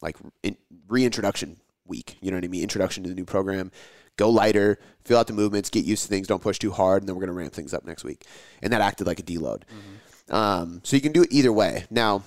like 0.00 0.16
in, 0.42 0.56
reintroduction 0.86 1.56
week. 1.86 2.16
You 2.20 2.30
know 2.30 2.36
what 2.36 2.44
I 2.44 2.48
mean? 2.48 2.62
Introduction 2.62 3.02
to 3.02 3.08
the 3.08 3.14
new 3.14 3.24
program 3.24 3.70
go 4.16 4.30
lighter, 4.30 4.78
feel 5.04 5.18
out 5.18 5.26
the 5.26 5.32
movements, 5.32 5.70
get 5.70 5.84
used 5.84 6.04
to 6.04 6.08
things, 6.08 6.26
don't 6.26 6.42
push 6.42 6.58
too 6.58 6.70
hard, 6.70 7.02
and 7.02 7.08
then 7.08 7.16
we're 7.16 7.20
going 7.20 7.34
to 7.34 7.40
ramp 7.40 7.52
things 7.52 7.74
up 7.74 7.84
next 7.84 8.04
week. 8.04 8.26
And 8.62 8.72
that 8.72 8.80
acted 8.80 9.06
like 9.06 9.18
a 9.18 9.22
deload. 9.22 9.62
Mm-hmm. 9.62 10.34
Um, 10.34 10.80
so 10.84 10.96
you 10.96 11.02
can 11.02 11.12
do 11.12 11.22
it 11.22 11.32
either 11.32 11.52
way. 11.52 11.84
Now, 11.90 12.22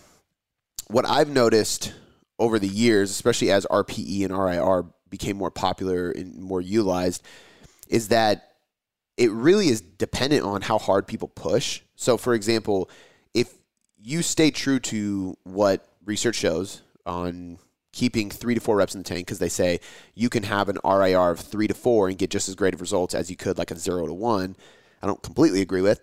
what 0.88 1.06
I've 1.08 1.30
noticed 1.30 1.94
over 2.40 2.60
the 2.60 2.68
years, 2.68 3.12
especially 3.12 3.52
as 3.52 3.66
RPE 3.66 4.26
and 4.26 4.38
RIR 4.38 4.86
became 5.10 5.38
more 5.38 5.52
popular 5.52 6.12
and 6.12 6.36
more 6.38 6.62
utilized, 6.62 7.24
is 7.88 8.10
that 8.10 8.52
it 9.18 9.32
really 9.32 9.68
is 9.68 9.82
dependent 9.82 10.44
on 10.44 10.62
how 10.62 10.78
hard 10.78 11.08
people 11.08 11.28
push. 11.28 11.82
So, 11.96 12.18
for 12.18 12.34
example, 12.34 12.90
if 13.34 13.54
you 13.98 14.22
stay 14.22 14.52
true 14.52 14.80
to 14.80 15.36
what 15.44 15.88
research 16.06 16.36
shows 16.36 16.82
on 17.06 17.58
keeping 17.98 18.30
three 18.30 18.54
to 18.54 18.62
four 18.62 18.76
reps 18.76 18.94
in 18.94 19.02
the 19.02 19.04
tank 19.04 19.26
because 19.26 19.40
they 19.40 19.50
say 19.50 19.80
you 20.14 20.30
can 20.30 20.44
have 20.44 20.70
an 20.70 20.78
RIR 20.86 21.32
of 21.32 21.40
three 21.40 21.66
to 21.66 21.74
four 21.74 22.08
and 22.08 22.16
get 22.16 22.30
just 22.30 22.48
as 22.48 22.54
great 22.54 22.76
of 22.76 22.80
results 22.80 23.16
as 23.16 23.32
you 23.32 23.36
could 23.36 23.58
like 23.58 23.72
a 23.72 23.76
zero 23.76 24.06
to 24.06 24.14
one. 24.14 24.56
I 25.02 25.08
don't 25.08 25.22
completely 25.24 25.62
agree 25.62 25.82
with. 25.82 26.00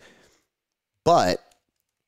But 1.04 1.38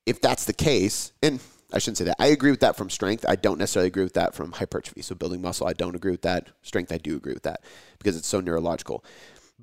if 0.04 0.20
that's 0.20 0.44
the 0.44 0.52
case, 0.52 1.12
and 1.22 1.38
I 1.72 1.78
shouldn't 1.78 1.98
say 1.98 2.04
that. 2.06 2.16
I 2.18 2.26
agree 2.26 2.50
with 2.50 2.60
that 2.60 2.74
from 2.74 2.90
strength. 2.90 3.24
I 3.28 3.36
don't 3.36 3.58
necessarily 3.58 3.86
agree 3.86 4.02
with 4.02 4.14
that 4.14 4.34
from 4.34 4.50
hypertrophy. 4.50 5.02
So 5.02 5.14
building 5.14 5.40
muscle, 5.40 5.68
I 5.68 5.72
don't 5.72 5.94
agree 5.94 6.10
with 6.10 6.22
that. 6.22 6.50
Strength, 6.62 6.90
I 6.90 6.98
do 6.98 7.14
agree 7.14 7.34
with 7.34 7.44
that 7.44 7.60
because 8.00 8.16
it's 8.16 8.26
so 8.26 8.40
neurological. 8.40 9.04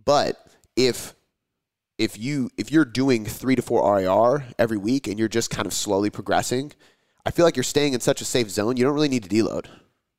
But 0.05 0.37
if 0.77 1.13
if 1.97 2.17
you 2.17 2.49
if 2.57 2.71
you're 2.71 2.85
doing 2.85 3.25
three 3.25 3.57
to 3.57 3.61
four 3.61 3.93
RIR 3.93 4.45
every 4.57 4.77
week 4.77 5.05
and 5.07 5.19
you're 5.19 5.27
just 5.27 5.49
kind 5.49 5.65
of 5.65 5.73
slowly 5.73 6.09
progressing, 6.09 6.71
I 7.25 7.31
feel 7.31 7.43
like 7.43 7.57
you're 7.57 7.63
staying 7.63 7.93
in 7.93 7.99
such 7.99 8.21
a 8.21 8.25
safe 8.25 8.49
zone. 8.49 8.77
You 8.77 8.85
don't 8.85 8.95
really 8.95 9.09
need 9.09 9.23
to 9.23 9.29
deload 9.29 9.67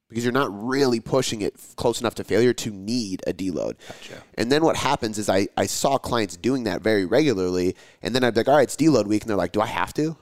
because 0.08 0.24
you're 0.24 0.32
not 0.32 0.50
really 0.52 1.00
pushing 1.00 1.40
it 1.40 1.56
close 1.76 2.00
enough 2.00 2.14
to 2.16 2.24
failure 2.24 2.52
to 2.52 2.70
need 2.70 3.22
a 3.26 3.32
deload. 3.32 3.76
Gotcha. 3.88 4.22
And 4.34 4.50
then 4.52 4.64
what 4.64 4.76
happens 4.76 5.18
is 5.18 5.28
I, 5.28 5.48
I 5.56 5.66
saw 5.66 5.98
clients 5.98 6.36
doing 6.36 6.64
that 6.64 6.82
very 6.82 7.04
regularly, 7.04 7.76
and 8.02 8.14
then 8.14 8.22
I'd 8.22 8.34
be 8.34 8.40
like, 8.40 8.48
all 8.48 8.56
right, 8.56 8.62
it's 8.62 8.76
deload 8.76 9.06
week, 9.06 9.22
and 9.22 9.30
they're 9.30 9.36
like, 9.36 9.52
do 9.52 9.60
I 9.60 9.66
have 9.66 9.94
to? 9.94 10.16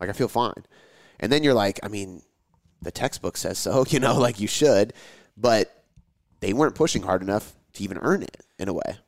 Like, 0.00 0.10
I 0.10 0.12
feel 0.12 0.28
fine. 0.28 0.64
And 1.20 1.30
then 1.30 1.42
you're 1.42 1.54
like, 1.54 1.80
I 1.82 1.88
mean, 1.88 2.22
the 2.82 2.90
textbook 2.90 3.36
says 3.36 3.58
so, 3.58 3.84
you 3.88 4.00
know, 4.00 4.18
like 4.18 4.40
you 4.40 4.48
should, 4.48 4.92
but 5.36 5.84
they 6.40 6.52
weren't 6.52 6.74
pushing 6.74 7.02
hard 7.02 7.22
enough 7.22 7.54
to 7.74 7.82
even 7.82 7.98
earn 8.00 8.22
it 8.22 8.42
in 8.58 8.68
a 8.68 8.72
way. 8.72 8.98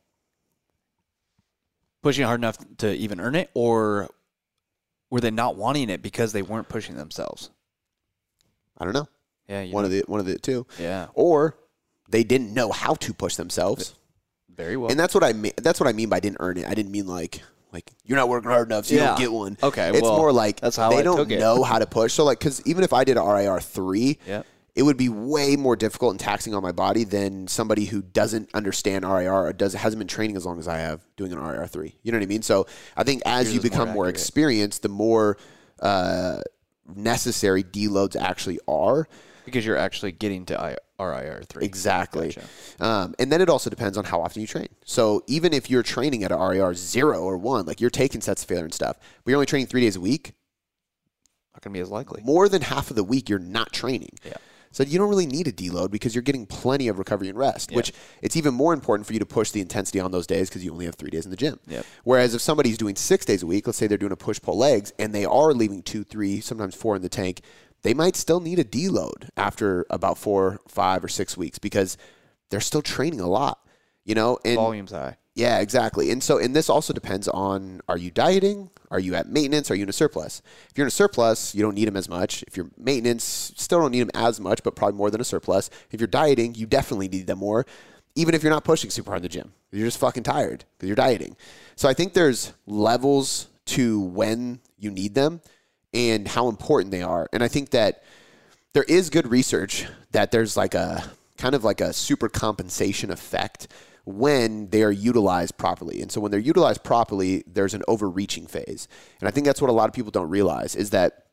Pushing 2.02 2.24
hard 2.24 2.40
enough 2.40 2.58
to 2.78 2.94
even 2.94 3.20
earn 3.20 3.34
it, 3.34 3.50
or 3.54 4.08
were 5.10 5.20
they 5.20 5.30
not 5.30 5.56
wanting 5.56 5.90
it 5.90 6.02
because 6.02 6.32
they 6.32 6.42
weren't 6.42 6.68
pushing 6.68 6.96
themselves? 6.96 7.50
I 8.78 8.84
don't 8.84 8.94
know. 8.94 9.08
Yeah, 9.48 9.64
one 9.66 9.82
know. 9.82 9.86
of 9.86 9.90
the 9.90 10.04
one 10.06 10.20
of 10.20 10.26
the 10.26 10.38
two. 10.38 10.66
Yeah. 10.78 11.06
Or 11.14 11.56
they 12.08 12.24
didn't 12.24 12.52
know 12.54 12.70
how 12.70 12.94
to 12.94 13.14
push 13.14 13.36
themselves. 13.36 13.94
Very 14.54 14.76
well. 14.76 14.90
And 14.90 14.98
that's 14.98 15.14
what 15.14 15.24
I 15.24 15.32
mean. 15.32 15.52
That's 15.56 15.80
what 15.80 15.88
I 15.88 15.92
mean 15.92 16.08
by 16.08 16.20
didn't 16.20 16.38
earn 16.40 16.58
it. 16.58 16.66
I 16.66 16.74
didn't 16.74 16.90
mean 16.90 17.06
like 17.06 17.42
like 17.72 17.90
you're 18.04 18.16
not 18.16 18.28
working 18.28 18.50
hard 18.50 18.68
enough, 18.68 18.86
so 18.86 18.94
you 18.94 19.00
don't 19.00 19.18
get 19.18 19.32
one. 19.32 19.56
Okay, 19.62 19.90
it's 19.90 20.02
well, 20.02 20.16
more 20.16 20.32
like 20.32 20.60
that's 20.60 20.76
how 20.76 20.90
they 20.90 20.98
I 20.98 21.02
don't 21.02 21.28
know 21.28 21.62
how 21.62 21.78
to 21.78 21.86
push. 21.86 22.12
So 22.12 22.24
like, 22.24 22.38
because 22.38 22.64
even 22.66 22.82
if 22.82 22.92
I 22.92 23.04
did 23.04 23.16
a 23.16 23.22
RIR 23.22 23.60
three, 23.60 24.18
yeah. 24.26 24.42
it 24.74 24.82
would 24.82 24.96
be 24.96 25.08
way 25.08 25.56
more 25.56 25.76
difficult 25.76 26.12
and 26.12 26.20
taxing 26.20 26.54
on 26.54 26.62
my 26.62 26.72
body 26.72 27.04
than 27.04 27.46
somebody 27.46 27.84
who 27.84 28.02
doesn't 28.02 28.50
understand 28.54 29.04
RIR 29.04 29.30
or 29.32 29.52
does 29.52 29.74
hasn't 29.74 29.98
been 29.98 30.08
training 30.08 30.36
as 30.36 30.46
long 30.46 30.58
as 30.58 30.66
I 30.66 30.78
have 30.78 31.02
doing 31.16 31.32
an 31.32 31.38
RIR 31.38 31.66
three. 31.66 31.94
You 32.02 32.12
know 32.12 32.18
what 32.18 32.24
I 32.24 32.28
mean? 32.28 32.42
So 32.42 32.66
I 32.96 33.04
think 33.04 33.22
as 33.26 33.52
Yours 33.52 33.54
you 33.54 33.70
become 33.70 33.88
more, 33.88 33.94
more 33.94 34.08
experienced, 34.08 34.82
the 34.82 34.88
more 34.88 35.36
uh, 35.80 36.40
necessary 36.96 37.62
deloads 37.62 38.16
actually 38.16 38.58
are 38.66 39.08
because 39.48 39.66
you're 39.66 39.76
actually 39.76 40.12
getting 40.12 40.46
to 40.46 40.76
RIR 40.98 41.42
three. 41.48 41.64
Exactly. 41.64 42.28
Gotcha. 42.28 42.42
Um, 42.80 43.14
and 43.18 43.30
then 43.30 43.40
it 43.40 43.48
also 43.48 43.70
depends 43.70 43.96
on 43.96 44.04
how 44.04 44.20
often 44.20 44.40
you 44.40 44.46
train. 44.46 44.68
So 44.84 45.22
even 45.26 45.52
if 45.52 45.70
you're 45.70 45.82
training 45.82 46.24
at 46.24 46.32
a 46.32 46.36
RIR 46.36 46.74
zero 46.74 47.22
or 47.22 47.36
one, 47.36 47.66
like 47.66 47.80
you're 47.80 47.90
taking 47.90 48.20
sets 48.20 48.42
of 48.42 48.48
failure 48.48 48.64
and 48.64 48.74
stuff, 48.74 48.98
but 49.24 49.30
you're 49.30 49.36
only 49.36 49.46
training 49.46 49.68
three 49.68 49.80
days 49.80 49.96
a 49.96 50.00
week, 50.00 50.32
not 51.54 51.62
going 51.62 51.72
to 51.72 51.78
be 51.78 51.82
as 51.82 51.90
likely. 51.90 52.22
More 52.22 52.48
than 52.48 52.62
half 52.62 52.90
of 52.90 52.96
the 52.96 53.04
week 53.04 53.28
you're 53.28 53.38
not 53.38 53.72
training. 53.72 54.10
Yeah. 54.24 54.34
So 54.70 54.82
you 54.82 54.98
don't 54.98 55.08
really 55.08 55.26
need 55.26 55.48
a 55.48 55.52
deload 55.52 55.90
because 55.90 56.14
you're 56.14 56.22
getting 56.22 56.46
plenty 56.46 56.88
of 56.88 56.98
recovery 56.98 57.28
and 57.28 57.38
rest, 57.38 57.70
yeah. 57.70 57.76
which 57.76 57.92
it's 58.22 58.36
even 58.36 58.54
more 58.54 58.72
important 58.72 59.06
for 59.06 59.12
you 59.12 59.18
to 59.18 59.26
push 59.26 59.50
the 59.50 59.60
intensity 59.60 59.98
on 60.00 60.10
those 60.10 60.26
days 60.26 60.48
because 60.48 60.64
you 60.64 60.72
only 60.72 60.84
have 60.84 60.94
three 60.94 61.10
days 61.10 61.24
in 61.24 61.30
the 61.30 61.36
gym. 61.36 61.58
Yep. 61.66 61.86
Whereas 62.04 62.34
if 62.34 62.40
somebody's 62.40 62.78
doing 62.78 62.96
six 62.96 63.24
days 63.24 63.42
a 63.42 63.46
week, 63.46 63.66
let's 63.66 63.78
say 63.78 63.86
they're 63.86 63.98
doing 63.98 64.12
a 64.12 64.16
push 64.16 64.40
pull 64.40 64.58
legs 64.58 64.92
and 64.98 65.14
they 65.14 65.24
are 65.24 65.52
leaving 65.52 65.82
two, 65.82 66.04
three, 66.04 66.40
sometimes 66.40 66.74
four 66.74 66.96
in 66.96 67.02
the 67.02 67.08
tank, 67.08 67.40
they 67.82 67.94
might 67.94 68.16
still 68.16 68.40
need 68.40 68.58
a 68.58 68.64
deload 68.64 69.28
after 69.36 69.86
about 69.90 70.18
four, 70.18 70.60
five, 70.68 71.04
or 71.04 71.08
six 71.08 71.36
weeks 71.36 71.58
because 71.58 71.96
they're 72.50 72.60
still 72.60 72.82
training 72.82 73.20
a 73.20 73.28
lot. 73.28 73.60
You 74.04 74.14
know, 74.14 74.38
and 74.44 74.56
volume's 74.56 74.92
high. 74.92 75.18
Yeah, 75.34 75.60
exactly. 75.60 76.10
And 76.10 76.22
so, 76.22 76.38
and 76.38 76.56
this 76.56 76.68
also 76.70 76.92
depends 76.92 77.28
on: 77.28 77.80
are 77.88 77.98
you 77.98 78.10
dieting? 78.10 78.70
Are 78.90 78.98
you 78.98 79.14
at 79.14 79.28
maintenance? 79.28 79.70
Are 79.70 79.74
you 79.74 79.82
in 79.82 79.88
a 79.88 79.92
surplus? 79.92 80.40
If 80.70 80.78
you're 80.78 80.86
in 80.86 80.88
a 80.88 80.90
surplus, 80.90 81.54
you 81.54 81.62
don't 81.62 81.74
need 81.74 81.86
them 81.86 81.96
as 81.96 82.08
much. 82.08 82.42
If 82.44 82.56
you're 82.56 82.70
maintenance, 82.78 83.52
still 83.56 83.80
don't 83.80 83.92
need 83.92 84.00
them 84.00 84.10
as 84.14 84.40
much, 84.40 84.62
but 84.62 84.74
probably 84.74 84.96
more 84.96 85.10
than 85.10 85.20
a 85.20 85.24
surplus. 85.24 85.68
If 85.90 86.00
you're 86.00 86.08
dieting, 86.08 86.54
you 86.54 86.66
definitely 86.66 87.08
need 87.08 87.26
them 87.26 87.38
more. 87.38 87.66
Even 88.14 88.34
if 88.34 88.42
you're 88.42 88.52
not 88.52 88.64
pushing 88.64 88.90
super 88.90 89.10
hard 89.10 89.18
in 89.18 89.22
the 89.24 89.28
gym, 89.28 89.52
you're 89.70 89.86
just 89.86 89.98
fucking 89.98 90.22
tired 90.22 90.64
because 90.76 90.88
you're 90.88 90.96
dieting. 90.96 91.36
So 91.76 91.88
I 91.88 91.92
think 91.92 92.14
there's 92.14 92.54
levels 92.66 93.48
to 93.66 94.00
when 94.00 94.60
you 94.78 94.90
need 94.90 95.14
them 95.14 95.42
and 95.92 96.28
how 96.28 96.48
important 96.48 96.90
they 96.90 97.02
are. 97.02 97.28
And 97.32 97.42
I 97.42 97.48
think 97.48 97.70
that 97.70 98.02
there 98.74 98.84
is 98.84 99.10
good 99.10 99.28
research 99.28 99.86
that 100.12 100.30
there's 100.30 100.56
like 100.56 100.74
a 100.74 101.10
kind 101.36 101.54
of 101.54 101.64
like 101.64 101.80
a 101.80 101.92
super 101.92 102.28
compensation 102.28 103.10
effect 103.10 103.68
when 104.04 104.70
they 104.70 104.82
are 104.82 104.90
utilized 104.90 105.56
properly. 105.58 106.00
And 106.00 106.10
so 106.10 106.20
when 106.20 106.30
they're 106.30 106.40
utilized 106.40 106.82
properly, 106.82 107.44
there's 107.46 107.74
an 107.74 107.82
overreaching 107.88 108.46
phase. 108.46 108.88
And 109.20 109.28
I 109.28 109.30
think 109.30 109.46
that's 109.46 109.60
what 109.60 109.70
a 109.70 109.72
lot 109.74 109.88
of 109.88 109.94
people 109.94 110.10
don't 110.10 110.30
realize 110.30 110.74
is 110.74 110.90
that 110.90 111.26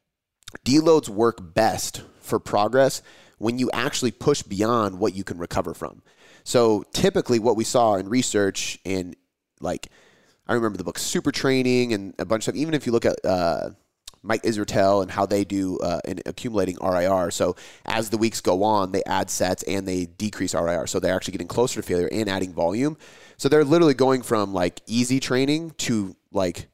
deloads 0.65 1.09
work 1.09 1.53
best 1.53 2.03
for 2.19 2.39
progress 2.39 3.01
when 3.37 3.59
you 3.59 3.69
actually 3.73 4.11
push 4.11 4.41
beyond 4.41 4.99
what 4.99 5.15
you 5.15 5.23
can 5.23 5.37
recover 5.37 5.73
from. 5.73 6.01
So 6.43 6.83
typically 6.93 7.39
what 7.39 7.55
we 7.55 7.63
saw 7.63 7.95
in 7.95 8.09
research 8.09 8.79
and 8.85 9.15
like 9.61 9.87
I 10.47 10.53
remember 10.53 10.77
the 10.77 10.83
book 10.83 10.99
Super 10.99 11.31
Training 11.31 11.93
and 11.93 12.13
a 12.19 12.25
bunch 12.25 12.47
of 12.47 12.55
even 12.55 12.73
if 12.73 12.85
you 12.85 12.91
look 12.91 13.05
at 13.05 13.15
uh, 13.23 13.69
Mike 14.25 14.43
Israetel 14.43 15.01
and 15.01 15.11
how 15.11 15.25
they 15.25 15.45
do 15.45 15.77
uh, 15.79 16.01
in 16.05 16.19
accumulating 16.25 16.77
RIR. 16.81 17.31
So 17.31 17.55
as 17.85 18.09
the 18.09 18.17
weeks 18.17 18.41
go 18.41 18.63
on, 18.63 18.91
they 18.91 19.03
add 19.03 19.29
sets 19.29 19.63
and 19.63 19.87
they 19.87 20.05
decrease 20.05 20.53
RIR. 20.53 20.87
So 20.87 20.99
they're 20.99 21.15
actually 21.15 21.33
getting 21.33 21.47
closer 21.47 21.81
to 21.81 21.87
failure 21.87 22.09
and 22.11 22.29
adding 22.29 22.53
volume. 22.53 22.97
So 23.37 23.49
they're 23.49 23.63
literally 23.63 23.93
going 23.93 24.21
from 24.21 24.53
like 24.53 24.81
easy 24.87 25.19
training 25.19 25.71
to 25.77 26.15
like 26.31 26.67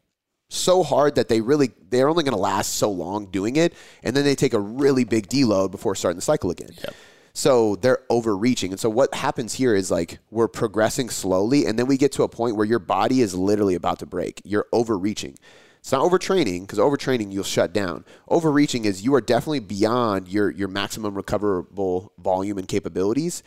so 0.49 0.83
hard 0.83 1.15
that 1.15 1.29
they 1.29 1.41
really 1.41 1.71
they're 1.89 2.09
only 2.09 2.23
going 2.23 2.35
to 2.35 2.39
last 2.39 2.75
so 2.75 2.91
long 2.91 3.27
doing 3.27 3.55
it, 3.55 3.73
and 4.03 4.15
then 4.15 4.25
they 4.25 4.35
take 4.35 4.53
a 4.53 4.59
really 4.59 5.03
big 5.03 5.27
deload 5.27 5.71
before 5.71 5.95
starting 5.95 6.17
the 6.17 6.21
cycle 6.21 6.51
again. 6.51 6.69
Yep. 6.83 6.93
So 7.33 7.77
they're 7.77 8.03
overreaching. 8.09 8.71
And 8.71 8.79
so 8.79 8.89
what 8.89 9.13
happens 9.13 9.53
here 9.53 9.73
is 9.73 9.89
like 9.89 10.19
we're 10.31 10.49
progressing 10.49 11.09
slowly 11.09 11.65
and 11.65 11.79
then 11.79 11.87
we 11.87 11.97
get 11.97 12.11
to 12.13 12.23
a 12.23 12.27
point 12.27 12.57
where 12.57 12.65
your 12.65 12.79
body 12.79 13.21
is 13.21 13.33
literally 13.33 13.75
about 13.75 13.99
to 13.99 14.05
break. 14.05 14.41
You're 14.43 14.67
overreaching. 14.73 15.37
It's 15.81 15.91
not 15.91 16.03
overtraining 16.03 16.61
because 16.61 16.77
overtraining 16.77 17.31
you'll 17.31 17.43
shut 17.43 17.73
down. 17.73 18.05
Overreaching 18.27 18.85
is 18.85 19.03
you 19.03 19.15
are 19.15 19.21
definitely 19.21 19.61
beyond 19.61 20.27
your 20.27 20.51
your 20.51 20.67
maximum 20.67 21.15
recoverable 21.15 22.13
volume 22.19 22.59
and 22.59 22.67
capabilities, 22.67 23.41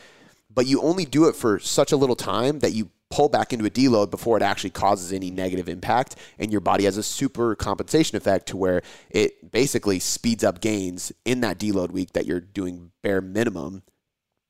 but 0.53 0.67
you 0.67 0.81
only 0.83 1.05
do 1.05 1.27
it 1.27 1.37
for 1.37 1.61
such 1.61 1.93
a 1.93 1.97
little 1.97 2.17
time 2.17 2.59
that 2.59 2.73
you 2.73 2.91
pull 3.11 3.29
back 3.29 3.53
into 3.53 3.65
a 3.65 3.71
deload 3.71 4.11
before 4.11 4.37
it 4.37 4.43
actually 4.43 4.71
causes 4.71 5.13
any 5.13 5.31
negative 5.31 5.69
impact 5.69 6.17
and 6.41 6.51
your 6.51 6.61
body 6.61 6.83
has 6.83 6.97
a 6.97 7.03
super 7.03 7.55
compensation 7.55 8.17
effect 8.17 8.49
to 8.49 8.57
where 8.57 8.83
it 9.11 9.53
basically 9.53 10.01
speeds 10.01 10.43
up 10.43 10.61
gains 10.61 11.13
in 11.25 11.41
that 11.41 11.57
deload 11.57 11.93
week 11.93 12.13
that 12.15 12.27
you're 12.27 12.41
doing 12.41 12.91
bare 13.03 13.21
minimum 13.21 13.85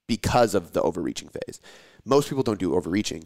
because 0.07 0.55
of 0.55 0.73
the 0.73 0.81
overreaching 0.81 1.29
phase. 1.29 1.61
Most 2.07 2.31
people 2.31 2.43
don't 2.43 2.59
do 2.59 2.75
overreaching. 2.75 3.25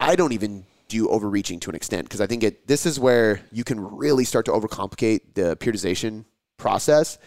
I 0.00 0.16
don't 0.16 0.32
even 0.32 0.66
do 0.92 1.08
overreaching 1.08 1.60
to 1.60 1.70
an 1.70 1.76
extent 1.76 2.04
because 2.04 2.20
I 2.20 2.26
think 2.26 2.42
it 2.42 2.66
this 2.66 2.86
is 2.86 3.00
where 3.00 3.40
you 3.50 3.64
can 3.64 3.80
really 3.80 4.24
start 4.24 4.44
to 4.46 4.52
overcomplicate 4.52 5.34
the 5.34 5.56
periodization 5.56 6.24
process. 6.56 7.18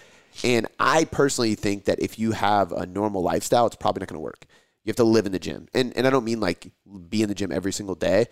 And 0.43 0.67
I 0.79 1.05
personally 1.05 1.55
think 1.55 1.85
that 1.85 1.99
if 1.99 2.19
you 2.19 2.31
have 2.31 2.71
a 2.71 2.85
normal 2.85 3.21
lifestyle, 3.23 3.67
it's 3.67 3.75
probably 3.75 4.01
not 4.01 4.09
going 4.09 4.17
to 4.17 4.23
work. 4.23 4.45
You 4.83 4.89
have 4.89 4.97
to 4.97 5.03
live 5.03 5.25
in 5.25 5.31
the 5.31 5.39
gym. 5.39 5.67
And, 5.73 5.95
and 5.95 6.05
I 6.05 6.09
don't 6.09 6.25
mean 6.25 6.39
like 6.39 6.71
be 7.09 7.21
in 7.21 7.29
the 7.29 7.35
gym 7.35 7.51
every 7.51 7.71
single 7.71 7.95
day, 7.95 8.25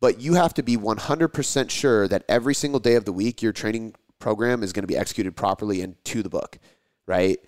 but 0.00 0.20
you 0.20 0.34
have 0.34 0.54
to 0.54 0.62
be 0.62 0.76
100% 0.76 1.70
sure 1.70 2.06
that 2.08 2.24
every 2.28 2.54
single 2.54 2.78
day 2.78 2.94
of 2.94 3.04
the 3.04 3.12
week, 3.12 3.42
your 3.42 3.52
training 3.52 3.94
program 4.18 4.62
is 4.62 4.72
going 4.72 4.82
to 4.82 4.88
be 4.88 4.96
executed 4.96 5.34
properly 5.34 5.80
and 5.80 5.96
to 6.04 6.22
the 6.22 6.28
book, 6.28 6.58
right? 7.06 7.38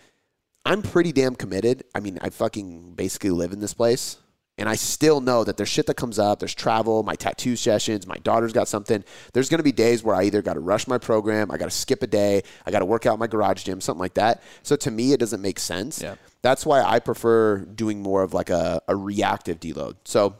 I'm 0.64 0.82
pretty 0.82 1.12
damn 1.12 1.34
committed. 1.34 1.84
I 1.94 2.00
mean, 2.00 2.18
I 2.20 2.30
fucking 2.30 2.94
basically 2.94 3.30
live 3.30 3.52
in 3.52 3.60
this 3.60 3.74
place. 3.74 4.16
And 4.58 4.68
I 4.68 4.74
still 4.74 5.20
know 5.20 5.44
that 5.44 5.56
there's 5.56 5.68
shit 5.68 5.86
that 5.86 5.94
comes 5.94 6.18
up. 6.18 6.40
There's 6.40 6.54
travel, 6.54 7.04
my 7.04 7.14
tattoo 7.14 7.54
sessions, 7.54 8.06
my 8.06 8.18
daughter's 8.18 8.52
got 8.52 8.68
something. 8.68 9.04
There's 9.32 9.48
going 9.48 9.60
to 9.60 9.64
be 9.64 9.72
days 9.72 10.02
where 10.02 10.16
I 10.16 10.24
either 10.24 10.42
got 10.42 10.54
to 10.54 10.60
rush 10.60 10.88
my 10.88 10.98
program, 10.98 11.50
I 11.50 11.56
got 11.56 11.66
to 11.66 11.70
skip 11.70 12.02
a 12.02 12.06
day, 12.08 12.42
I 12.66 12.70
got 12.70 12.80
to 12.80 12.84
work 12.84 13.06
out 13.06 13.18
my 13.18 13.28
garage 13.28 13.62
gym, 13.62 13.80
something 13.80 14.00
like 14.00 14.14
that. 14.14 14.42
So 14.64 14.74
to 14.76 14.90
me, 14.90 15.12
it 15.12 15.20
doesn't 15.20 15.40
make 15.40 15.60
sense. 15.60 16.02
Yeah. 16.02 16.16
That's 16.42 16.66
why 16.66 16.82
I 16.82 16.98
prefer 16.98 17.58
doing 17.58 18.02
more 18.02 18.22
of 18.22 18.34
like 18.34 18.50
a, 18.50 18.82
a 18.88 18.96
reactive 18.96 19.60
deload. 19.60 19.94
So 20.04 20.36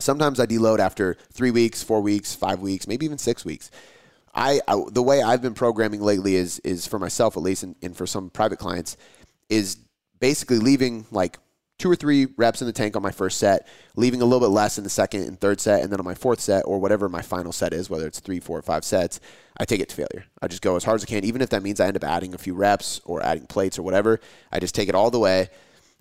sometimes 0.00 0.40
I 0.40 0.46
deload 0.46 0.80
after 0.80 1.16
three 1.32 1.50
weeks, 1.50 1.82
four 1.82 2.00
weeks, 2.00 2.34
five 2.34 2.60
weeks, 2.60 2.86
maybe 2.88 3.06
even 3.06 3.18
six 3.18 3.44
weeks. 3.44 3.70
I, 4.34 4.60
I 4.66 4.82
the 4.90 5.02
way 5.02 5.22
I've 5.22 5.42
been 5.42 5.54
programming 5.54 6.00
lately 6.00 6.34
is 6.34 6.58
is 6.60 6.86
for 6.88 6.98
myself 6.98 7.36
at 7.36 7.42
least, 7.42 7.62
and, 7.62 7.76
and 7.82 7.96
for 7.96 8.06
some 8.06 8.30
private 8.30 8.58
clients, 8.58 8.96
is 9.48 9.76
basically 10.18 10.58
leaving 10.58 11.06
like 11.12 11.38
two 11.78 11.90
or 11.90 11.96
three 11.96 12.26
reps 12.36 12.60
in 12.60 12.66
the 12.66 12.72
tank 12.72 12.96
on 12.96 13.02
my 13.02 13.10
first 13.10 13.38
set, 13.38 13.66
leaving 13.96 14.22
a 14.22 14.24
little 14.24 14.40
bit 14.40 14.52
less 14.52 14.78
in 14.78 14.84
the 14.84 14.90
second 14.90 15.22
and 15.22 15.40
third 15.40 15.60
set, 15.60 15.82
and 15.82 15.90
then 15.90 15.98
on 15.98 16.04
my 16.04 16.14
fourth 16.14 16.40
set 16.40 16.62
or 16.66 16.78
whatever 16.78 17.08
my 17.08 17.22
final 17.22 17.52
set 17.52 17.72
is, 17.72 17.90
whether 17.90 18.06
it's 18.06 18.20
three, 18.20 18.40
four, 18.40 18.58
or 18.58 18.62
five 18.62 18.84
sets, 18.84 19.20
I 19.56 19.64
take 19.64 19.80
it 19.80 19.88
to 19.88 19.96
failure. 19.96 20.24
I 20.40 20.48
just 20.48 20.62
go 20.62 20.76
as 20.76 20.84
hard 20.84 20.96
as 20.96 21.04
I 21.04 21.06
can, 21.06 21.24
even 21.24 21.42
if 21.42 21.50
that 21.50 21.62
means 21.62 21.80
I 21.80 21.88
end 21.88 21.96
up 21.96 22.04
adding 22.04 22.34
a 22.34 22.38
few 22.38 22.54
reps 22.54 23.00
or 23.04 23.24
adding 23.24 23.46
plates 23.46 23.78
or 23.78 23.82
whatever. 23.82 24.20
I 24.52 24.60
just 24.60 24.74
take 24.74 24.88
it 24.88 24.94
all 24.94 25.10
the 25.10 25.18
way, 25.18 25.48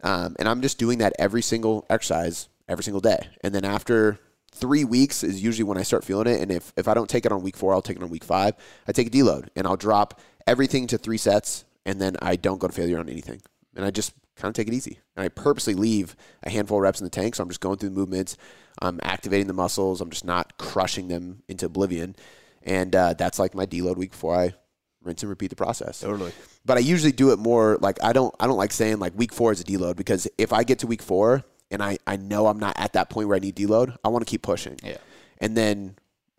um, 0.03 0.36
and 0.39 0.47
I'm 0.47 0.62
just 0.62 0.77
doing 0.77 0.99
that 0.99 1.13
every 1.17 1.41
single 1.41 1.86
exercise 1.89 2.49
every 2.67 2.83
single 2.83 3.01
day. 3.01 3.29
And 3.41 3.53
then 3.53 3.65
after 3.65 4.19
three 4.53 4.86
weeks 4.86 5.23
is 5.23 5.43
usually 5.43 5.63
when 5.63 5.77
I 5.77 5.83
start 5.83 6.03
feeling 6.03 6.27
it. 6.27 6.41
And 6.41 6.51
if, 6.51 6.71
if 6.77 6.88
I 6.88 6.93
don't 6.93 7.09
take 7.09 7.25
it 7.25 7.31
on 7.31 7.41
week 7.41 7.57
four, 7.57 7.73
I'll 7.73 7.81
take 7.81 7.97
it 7.97 8.03
on 8.03 8.09
week 8.09 8.23
five. 8.23 8.53
I 8.88 8.91
take 8.91 9.07
a 9.07 9.09
deload 9.09 9.49
and 9.55 9.67
I'll 9.67 9.75
drop 9.77 10.19
everything 10.45 10.88
to 10.88 10.97
three 10.97 11.17
sets 11.17 11.65
and 11.86 11.99
then 11.99 12.15
I 12.21 12.36
don't 12.36 12.59
go 12.59 12.67
to 12.67 12.73
failure 12.73 12.99
on 12.99 13.09
anything. 13.09 13.41
And 13.75 13.83
I 13.83 13.91
just 13.91 14.13
kind 14.35 14.49
of 14.49 14.55
take 14.55 14.67
it 14.67 14.73
easy. 14.73 14.99
And 15.15 15.23
I 15.23 15.29
purposely 15.29 15.73
leave 15.73 16.15
a 16.43 16.49
handful 16.49 16.77
of 16.77 16.83
reps 16.83 16.99
in 16.99 17.05
the 17.05 17.09
tank. 17.09 17.35
So 17.35 17.43
I'm 17.43 17.49
just 17.49 17.61
going 17.61 17.77
through 17.77 17.89
the 17.89 17.95
movements. 17.95 18.37
I'm 18.81 18.99
activating 19.03 19.47
the 19.47 19.53
muscles. 19.53 20.01
I'm 20.01 20.09
just 20.09 20.25
not 20.25 20.57
crushing 20.57 21.07
them 21.07 21.43
into 21.47 21.65
oblivion. 21.65 22.15
And 22.63 22.95
uh, 22.95 23.13
that's 23.13 23.39
like 23.39 23.53
my 23.53 23.65
deload 23.65 23.97
week 23.97 24.11
before 24.11 24.35
I 24.35 24.53
rinse 25.03 25.21
and 25.21 25.29
repeat 25.29 25.49
the 25.49 25.55
process. 25.55 25.99
Totally. 25.99 26.31
But 26.65 26.77
I 26.77 26.79
usually 26.81 27.11
do 27.11 27.31
it 27.31 27.39
more 27.39 27.77
like 27.81 28.01
I 28.03 28.13
don't 28.13 28.33
I 28.39 28.47
don't 28.47 28.57
like 28.57 28.71
saying 28.71 28.99
like 28.99 29.13
week 29.17 29.33
four 29.33 29.51
is 29.51 29.59
a 29.59 29.63
deload 29.63 29.95
because 29.97 30.27
if 30.37 30.53
I 30.53 30.63
get 30.63 30.79
to 30.79 30.87
week 30.87 31.01
four 31.01 31.43
and 31.69 31.83
I, 31.83 31.97
I 32.07 32.15
know 32.15 32.47
I'm 32.47 32.59
not 32.59 32.75
at 32.77 32.93
that 32.93 33.09
point 33.09 33.27
where 33.27 33.35
I 33.35 33.39
need 33.39 33.55
deload, 33.55 33.97
I 34.03 34.09
want 34.09 34.25
to 34.25 34.29
keep 34.29 34.41
pushing. 34.41 34.77
Yeah. 34.81 34.97
And 35.39 35.57
then 35.57 35.97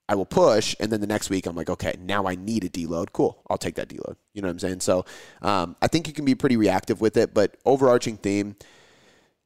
I 0.09 0.15
will 0.15 0.27
push, 0.27 0.77
and 0.81 0.93
then 0.93 1.01
the 1.01 1.07
next 1.07 1.31
week 1.31 1.47
I'm 1.47 1.57
like, 1.57 1.71
okay, 1.71 1.95
now 1.99 2.27
I 2.27 2.35
need 2.35 2.65
a 2.65 2.69
deload. 2.69 3.13
Cool, 3.13 3.43
I'll 3.49 3.59
take 3.59 3.77
that 3.77 3.89
deload. 3.89 4.17
You 4.35 4.43
know 4.43 4.49
what 4.49 4.53
I'm 4.53 4.59
saying? 4.59 4.81
So 4.81 5.05
um, 5.41 5.77
I 5.81 5.89
think 5.89 6.07
you 6.07 6.13
can 6.13 6.25
be 6.25 6.35
pretty 6.35 6.57
reactive 6.57 7.01
with 7.01 7.17
it, 7.17 7.33
but 7.33 7.57
overarching 7.65 8.17
theme. 8.19 8.57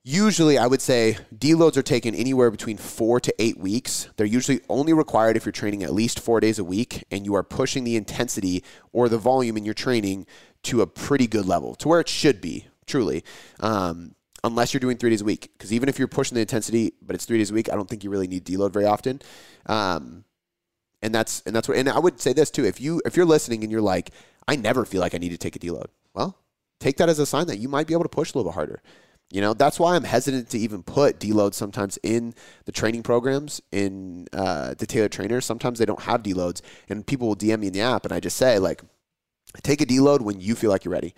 Usually, 0.05 0.57
I 0.57 0.67
would 0.67 0.81
say 0.81 1.19
deloads 1.37 1.77
are 1.77 1.83
taken 1.83 2.15
anywhere 2.15 2.51
between 2.51 2.79
four 2.79 3.21
to 3.21 3.35
eight 3.39 3.59
weeks. 3.59 4.09
They're 4.17 4.27
usually 4.27 4.61
only 4.69 4.95
required 4.95 5.37
if 5.37 5.45
you're 5.45 5.53
training 5.53 5.83
at 5.83 5.93
least 5.93 6.19
four 6.19 6.41
days 6.41 6.59
a 6.59 6.65
week 6.65 7.05
and 7.11 7.27
you 7.27 7.35
are 7.35 7.43
pushing 7.43 7.85
the 7.85 7.97
intensity 7.97 8.65
or 8.93 9.09
the 9.09 9.19
volume 9.19 9.59
in 9.59 9.67
your 9.67 9.75
training 9.75 10.27
to 10.63 10.81
a 10.81 10.87
pretty 10.87 11.27
good 11.27 11.47
level, 11.47 11.75
to 11.77 11.89
where 11.89 12.01
it 12.01 12.09
should 12.09 12.41
be, 12.41 12.67
truly. 12.87 13.23
Um, 13.61 14.15
unless 14.45 14.73
you're 14.73 14.81
doing 14.81 14.97
three 14.97 15.11
days 15.11 15.21
a 15.21 15.27
week. 15.27 15.51
Because 15.53 15.73
even 15.73 15.89
if 15.89 15.99
you're 15.99 16.09
pushing 16.09 16.37
the 16.37 16.41
intensity, 16.41 16.95
but 17.03 17.15
it's 17.15 17.27
three 17.27 17.39
days 17.39 17.51
a 17.51 17.55
week, 17.55 17.71
I 17.71 17.75
don't 17.75 17.89
think 17.89 18.03
you 18.03 18.11
really 18.11 18.29
need 18.29 18.45
deload 18.45 18.73
very 18.73 18.87
often. 18.87 19.21
Um, 19.67 20.25
and 21.03 21.15
that's 21.15 21.43
and 21.47 21.55
that's 21.55 21.69
what. 21.69 21.77
And 21.77 21.89
I 21.89 21.99
would 21.99 22.21
say 22.21 22.33
this 22.33 22.51
too: 22.51 22.65
if 22.65 22.81
you 22.81 23.01
if 23.05 23.17
you're 23.17 23.27
listening 23.27 23.63
and 23.63 23.73
you're 23.73 23.81
like, 23.81 24.11
I 24.47 24.57
never 24.57 24.85
feel 24.85 25.01
like 25.01 25.15
I 25.15 25.19
need 25.19 25.31
to 25.31 25.39
take 25.39 25.57
a 25.57 25.59
deload. 25.59 25.87
Well, 26.15 26.39
take 26.81 26.97
that 26.99 27.09
as 27.09 27.19
a 27.19 27.27
sign 27.27 27.47
that 27.47 27.59
you 27.59 27.69
might 27.69 27.87
be 27.87 27.95
able 27.95 28.05
to 28.05 28.09
push 28.09 28.33
a 28.33 28.39
little 28.39 28.51
bit 28.51 28.55
harder. 28.55 28.83
You 29.31 29.43
know, 29.43 29.53
that's 29.53 29.79
why 29.79 29.95
I'm 29.95 30.05
hesitant 30.05 30.49
to 30.51 30.59
even 30.59 30.83
put 30.83 31.21
deloads 31.21 31.55
sometimes 31.55 31.99
in 32.03 32.35
the 32.65 32.73
training 32.73 33.03
programs 33.03 33.61
in 33.71 34.27
uh, 34.33 34.73
the 34.79 34.87
tailored 34.87 35.13
trainers. 35.13 35.45
Sometimes 35.45 35.79
they 35.79 35.85
don't 35.85 36.01
have 36.01 36.23
deloads, 36.23 36.63
and 36.89 37.07
people 37.07 37.29
will 37.29 37.37
DM 37.37 37.61
me 37.61 37.67
in 37.67 37.75
the 37.75 37.83
app, 37.83 38.07
and 38.07 38.13
I 38.13 38.21
just 38.21 38.39
say 38.39 38.59
like, 38.59 38.83
take 39.63 39.83
a 39.83 39.87
deload 39.87 40.23
when 40.23 40.41
you 40.41 40.55
feel 40.55 40.71
like 40.71 40.85
you're 40.85 40.93
ready, 40.93 41.15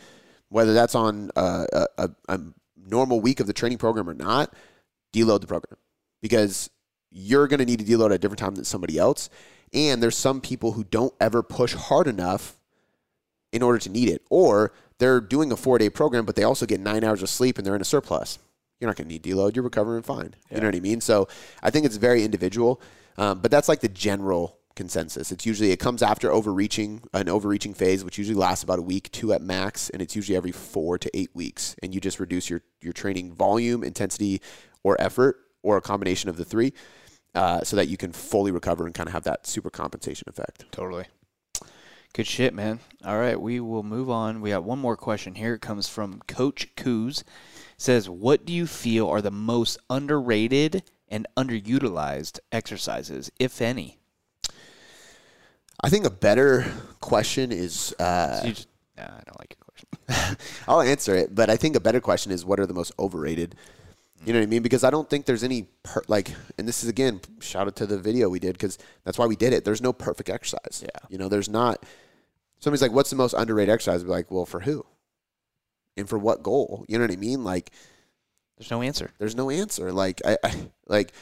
whether 0.48 0.74
that's 0.74 0.96
on 0.96 1.30
uh, 1.36 1.66
a, 1.98 2.10
a, 2.28 2.40
normal 2.76 3.20
week 3.20 3.38
of 3.38 3.46
the 3.46 3.52
training 3.52 3.78
program 3.78 4.08
or 4.10 4.14
not, 4.14 4.52
deload 5.12 5.40
the 5.40 5.46
program 5.46 5.76
because 6.20 6.70
you're 7.12 7.46
going 7.46 7.58
to 7.58 7.64
need 7.64 7.78
to 7.78 7.84
deload 7.84 8.06
at 8.06 8.12
a 8.12 8.18
different 8.18 8.38
time 8.38 8.54
than 8.54 8.64
somebody 8.64 8.98
else. 8.98 9.30
And 9.72 10.02
there's 10.02 10.16
some 10.16 10.40
people 10.40 10.72
who 10.72 10.85
don't 10.85 11.14
ever 11.20 11.42
push 11.42 11.74
hard 11.74 12.09
enough 12.09 12.56
in 13.52 13.62
order 13.62 13.78
to 13.78 13.88
need 13.88 14.09
it, 14.09 14.22
or 14.30 14.72
they're 14.98 15.20
doing 15.20 15.50
a 15.50 15.56
four 15.56 15.78
day 15.78 15.90
program, 15.90 16.24
but 16.24 16.37
they 16.37 16.44
also 16.44 16.66
get 16.66 16.80
nine 16.80 17.04
hours 17.04 17.22
of 17.22 17.28
sleep 17.28 17.59
and 17.59 17.66
they're 17.66 17.74
in 17.74 17.80
a 17.80 17.85
surplus. 17.85 18.38
You're 18.78 18.88
not 18.88 18.96
going 18.96 19.09
to 19.09 19.12
need 19.12 19.22
deload. 19.22 19.54
You're 19.54 19.64
recovering 19.64 20.02
fine. 20.02 20.35
Yeah. 20.48 20.56
You 20.56 20.61
know 20.62 20.68
what 20.68 20.76
I 20.76 20.80
mean? 20.80 21.00
So 21.00 21.28
I 21.62 21.70
think 21.70 21.85
it's 21.85 21.96
very 21.96 22.24
individual, 22.24 22.80
um, 23.18 23.40
but 23.40 23.50
that's 23.50 23.68
like 23.68 23.80
the 23.80 23.88
general 23.88 24.56
consensus. 24.74 25.31
It's 25.33 25.44
usually 25.44 25.73
it 25.73 25.79
comes 25.79 26.02
after 26.02 26.33
overreaching, 26.33 27.02
an 27.12 27.29
overreaching 27.29 27.75
phase, 27.75 28.04
which 28.04 28.16
usually 28.18 28.38
lasts 28.38 28.64
about 28.64 28.79
a 28.79 28.83
week, 28.83 29.10
two 29.10 29.33
at 29.33 29.42
max, 29.42 29.90
and 29.90 30.00
it's 30.00 30.16
usually 30.16 30.37
every 30.37 30.52
four 30.52 30.96
to 30.98 31.10
eight 31.14 31.31
weeks. 31.35 31.77
And 31.83 31.94
you 31.94 32.00
just 32.00 32.21
reduce 32.21 32.48
your 32.48 32.62
your 32.81 32.92
training 32.92 33.35
volume, 33.35 33.85
intensity, 33.85 34.40
or 34.83 34.98
effort, 35.00 35.37
or 35.62 35.77
a 35.77 35.83
combination 35.83 36.31
of 36.31 36.37
the 36.37 36.44
three, 36.44 36.73
uh, 37.35 37.62
so 37.62 37.76
that 37.76 37.88
you 37.88 37.96
can 37.96 38.12
fully 38.12 38.50
recover 38.50 38.87
and 38.87 38.94
kind 38.94 39.08
of 39.08 39.12
have 39.12 39.24
that 39.24 39.46
super 39.46 39.70
compensation 39.70 40.28
effect. 40.28 40.64
Totally. 40.72 41.04
Good 42.12 42.26
shit, 42.26 42.52
man. 42.52 42.81
All 43.04 43.18
right, 43.18 43.40
we 43.40 43.60
will 43.60 43.85
move 43.85 44.10
on. 44.10 44.40
We 44.40 44.50
got 44.50 44.64
one 44.64 44.81
more 44.81 44.96
question 44.96 45.37
here. 45.37 45.54
It 45.54 45.60
comes 45.60 45.88
from 45.88 46.20
Coach 46.26 46.74
Coos. 46.74 47.22
Says, 47.76 48.10
"What 48.10 48.44
do 48.44 48.52
you 48.52 48.66
feel 48.66 49.08
are 49.08 49.22
the 49.22 49.31
most 49.31 49.78
underrated 49.88 50.83
and 51.08 51.28
underutilized 51.37 52.40
exercises, 52.50 53.31
if 53.38 53.62
any?" 53.62 53.98
I 55.83 55.88
think 55.88 56.04
a 56.04 56.10
better 56.10 56.66
question 57.00 57.52
is 57.52 57.94
uh, 57.98 58.42
You 58.44 58.52
just, 58.52 58.68
I 58.98 59.02
don't 59.02 59.38
like 59.38 59.56
your 59.56 59.96
question. 60.16 60.37
I'll 60.68 60.83
answer 60.83 61.14
it, 61.14 61.35
but 61.35 61.48
I 61.48 61.56
think 61.56 61.76
a 61.76 61.81
better 61.81 62.00
question 62.00 62.33
is 62.33 62.44
what 62.44 62.60
are 62.60 62.66
the 62.66 62.74
most 62.74 62.92
overrated? 62.98 63.54
You 64.25 64.35
know 64.35 64.38
what 64.40 64.44
I 64.44 64.50
mean? 64.50 64.62
Because 64.62 64.85
I 64.85 64.90
don't 64.90 65.08
think 65.08 65.25
there's 65.25 65.42
any 65.44 65.68
per- 65.83 66.02
like, 66.06 66.31
and 66.58 66.68
this 66.68 66.83
is 66.83 66.90
again 66.90 67.21
shout 67.40 67.66
out 67.66 67.77
to 67.77 67.87
the 67.87 67.98
video 67.98 68.29
we 68.29 68.38
did 68.38 68.52
because 68.52 68.77
that's 69.04 69.16
why 69.18 69.27
we 69.27 69.35
did 69.37 69.52
it. 69.54 69.64
There's 69.64 69.81
no 69.81 69.92
perfect 69.94 70.29
exercise. 70.29 70.83
Yeah. 70.83 71.06
You 71.08 71.16
know, 71.18 71.29
there's 71.29 71.48
not. 71.48 71.85
Somebody's 72.58 72.83
like, 72.83 72.92
"What's 72.92 73.08
the 73.08 73.16
most 73.16 73.33
underrated 73.33 73.73
exercise?" 73.73 74.04
We're 74.04 74.10
like, 74.10 74.31
"Well, 74.31 74.44
for 74.44 74.60
who? 74.60 74.85
And 75.96 76.06
for 76.06 76.18
what 76.18 76.42
goal?" 76.42 76.85
You 76.87 76.98
know 76.98 77.04
what 77.04 77.12
I 77.12 77.16
mean? 77.16 77.44
Like, 77.44 77.71
There's 78.58 78.71
no 78.71 78.83
answer. 78.83 79.10
there's 79.18 79.35
no 79.35 79.48
answer. 79.48 79.90
Like, 79.90 80.21
I, 80.27 80.37
I 80.44 80.52
like 80.87 81.12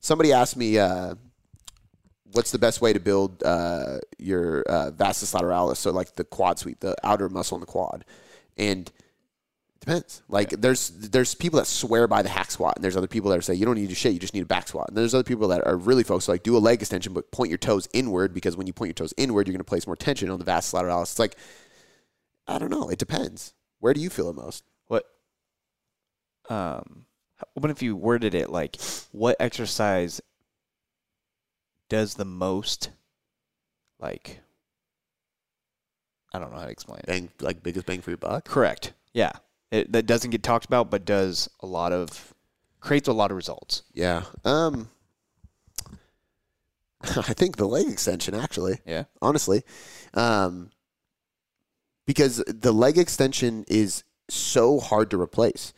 somebody 0.00 0.34
asked 0.34 0.58
me, 0.58 0.78
uh, 0.78 1.14
"What's 2.32 2.50
the 2.50 2.58
best 2.58 2.82
way 2.82 2.92
to 2.92 3.00
build 3.00 3.42
uh, 3.42 4.00
your 4.18 4.60
uh, 4.64 4.90
vastus 4.90 5.32
lateralis?" 5.32 5.78
So, 5.78 5.90
like 5.92 6.14
the 6.16 6.24
quad 6.24 6.58
sweep, 6.58 6.80
the 6.80 6.94
outer 7.02 7.30
muscle 7.30 7.56
in 7.56 7.60
the 7.60 7.66
quad, 7.66 8.04
and 8.58 8.92
depends. 9.84 10.22
Like, 10.28 10.50
there's 10.50 10.90
there's 10.90 11.34
people 11.34 11.58
that 11.58 11.66
swear 11.66 12.06
by 12.08 12.22
the 12.22 12.28
hack 12.28 12.50
squat, 12.50 12.76
and 12.76 12.84
there's 12.84 12.96
other 12.96 13.06
people 13.06 13.30
that 13.30 13.42
say 13.44 13.54
you 13.54 13.66
don't 13.66 13.76
need 13.76 13.88
to 13.88 13.94
shit, 13.94 14.12
you 14.12 14.18
just 14.18 14.34
need 14.34 14.42
a 14.42 14.46
back 14.46 14.68
squat. 14.68 14.88
And 14.88 14.96
there's 14.96 15.14
other 15.14 15.24
people 15.24 15.48
that 15.48 15.66
are 15.66 15.76
really 15.76 16.02
focused, 16.02 16.28
like 16.28 16.42
do 16.42 16.56
a 16.56 16.58
leg 16.58 16.80
extension, 16.80 17.12
but 17.12 17.30
point 17.30 17.50
your 17.50 17.58
toes 17.58 17.88
inward 17.92 18.32
because 18.32 18.56
when 18.56 18.66
you 18.66 18.72
point 18.72 18.88
your 18.88 18.94
toes 18.94 19.14
inward, 19.16 19.46
you're 19.46 19.52
going 19.52 19.58
to 19.58 19.64
place 19.64 19.86
more 19.86 19.96
tension 19.96 20.30
on 20.30 20.38
the 20.38 20.44
vastus 20.44 20.78
lateralis. 20.78 21.02
It's 21.02 21.18
like, 21.18 21.36
I 22.46 22.58
don't 22.58 22.70
know. 22.70 22.88
It 22.88 22.98
depends. 22.98 23.54
Where 23.80 23.94
do 23.94 24.00
you 24.00 24.10
feel 24.10 24.30
it 24.30 24.36
most? 24.36 24.64
What? 24.86 25.04
Um, 26.48 27.06
what 27.54 27.70
if 27.70 27.82
you 27.82 27.96
worded 27.96 28.34
it 28.34 28.50
like, 28.50 28.76
what 29.12 29.36
exercise 29.40 30.20
does 31.88 32.14
the 32.14 32.24
most, 32.24 32.90
like, 33.98 34.40
I 36.32 36.38
don't 36.38 36.50
know 36.50 36.58
how 36.58 36.64
to 36.64 36.70
explain 36.70 37.00
it. 37.00 37.06
Bang, 37.06 37.30
like 37.40 37.62
biggest 37.62 37.86
bang 37.86 38.00
for 38.00 38.10
your 38.10 38.16
buck. 38.16 38.44
Correct. 38.44 38.92
Yeah. 39.12 39.32
It, 39.74 39.92
that 39.92 40.06
doesn't 40.06 40.30
get 40.30 40.42
talked 40.42 40.66
about, 40.66 40.90
but 40.90 41.04
does 41.04 41.48
a 41.60 41.66
lot 41.66 41.92
of, 41.92 42.32
creates 42.80 43.08
a 43.08 43.12
lot 43.12 43.30
of 43.30 43.36
results. 43.36 43.82
Yeah. 43.92 44.22
Um 44.44 44.88
I 47.02 47.34
think 47.34 47.56
the 47.56 47.66
leg 47.66 47.88
extension 47.88 48.34
actually, 48.34 48.78
Yeah. 48.86 49.04
honestly. 49.20 49.62
Um 50.14 50.70
because 52.06 52.42
the 52.46 52.72
leg 52.72 52.98
extension 52.98 53.64
is 53.66 54.04
so 54.28 54.78
hard 54.78 55.10
to 55.10 55.20
replace. 55.20 55.72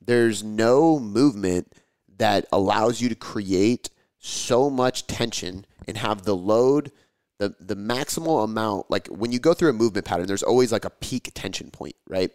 There's 0.00 0.42
no 0.44 0.98
movement 0.98 1.72
that 2.18 2.46
allows 2.52 3.00
you 3.00 3.08
to 3.08 3.14
create 3.14 3.88
so 4.18 4.68
much 4.68 5.06
tension 5.06 5.64
and 5.88 5.96
have 5.96 6.22
the 6.24 6.36
load 6.36 6.92
the 7.38 7.54
the 7.58 7.74
maximal 7.74 8.44
amount 8.44 8.90
like 8.90 9.06
when 9.08 9.32
you 9.32 9.38
go 9.38 9.54
through 9.54 9.70
a 9.70 9.72
movement 9.72 10.04
pattern 10.04 10.26
there's 10.26 10.42
always 10.42 10.70
like 10.72 10.84
a 10.84 10.90
peak 10.90 11.30
tension 11.34 11.70
point, 11.70 11.96
right? 12.08 12.30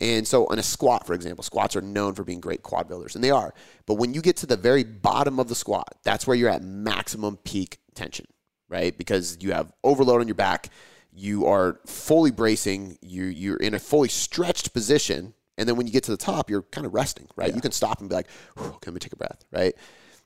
And 0.00 0.26
so 0.26 0.46
on 0.46 0.58
a 0.58 0.62
squat, 0.62 1.06
for 1.06 1.14
example, 1.14 1.42
squats 1.42 1.74
are 1.74 1.80
known 1.80 2.14
for 2.14 2.22
being 2.22 2.40
great 2.40 2.62
quad 2.62 2.88
builders, 2.88 3.14
and 3.14 3.24
they 3.24 3.30
are. 3.30 3.52
But 3.86 3.94
when 3.94 4.14
you 4.14 4.22
get 4.22 4.36
to 4.38 4.46
the 4.46 4.56
very 4.56 4.84
bottom 4.84 5.40
of 5.40 5.48
the 5.48 5.56
squat, 5.56 5.98
that's 6.04 6.26
where 6.26 6.36
you're 6.36 6.50
at 6.50 6.62
maximum 6.62 7.36
peak 7.38 7.78
tension, 7.94 8.26
right? 8.68 8.96
Because 8.96 9.38
you 9.40 9.52
have 9.52 9.72
overload 9.82 10.20
on 10.20 10.28
your 10.28 10.36
back, 10.36 10.70
you 11.12 11.46
are 11.46 11.80
fully 11.84 12.30
bracing, 12.30 12.96
you 13.02 13.24
you're 13.24 13.56
in 13.56 13.74
a 13.74 13.80
fully 13.80 14.08
stretched 14.08 14.72
position, 14.72 15.34
and 15.56 15.68
then 15.68 15.74
when 15.74 15.88
you 15.88 15.92
get 15.92 16.04
to 16.04 16.12
the 16.12 16.16
top, 16.16 16.48
you're 16.48 16.62
kind 16.62 16.86
of 16.86 16.94
resting, 16.94 17.26
right? 17.34 17.52
You 17.52 17.60
can 17.60 17.72
stop 17.72 17.98
and 17.98 18.08
be 18.08 18.14
like, 18.14 18.30
"Whew, 18.56 18.66
okay, 18.66 18.90
let 18.90 18.94
me 18.94 19.00
take 19.00 19.12
a 19.12 19.16
breath, 19.16 19.44
right? 19.50 19.74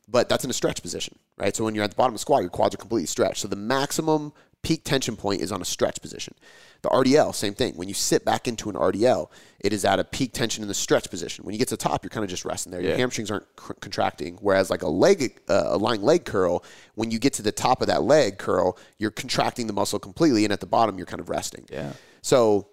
But 0.06 0.28
that's 0.28 0.44
in 0.44 0.50
a 0.50 0.52
stretch 0.52 0.82
position, 0.82 1.18
right? 1.38 1.56
So 1.56 1.64
when 1.64 1.74
you're 1.74 1.84
at 1.84 1.90
the 1.90 1.96
bottom 1.96 2.12
of 2.12 2.16
the 2.16 2.20
squat, 2.20 2.42
your 2.42 2.50
quads 2.50 2.74
are 2.74 2.78
completely 2.78 3.06
stretched. 3.06 3.38
So 3.38 3.48
the 3.48 3.56
maximum 3.56 4.34
peak 4.62 4.84
tension 4.84 5.16
point 5.16 5.40
is 5.40 5.50
on 5.52 5.60
a 5.60 5.64
stretch 5.64 6.00
position. 6.00 6.34
The 6.82 6.88
RDL, 6.88 7.34
same 7.34 7.54
thing. 7.54 7.74
When 7.74 7.88
you 7.88 7.94
sit 7.94 8.24
back 8.24 8.48
into 8.48 8.68
an 8.68 8.74
RDL, 8.76 9.30
it 9.60 9.72
is 9.72 9.84
at 9.84 10.00
a 10.00 10.04
peak 10.04 10.32
tension 10.32 10.62
in 10.62 10.68
the 10.68 10.74
stretch 10.74 11.08
position. 11.10 11.44
When 11.44 11.52
you 11.52 11.58
get 11.58 11.68
to 11.68 11.76
the 11.76 11.82
top, 11.82 12.02
you're 12.02 12.10
kind 12.10 12.24
of 12.24 12.30
just 12.30 12.44
resting 12.44 12.72
there. 12.72 12.80
Your 12.80 12.92
Yeah. 12.92 12.96
hamstrings 12.96 13.30
aren't 13.30 13.46
c- 13.60 13.74
contracting. 13.80 14.38
Whereas 14.40 14.68
like 14.70 14.82
a 14.82 14.88
leg, 14.88 15.40
uh, 15.48 15.62
a 15.66 15.76
lying 15.78 16.02
leg 16.02 16.24
curl, 16.24 16.64
when 16.96 17.10
you 17.12 17.18
get 17.20 17.32
to 17.34 17.42
the 17.42 17.52
top 17.52 17.82
of 17.82 17.86
that 17.88 18.02
leg 18.02 18.38
curl, 18.38 18.76
you're 18.98 19.12
contracting 19.12 19.68
the 19.68 19.72
muscle 19.72 19.98
completely, 20.00 20.44
and 20.44 20.52
at 20.52 20.60
the 20.60 20.66
bottom, 20.66 20.96
you're 20.98 21.06
kind 21.06 21.20
of 21.20 21.28
resting. 21.28 21.66
Yeah. 21.70 21.92
So 22.20 22.68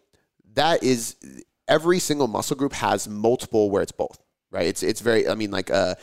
that 0.56 0.84
is 0.84 1.16
every 1.68 2.00
single 2.00 2.28
muscle 2.28 2.56
group 2.56 2.74
has 2.74 3.08
multiple 3.08 3.70
where 3.70 3.84
it's 3.84 3.92
both, 3.92 4.18
right? 4.52 4.66
It's 4.66 4.82
it's 4.82 5.02
very. 5.02 5.28
I 5.28 5.36
mean, 5.36 5.52
like 5.52 5.70
uh, 5.70 5.94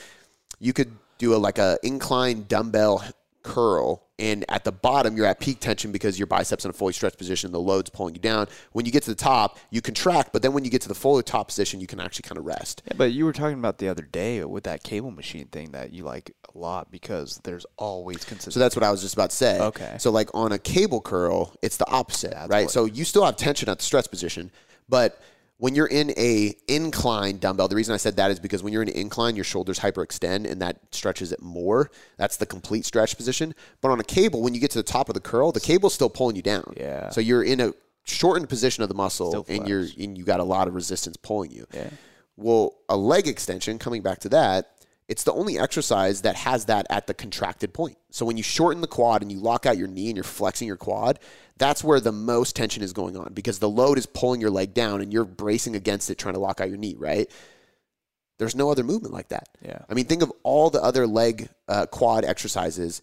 you 0.60 0.72
could 0.72 0.92
do 1.18 1.34
a 1.34 1.38
like 1.38 1.58
a 1.58 1.76
incline 1.82 2.44
dumbbell 2.46 3.02
curl, 3.42 4.05
and 4.18 4.44
at 4.48 4.64
the 4.64 4.72
bottom 4.72 5.16
you're 5.16 5.26
at 5.26 5.40
peak 5.40 5.60
tension 5.60 5.92
because 5.92 6.18
your 6.18 6.26
biceps 6.26 6.64
in 6.64 6.70
a 6.70 6.72
fully 6.72 6.92
stretched 6.92 7.18
position, 7.18 7.52
the 7.52 7.60
load's 7.60 7.90
pulling 7.90 8.14
you 8.14 8.20
down. 8.20 8.46
When 8.72 8.86
you 8.86 8.92
get 8.92 9.02
to 9.04 9.10
the 9.10 9.16
top, 9.16 9.58
you 9.70 9.80
contract, 9.80 10.32
but 10.32 10.42
then 10.42 10.52
when 10.52 10.64
you 10.64 10.70
get 10.70 10.82
to 10.82 10.88
the 10.88 10.94
fully 10.94 11.22
top 11.22 11.48
position, 11.48 11.80
you 11.80 11.86
can 11.86 12.00
actually 12.00 12.22
kind 12.28 12.38
of 12.38 12.44
rest. 12.44 12.82
Yeah, 12.86 12.94
but 12.96 13.12
you 13.12 13.24
were 13.24 13.32
talking 13.32 13.58
about 13.58 13.78
the 13.78 13.88
other 13.88 14.02
day 14.02 14.44
with 14.44 14.64
that 14.64 14.82
cable 14.82 15.10
machine 15.10 15.46
thing 15.46 15.72
that 15.72 15.92
you 15.92 16.04
like 16.04 16.32
a 16.54 16.58
lot 16.58 16.90
because 16.90 17.40
there's 17.44 17.66
always 17.76 18.24
consistent. 18.24 18.54
So 18.54 18.60
that's 18.60 18.76
what 18.76 18.82
I 18.82 18.90
was 18.90 19.02
just 19.02 19.14
about 19.14 19.30
to 19.30 19.36
say. 19.36 19.60
Okay. 19.60 19.96
So 19.98 20.10
like 20.10 20.30
on 20.34 20.52
a 20.52 20.58
cable 20.58 21.00
curl, 21.00 21.54
it's 21.62 21.76
the 21.76 21.88
opposite, 21.88 22.34
right? 22.48 22.70
so 22.70 22.84
you 22.84 23.04
still 23.04 23.24
have 23.24 23.36
tension 23.36 23.68
at 23.68 23.78
the 23.78 23.84
stretch 23.84 24.10
position, 24.10 24.50
but 24.88 25.20
when 25.58 25.74
you're 25.74 25.86
in 25.86 26.10
a 26.18 26.54
incline 26.68 27.38
dumbbell, 27.38 27.68
the 27.68 27.76
reason 27.76 27.94
I 27.94 27.96
said 27.96 28.16
that 28.16 28.30
is 28.30 28.38
because 28.38 28.62
when 28.62 28.72
you're 28.72 28.82
in 28.82 28.88
an 28.88 28.94
incline, 28.94 29.36
your 29.36 29.44
shoulders 29.44 29.78
hyperextend 29.78 30.50
and 30.50 30.60
that 30.60 30.78
stretches 30.90 31.32
it 31.32 31.40
more. 31.40 31.90
That's 32.18 32.36
the 32.36 32.46
complete 32.46 32.84
stretch 32.84 33.16
position. 33.16 33.54
But 33.80 33.90
on 33.90 33.98
a 33.98 34.04
cable, 34.04 34.42
when 34.42 34.52
you 34.54 34.60
get 34.60 34.70
to 34.72 34.78
the 34.78 34.84
top 34.84 35.08
of 35.08 35.14
the 35.14 35.20
curl, 35.20 35.52
the 35.52 35.60
cable's 35.60 35.94
still 35.94 36.10
pulling 36.10 36.36
you 36.36 36.42
down. 36.42 36.74
Yeah. 36.76 37.08
So 37.08 37.22
you're 37.22 37.42
in 37.42 37.60
a 37.60 37.72
shortened 38.04 38.48
position 38.48 38.82
of 38.82 38.88
the 38.88 38.94
muscle 38.94 39.46
and 39.48 39.66
you're 39.66 39.86
and 39.98 40.16
you 40.16 40.24
got 40.24 40.40
a 40.40 40.44
lot 40.44 40.68
of 40.68 40.74
resistance 40.74 41.16
pulling 41.16 41.50
you. 41.50 41.66
Yeah. 41.72 41.90
Well, 42.36 42.76
a 42.90 42.96
leg 42.96 43.26
extension, 43.26 43.78
coming 43.78 44.02
back 44.02 44.18
to 44.20 44.28
that, 44.28 44.72
it's 45.08 45.22
the 45.22 45.32
only 45.32 45.58
exercise 45.58 46.22
that 46.22 46.34
has 46.36 46.64
that 46.64 46.86
at 46.90 47.06
the 47.06 47.14
contracted 47.14 47.72
point. 47.72 47.96
So 48.10 48.26
when 48.26 48.36
you 48.36 48.42
shorten 48.42 48.80
the 48.80 48.88
quad 48.88 49.22
and 49.22 49.30
you 49.30 49.38
lock 49.38 49.64
out 49.64 49.78
your 49.78 49.86
knee 49.86 50.08
and 50.08 50.16
you're 50.16 50.24
flexing 50.24 50.66
your 50.66 50.76
quad, 50.76 51.20
that's 51.58 51.84
where 51.84 52.00
the 52.00 52.12
most 52.12 52.56
tension 52.56 52.82
is 52.82 52.92
going 52.92 53.16
on 53.16 53.32
because 53.32 53.58
the 53.58 53.68
load 53.68 53.98
is 53.98 54.06
pulling 54.06 54.40
your 54.40 54.50
leg 54.50 54.74
down 54.74 55.00
and 55.00 55.12
you're 55.12 55.24
bracing 55.24 55.76
against 55.76 56.10
it 56.10 56.18
trying 56.18 56.34
to 56.34 56.40
lock 56.40 56.60
out 56.60 56.68
your 56.68 56.78
knee, 56.78 56.96
right? 56.98 57.30
There's 58.38 58.56
no 58.56 58.70
other 58.70 58.82
movement 58.82 59.14
like 59.14 59.28
that. 59.28 59.48
Yeah. 59.64 59.78
I 59.88 59.94
mean, 59.94 60.06
think 60.06 60.22
of 60.22 60.32
all 60.42 60.70
the 60.70 60.82
other 60.82 61.06
leg 61.06 61.48
uh, 61.68 61.86
quad 61.86 62.24
exercises. 62.24 63.00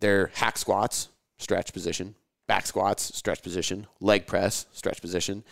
They're 0.00 0.30
hack 0.34 0.58
squats, 0.58 1.08
stretch 1.38 1.72
position, 1.72 2.14
back 2.46 2.66
squats, 2.66 3.16
stretch 3.16 3.42
position, 3.42 3.86
leg 4.00 4.26
press, 4.26 4.66
stretch 4.72 5.00
position, 5.00 5.44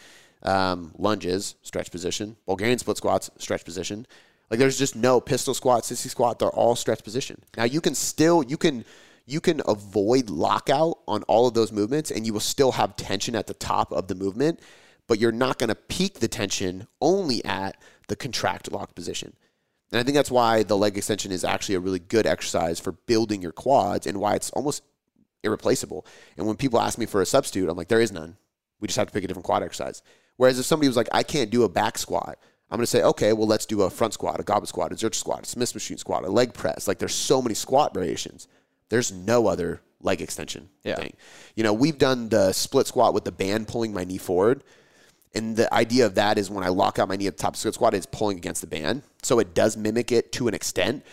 um, 0.43 0.93
lunges, 0.99 1.55
stretch 1.62 1.90
position, 1.90 2.36
Bulgarian 2.47 2.78
split 2.78 2.97
squats, 2.97 3.30
stretch 3.38 3.64
position. 3.64 4.07
Like 4.53 4.59
there's 4.59 4.78
just 4.78 4.94
no 4.94 5.18
pistol 5.18 5.55
squat, 5.55 5.84
sissy 5.84 6.11
squat. 6.11 6.38
They're 6.38 6.50
all 6.50 6.76
stretch 6.76 7.03
position. 7.03 7.42
Now 7.57 7.64
you 7.64 7.80
can 7.80 7.94
still 7.94 8.42
you 8.42 8.59
can 8.59 8.84
you 9.24 9.40
can 9.40 9.62
avoid 9.66 10.28
lockout 10.28 10.98
on 11.09 11.22
all 11.22 11.46
of 11.46 11.55
those 11.55 11.72
movements, 11.72 12.11
and 12.11 12.26
you 12.26 12.34
will 12.34 12.40
still 12.40 12.72
have 12.72 12.94
tension 12.96 13.34
at 13.34 13.46
the 13.46 13.55
top 13.55 13.90
of 13.92 14.09
the 14.09 14.14
movement, 14.14 14.61
but 15.09 15.18
you're 15.18 15.32
not 15.32 15.59
going 15.59 15.68
to 15.68 15.74
peak 15.74 16.20
the 16.20 16.28
tension 16.28 16.86
only 17.00 17.42
at 17.46 17.80
the 18.09 18.16
contract 18.16 18.70
lock 18.70 18.94
position. 18.94 19.32
And 19.90 19.98
I 19.98 20.03
think 20.03 20.16
that's 20.16 20.30
why 20.30 20.64
the 20.64 20.76
leg 20.76 20.98
extension 20.98 21.32
is 21.32 21.44
actually 21.44 21.76
a 21.76 21.80
really 21.80 21.98
good 21.98 22.26
exercise 22.26 22.78
for 22.78 22.92
building 22.92 23.40
your 23.40 23.53
quads 23.53 24.07
and 24.07 24.20
why 24.20 24.34
it's 24.34 24.50
almost 24.50 24.82
irreplaceable. 25.42 26.05
And 26.36 26.46
when 26.46 26.57
people 26.57 26.78
ask 26.78 26.98
me 26.98 27.07
for 27.07 27.22
a 27.22 27.26
substitute, 27.26 27.70
I'm 27.70 27.76
like, 27.78 27.88
there 27.88 28.03
is 28.03 28.12
none. 28.12 28.36
We 28.80 28.88
just 28.88 28.98
have 28.98 29.07
to 29.07 29.14
pick 29.14 29.24
a 29.24 29.28
different 29.28 29.46
quad 29.46 29.62
exercise. 29.62 30.03
Whereas 30.36 30.59
if 30.59 30.66
somebody 30.66 30.88
was 30.88 30.96
like, 30.96 31.09
I 31.11 31.22
can't 31.22 31.50
do 31.50 31.62
a 31.62 31.70
back 31.70 31.96
squat, 31.96 32.38
I'm 32.72 32.78
going 32.78 32.84
to 32.84 32.90
say, 32.90 33.02
okay, 33.02 33.34
well, 33.34 33.46
let's 33.46 33.66
do 33.66 33.82
a 33.82 33.90
front 33.90 34.14
squat, 34.14 34.40
a 34.40 34.42
goblet 34.42 34.68
squat, 34.70 34.92
a 34.92 34.94
zercher 34.94 35.14
squat, 35.14 35.42
a 35.42 35.46
Smith 35.46 35.74
machine 35.74 35.98
squat, 35.98 36.24
a 36.24 36.30
leg 36.30 36.54
press. 36.54 36.88
Like 36.88 36.98
there's 36.98 37.14
so 37.14 37.42
many 37.42 37.54
squat 37.54 37.92
variations. 37.92 38.48
There's 38.88 39.12
no 39.12 39.46
other 39.46 39.82
leg 40.00 40.22
extension 40.22 40.70
Yeah. 40.82 40.96
thing. 40.96 41.12
You 41.54 41.64
know, 41.64 41.74
we've 41.74 41.98
done 41.98 42.30
the 42.30 42.52
split 42.54 42.86
squat 42.86 43.12
with 43.12 43.24
the 43.24 43.30
band 43.30 43.68
pulling 43.68 43.92
my 43.92 44.04
knee 44.04 44.16
forward. 44.16 44.64
And 45.34 45.54
the 45.54 45.72
idea 45.72 46.06
of 46.06 46.14
that 46.14 46.38
is 46.38 46.48
when 46.50 46.64
I 46.64 46.68
lock 46.68 46.98
out 46.98 47.08
my 47.08 47.16
knee 47.16 47.26
at 47.26 47.36
the 47.36 47.42
top 47.42 47.50
of 47.50 47.54
the 47.54 47.58
split 47.60 47.74
squat, 47.74 47.92
it's 47.94 48.06
pulling 48.06 48.38
against 48.38 48.62
the 48.62 48.66
band. 48.66 49.02
So 49.22 49.38
it 49.38 49.52
does 49.54 49.76
mimic 49.76 50.10
it 50.10 50.32
to 50.32 50.48
an 50.48 50.54
extent, 50.54 51.04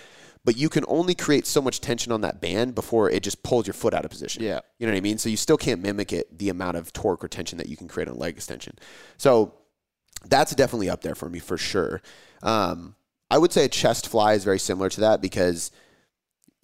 but 0.46 0.56
you 0.56 0.70
can 0.70 0.86
only 0.88 1.14
create 1.14 1.46
so 1.46 1.62
much 1.62 1.82
tension 1.82 2.14
on 2.14 2.22
that 2.22 2.40
band 2.40 2.74
before 2.74 3.10
it 3.10 3.22
just 3.22 3.44
pulls 3.44 3.68
your 3.68 3.74
foot 3.74 3.94
out 3.94 4.06
of 4.06 4.12
position. 4.12 4.44
Yeah. 4.44 4.62
You 4.78 4.88
know 4.88 4.94
what 4.94 4.98
I 4.98 5.02
mean? 5.02 5.18
So 5.18 5.28
you 5.28 5.36
still 5.38 5.58
can't 5.58 5.82
mimic 5.82 6.14
it, 6.14 6.38
the 6.40 6.48
amount 6.48 6.78
of 6.78 6.94
torque 6.94 7.22
or 7.24 7.28
tension 7.28 7.58
that 7.58 7.68
you 7.68 7.76
can 7.76 7.90
create 7.90 8.08
on 8.08 8.18
leg 8.18 8.36
extension. 8.36 8.80
So 9.18 9.54
that's 10.26 10.54
definitely 10.56 10.90
up 10.90 11.02
there 11.02 11.16
for 11.16 11.30
me 11.30 11.40
for 11.40 11.58
sure. 11.58 12.02
Um, 12.44 12.96
I 13.32 13.38
would 13.38 13.52
say 13.52 13.66
a 13.66 13.70
chest 13.70 14.08
fly 14.08 14.34
is 14.34 14.44
very 14.44 14.60
similar 14.60 14.90
to 14.90 15.02
that 15.02 15.22
because 15.22 15.72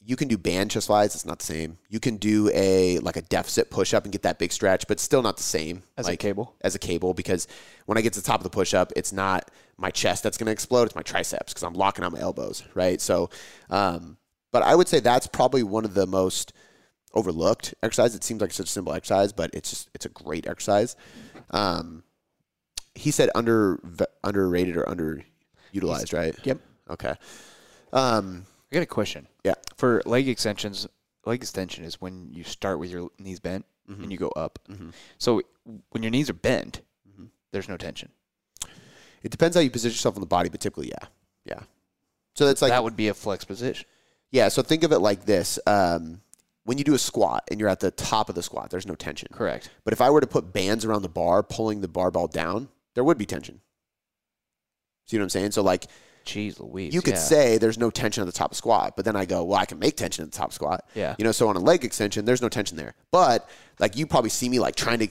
you 0.07 0.15
can 0.15 0.27
do 0.27 0.37
band 0.37 0.71
chest 0.71 0.87
flies. 0.87 1.15
It's 1.15 1.25
not 1.25 1.39
the 1.39 1.45
same. 1.45 1.77
You 1.89 1.99
can 1.99 2.17
do 2.17 2.51
a 2.53 2.99
like 2.99 3.17
a 3.17 3.23
deficit 3.23 3.71
push 3.71 3.93
up 3.93 4.03
and 4.03 4.11
get 4.11 4.21
that 4.21 4.37
big 4.37 4.51
stretch, 4.51 4.87
but 4.87 4.99
still 4.99 5.23
not 5.23 5.37
the 5.37 5.43
same 5.43 5.83
As 5.97 6.07
a 6.07 6.15
cable? 6.15 6.55
As 6.61 6.75
a 6.75 6.79
cable, 6.79 7.13
because 7.13 7.47
when 7.87 7.97
I 7.97 8.01
get 8.01 8.13
to 8.13 8.21
the 8.21 8.25
top 8.25 8.39
of 8.39 8.43
the 8.43 8.51
push 8.51 8.73
up, 8.73 8.93
it's 8.95 9.11
not 9.11 9.49
my 9.77 9.89
chest 9.89 10.23
that's 10.23 10.37
going 10.37 10.45
to 10.45 10.51
explode. 10.51 10.83
It's 10.83 10.95
my 10.95 11.01
triceps 11.01 11.53
because 11.53 11.63
I'm 11.63 11.73
locking 11.73 12.05
out 12.05 12.13
my 12.13 12.19
elbows, 12.19 12.63
right? 12.75 13.01
So, 13.01 13.29
um, 13.69 14.17
but 14.51 14.61
I 14.61 14.75
would 14.75 14.87
say 14.87 14.99
that's 14.99 15.27
probably 15.27 15.63
one 15.63 15.85
of 15.85 15.95
the 15.95 16.05
most 16.05 16.53
overlooked 17.15 17.73
exercise. 17.81 18.13
It 18.13 18.23
seems 18.23 18.41
like 18.41 18.51
such 18.51 18.67
a 18.67 18.69
simple 18.69 18.93
exercise, 18.93 19.33
but 19.33 19.49
it's 19.53 19.71
just 19.71 19.89
it's 19.95 20.05
a 20.05 20.09
great 20.09 20.45
exercise. 20.45 20.95
Um, 21.49 22.03
he 22.95 23.11
said 23.11 23.29
under 23.35 23.79
underrated 24.23 24.77
or 24.77 24.83
underutilized, 24.85 26.13
right? 26.13 26.35
Yep. 26.43 26.59
Okay. 26.89 27.13
Um, 27.93 28.45
I 28.71 28.75
got 28.75 28.83
a 28.83 28.85
question. 28.87 29.27
Yeah. 29.43 29.53
For 29.77 30.01
leg 30.05 30.27
extensions, 30.27 30.87
leg 31.25 31.41
extension 31.41 31.83
is 31.83 32.01
when 32.01 32.29
you 32.31 32.43
start 32.43 32.79
with 32.79 32.89
your 32.91 33.09
knees 33.19 33.39
bent 33.39 33.65
Mm-hmm. 33.89 34.01
and 34.01 34.11
you 34.11 34.17
go 34.17 34.29
up. 34.29 34.57
So 35.19 35.43
when 35.89 36.01
your 36.01 36.09
knees 36.09 36.27
are 36.29 36.33
bent, 36.33 36.81
Mm-hmm. 37.07 37.25
there's 37.51 37.69
no 37.69 37.77
tension. 37.77 38.09
it 39.21 39.29
depends 39.29 39.55
how 39.55 39.61
you 39.61 39.69
position 39.69 39.93
yourself 39.93 40.15
on 40.15 40.21
the 40.21 40.25
body, 40.27 40.49
but 40.49 40.59
typically, 40.59 40.87
yeah, 40.87 41.07
yeah. 41.45 41.59
So 42.33 42.47
that's 42.47 42.63
like 42.63 42.71
that 42.71 42.83
would 42.83 42.95
be 42.95 43.09
a 43.09 43.13
flex 43.13 43.45
position. 43.45 43.85
yeah. 44.31 44.47
So 44.47 44.63
think 44.63 44.83
of 44.83 44.91
it 44.91 44.99
like 44.99 45.25
this: 45.25 45.59
um, 45.67 46.21
when 46.63 46.79
you 46.79 46.83
do 46.83 46.95
a 46.95 46.97
squat 46.97 47.43
and 47.51 47.59
you're 47.59 47.69
at 47.69 47.79
the 47.79 47.91
top 47.91 48.27
of 48.27 48.33
the 48.33 48.41
squat, 48.41 48.71
there's 48.71 48.87
no 48.87 48.95
tension. 48.95 49.27
Correct. 49.31 49.69
But 49.83 49.93
if 49.93 50.01
I 50.01 50.09
were 50.09 50.19
to 50.21 50.25
put 50.27 50.51
bands 50.51 50.83
around 50.83 51.03
the 51.03 51.09
bar, 51.09 51.43
pulling 51.43 51.81
the 51.81 51.87
barbell 51.87 52.27
down, 52.27 52.69
there 52.95 53.03
would 53.03 53.17
be 53.17 53.25
tension. 53.25 53.61
See 55.05 55.17
what 55.17 55.23
I'm 55.23 55.29
saying? 55.29 55.51
So 55.51 55.61
like 55.61 55.85
Jeez 56.25 56.59
Louise. 56.59 56.93
you 56.93 57.01
could 57.01 57.13
yeah. 57.13 57.19
say 57.19 57.57
there's 57.59 57.77
no 57.77 57.91
tension 57.91 58.21
at 58.21 58.25
the 58.25 58.31
top 58.31 58.55
squat, 58.55 58.95
but 58.95 59.05
then 59.05 59.15
I 59.15 59.25
go, 59.25 59.43
well, 59.43 59.59
I 59.59 59.65
can 59.65 59.77
make 59.77 59.95
tension 59.95 60.25
at 60.25 60.31
the 60.31 60.37
top 60.37 60.51
squat. 60.51 60.83
Yeah. 60.95 61.15
You 61.19 61.23
know, 61.25 61.31
so 61.31 61.47
on 61.47 61.55
a 61.55 61.59
leg 61.59 61.85
extension, 61.85 62.25
there's 62.25 62.41
no 62.41 62.49
tension 62.49 62.77
there. 62.77 62.95
But 63.11 63.47
like 63.79 63.95
you 63.95 64.07
probably 64.07 64.31
see 64.31 64.49
me 64.49 64.59
like 64.59 64.75
trying 64.75 64.99
to 64.99 65.07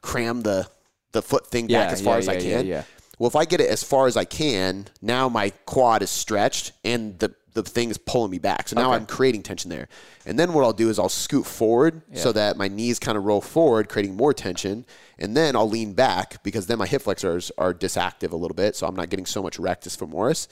cram 0.00 0.40
the 0.42 0.66
the 1.12 1.22
foot 1.22 1.46
thing 1.46 1.66
back 1.66 1.88
Yeah, 1.88 1.92
as 1.92 2.00
far 2.00 2.14
yeah, 2.14 2.18
as 2.18 2.28
I 2.28 2.36
can. 2.40 2.66
yeah. 2.66 2.84
Well, 3.18 3.28
if 3.28 3.36
I 3.36 3.44
get 3.44 3.60
it 3.60 3.70
as 3.70 3.84
far 3.84 4.06
as 4.06 4.16
I 4.16 4.24
can, 4.24 4.86
now 5.00 5.28
my 5.28 5.50
quad 5.66 6.02
is 6.02 6.10
stretched 6.10 6.72
and 6.82 7.16
the 7.20 7.32
the 7.54 7.62
thing 7.62 7.88
is 7.90 7.98
pulling 7.98 8.30
me 8.30 8.38
back. 8.38 8.68
So 8.68 8.76
now 8.76 8.88
Okay. 8.90 8.96
I'm 8.96 9.06
creating 9.06 9.42
tension 9.42 9.70
there. 9.70 9.88
And 10.26 10.38
then 10.38 10.52
what 10.52 10.64
I'll 10.64 10.72
do 10.72 10.90
is 10.90 10.98
I'll 10.98 11.08
scoot 11.08 11.46
forward 11.46 12.02
so 12.14 12.32
that 12.32 12.56
my 12.56 12.68
knees 12.68 12.98
kind 12.98 13.16
of 13.16 13.24
roll 13.24 13.40
forward, 13.40 13.88
creating 13.88 14.16
more 14.16 14.34
tension. 14.34 14.84
And 15.18 15.36
then 15.36 15.54
I'll 15.56 15.68
lean 15.68 15.92
back 15.94 16.42
because 16.42 16.66
then 16.66 16.78
my 16.78 16.86
hip 16.86 17.02
flexors 17.02 17.52
are 17.56 17.72
disactive 17.72 18.32
a 18.32 18.36
little 18.36 18.54
bit. 18.56 18.74
So 18.76 18.86
I'm 18.86 18.96
not 18.96 19.08
getting 19.08 19.26
so 19.26 19.42
much 19.42 19.58
rectus 19.58 19.96
femoris. 19.96 20.48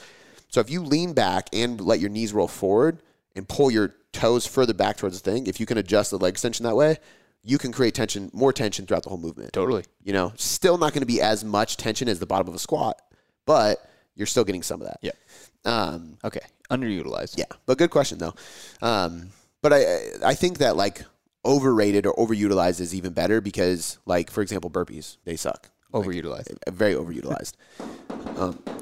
So 0.48 0.60
if 0.60 0.70
you 0.70 0.82
lean 0.82 1.12
back 1.12 1.48
and 1.52 1.80
let 1.80 1.98
your 1.98 2.10
knees 2.10 2.32
roll 2.32 2.48
forward 2.48 3.02
and 3.34 3.48
pull 3.48 3.70
your 3.70 3.94
toes 4.12 4.46
further 4.46 4.74
back 4.74 4.96
towards 4.98 5.20
the 5.20 5.30
thing, 5.30 5.46
if 5.46 5.58
you 5.58 5.66
can 5.66 5.78
adjust 5.78 6.10
the 6.10 6.18
leg 6.18 6.32
extension 6.32 6.64
that 6.64 6.76
way, 6.76 6.98
you 7.42 7.58
can 7.58 7.72
create 7.72 7.94
tension, 7.94 8.30
more 8.32 8.52
tension 8.52 8.86
throughout 8.86 9.02
the 9.02 9.08
whole 9.08 9.18
movement. 9.18 9.52
Totally. 9.52 9.84
You 10.04 10.12
know, 10.12 10.32
still 10.36 10.78
not 10.78 10.92
going 10.92 11.00
to 11.00 11.06
be 11.06 11.20
as 11.20 11.42
much 11.42 11.76
tension 11.76 12.08
as 12.08 12.20
the 12.20 12.26
bottom 12.26 12.46
of 12.46 12.54
a 12.54 12.58
squat, 12.58 13.00
but 13.46 13.84
you're 14.14 14.26
still 14.26 14.44
getting 14.44 14.62
some 14.62 14.80
of 14.80 14.86
that. 14.86 14.98
Yep. 15.02 15.16
Um, 15.64 16.18
Okay. 16.24 16.40
Underutilized. 16.70 17.36
yeah, 17.38 17.44
but 17.66 17.76
good 17.78 17.90
question 17.90 18.18
though. 18.18 18.34
Um, 18.80 19.28
but 19.60 19.72
I 19.72 19.84
I 20.24 20.34
think 20.34 20.58
that 20.58 20.74
like 20.76 21.04
overrated 21.44 22.06
or 22.06 22.14
overutilized 22.14 22.80
is 22.80 22.94
even 22.94 23.12
better 23.12 23.40
because 23.40 23.98
like 24.06 24.30
for 24.30 24.40
example 24.42 24.70
burpees 24.70 25.18
they 25.24 25.36
suck. 25.36 25.70
Overutilized. 25.92 26.48
Like, 26.50 26.74
very 26.74 26.94
overutilized. 26.94 27.52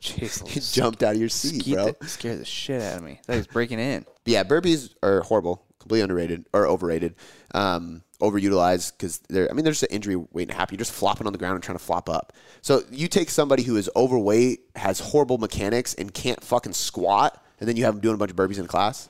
Jeez 0.00 0.54
You 0.54 0.60
jumped 0.60 1.02
out 1.02 1.14
of 1.14 1.20
your 1.20 1.28
seat, 1.28 1.66
bro. 1.72 1.94
the- 2.00 2.06
scared 2.08 2.40
the 2.40 2.44
shit 2.44 2.80
out 2.82 2.98
of 2.98 3.02
me. 3.04 3.20
That 3.26 3.36
was 3.36 3.46
breaking 3.46 3.78
in. 3.80 4.04
But 4.24 4.32
yeah, 4.32 4.44
burpees 4.44 4.94
are 5.02 5.20
horrible, 5.22 5.64
completely 5.88 6.02
underrated 6.02 6.44
or 6.52 6.66
overrated, 6.66 7.14
um, 7.54 8.02
overutilized 8.20 8.92
because 8.92 9.18
they're. 9.28 9.50
I 9.50 9.54
mean, 9.54 9.64
there's 9.64 9.82
an 9.82 9.88
injury 9.90 10.16
waiting 10.16 10.48
to 10.48 10.54
happen. 10.54 10.74
You're 10.74 10.84
just 10.84 10.92
flopping 10.92 11.26
on 11.26 11.32
the 11.32 11.38
ground 11.38 11.54
and 11.54 11.64
trying 11.64 11.78
to 11.78 11.84
flop 11.84 12.10
up. 12.10 12.34
So 12.60 12.82
you 12.90 13.08
take 13.08 13.30
somebody 13.30 13.62
who 13.62 13.76
is 13.76 13.88
overweight, 13.96 14.60
has 14.76 15.00
horrible 15.00 15.38
mechanics, 15.38 15.94
and 15.94 16.12
can't 16.12 16.42
fucking 16.44 16.74
squat, 16.74 17.42
and 17.58 17.68
then 17.68 17.76
you 17.76 17.84
have 17.84 17.94
them 17.94 18.02
doing 18.02 18.14
a 18.14 18.18
bunch 18.18 18.30
of 18.30 18.36
burpees 18.36 18.58
in 18.58 18.66
class. 18.66 19.08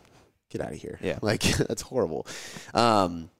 Get 0.51 0.61
out 0.61 0.72
of 0.72 0.79
here. 0.79 0.99
Yeah. 1.03 1.18
like 1.20 1.43
that's 1.59 1.83
horrible. 1.83 2.26
Um, 2.74 3.31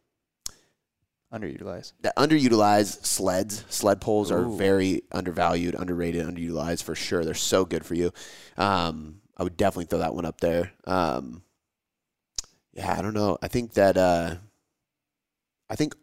Underutilized. 1.33 1.93
the 2.01 2.13
underutilized 2.17 3.05
sleds, 3.05 3.63
sled 3.69 4.01
poles 4.01 4.31
are 4.31 4.47
Ooh. 4.47 4.57
very 4.57 5.03
undervalued, 5.13 5.75
underrated, 5.75 6.27
underutilized 6.27 6.83
for 6.83 6.95
sure. 6.95 7.23
They're 7.23 7.35
so 7.35 7.67
good 7.67 7.85
for 7.85 7.95
you. 7.95 8.13
Um, 8.57 9.21
I 9.37 9.43
would 9.43 9.57
definitely 9.59 9.85
throw 9.85 9.99
that 9.99 10.15
one 10.15 10.25
up 10.25 10.41
there. 10.41 10.73
Um, 10.87 11.43
yeah, 12.79 12.95
I 12.97 13.03
don't 13.03 13.13
know. 13.13 13.37
I 13.43 13.49
think 13.49 13.73
that 13.73 13.97
uh, 13.97 14.37
I 15.69 15.75
think 15.75 15.97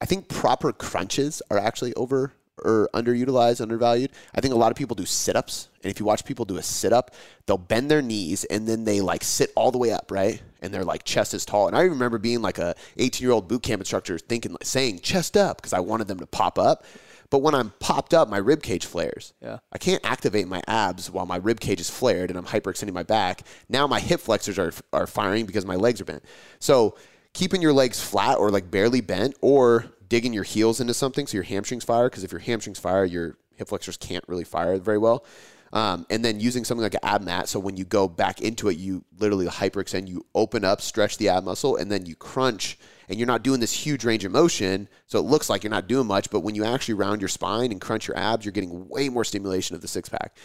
I 0.00 0.06
think 0.06 0.28
proper 0.28 0.72
crunches 0.72 1.42
are 1.50 1.58
actually 1.58 1.92
over 1.92 2.32
or 2.64 2.88
underutilized, 2.94 3.60
undervalued. 3.60 4.12
I 4.34 4.40
think 4.40 4.54
a 4.54 4.56
lot 4.56 4.70
of 4.72 4.78
people 4.78 4.94
do 4.94 5.04
sit-ups, 5.04 5.68
and 5.82 5.90
if 5.90 6.00
you 6.00 6.06
watch 6.06 6.24
people 6.24 6.46
do 6.46 6.56
a 6.56 6.62
sit-up, 6.62 7.14
they'll 7.44 7.58
bend 7.58 7.90
their 7.90 8.00
knees 8.00 8.44
and 8.44 8.66
then 8.66 8.84
they 8.84 9.02
like 9.02 9.22
sit 9.22 9.52
all 9.54 9.70
the 9.70 9.76
way 9.76 9.92
up, 9.92 10.10
right? 10.10 10.42
And 10.62 10.72
they're 10.72 10.82
like 10.82 11.04
chest 11.04 11.34
is 11.34 11.44
tall. 11.44 11.68
And 11.68 11.76
I 11.76 11.82
remember 11.82 12.16
being 12.16 12.40
like 12.40 12.56
a 12.56 12.74
18-year-old 12.96 13.46
boot 13.46 13.62
camp 13.62 13.82
instructor 13.82 14.16
thinking 14.16 14.56
saying 14.62 15.00
chest 15.00 15.36
up 15.36 15.58
because 15.58 15.74
I 15.74 15.80
wanted 15.80 16.08
them 16.08 16.18
to 16.20 16.26
pop 16.26 16.58
up. 16.58 16.86
But 17.30 17.38
when 17.38 17.54
I'm 17.54 17.72
popped 17.80 18.14
up, 18.14 18.28
my 18.28 18.38
rib 18.38 18.62
cage 18.62 18.86
flares. 18.86 19.32
Yeah. 19.40 19.58
I 19.72 19.78
can't 19.78 20.04
activate 20.04 20.48
my 20.48 20.62
abs 20.66 21.10
while 21.10 21.26
my 21.26 21.36
rib 21.36 21.60
cage 21.60 21.80
is 21.80 21.90
flared 21.90 22.30
and 22.30 22.38
I'm 22.38 22.46
hyperextending 22.46 22.92
my 22.92 23.02
back. 23.02 23.42
Now 23.68 23.86
my 23.86 24.00
hip 24.00 24.20
flexors 24.20 24.58
are 24.58 24.72
are 24.92 25.06
firing 25.06 25.46
because 25.46 25.66
my 25.66 25.76
legs 25.76 26.00
are 26.00 26.04
bent. 26.04 26.24
So 26.58 26.96
keeping 27.32 27.62
your 27.62 27.72
legs 27.72 28.00
flat 28.00 28.38
or 28.38 28.50
like 28.50 28.70
barely 28.70 29.00
bent 29.00 29.36
or 29.40 29.86
digging 30.08 30.32
your 30.32 30.44
heels 30.44 30.80
into 30.80 30.94
something 30.94 31.26
so 31.26 31.34
your 31.34 31.42
hamstrings 31.42 31.84
fire 31.84 32.08
because 32.08 32.24
if 32.24 32.32
your 32.32 32.40
hamstrings 32.40 32.78
fire, 32.78 33.04
your 33.04 33.36
hip 33.56 33.68
flexors 33.68 33.96
can't 33.96 34.24
really 34.28 34.44
fire 34.44 34.78
very 34.78 34.98
well. 34.98 35.24
Um, 35.72 36.06
and 36.10 36.24
then 36.24 36.40
using 36.40 36.64
something 36.64 36.82
like 36.82 36.94
an 36.94 37.00
ab 37.02 37.22
mat, 37.22 37.48
so 37.48 37.58
when 37.58 37.76
you 37.76 37.84
go 37.84 38.08
back 38.08 38.40
into 38.40 38.68
it, 38.68 38.78
you 38.78 39.04
literally 39.18 39.46
hyperextend, 39.46 40.08
you 40.08 40.24
open 40.34 40.64
up, 40.64 40.80
stretch 40.80 41.18
the 41.18 41.28
ab 41.28 41.44
muscle, 41.44 41.76
and 41.76 41.90
then 41.90 42.06
you 42.06 42.14
crunch, 42.14 42.78
and 43.08 43.18
you're 43.18 43.26
not 43.26 43.42
doing 43.42 43.60
this 43.60 43.72
huge 43.72 44.04
range 44.04 44.24
of 44.24 44.32
motion, 44.32 44.88
so 45.06 45.18
it 45.18 45.22
looks 45.22 45.48
like 45.48 45.62
you're 45.62 45.70
not 45.70 45.86
doing 45.86 46.06
much. 46.06 46.30
But 46.30 46.40
when 46.40 46.54
you 46.54 46.64
actually 46.64 46.94
round 46.94 47.20
your 47.20 47.28
spine 47.28 47.72
and 47.72 47.80
crunch 47.80 48.08
your 48.08 48.18
abs, 48.18 48.44
you're 48.44 48.52
getting 48.52 48.88
way 48.88 49.08
more 49.08 49.24
stimulation 49.24 49.76
of 49.76 49.82
the 49.82 49.88
six 49.88 50.08
pack. 50.08 50.36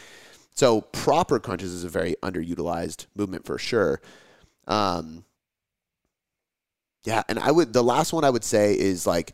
So 0.54 0.82
proper 0.82 1.40
crunches 1.40 1.72
is 1.72 1.84
a 1.84 1.90
very 1.90 2.16
underutilized 2.22 3.06
movement 3.16 3.46
for 3.46 3.58
sure. 3.58 4.02
Um, 4.68 5.24
yeah, 7.04 7.24
and 7.28 7.40
I 7.40 7.52
would 7.52 7.74
the 7.74 7.84
last 7.84 8.14
one 8.14 8.24
I 8.24 8.30
would 8.30 8.44
say 8.44 8.78
is 8.78 9.08
like 9.08 9.34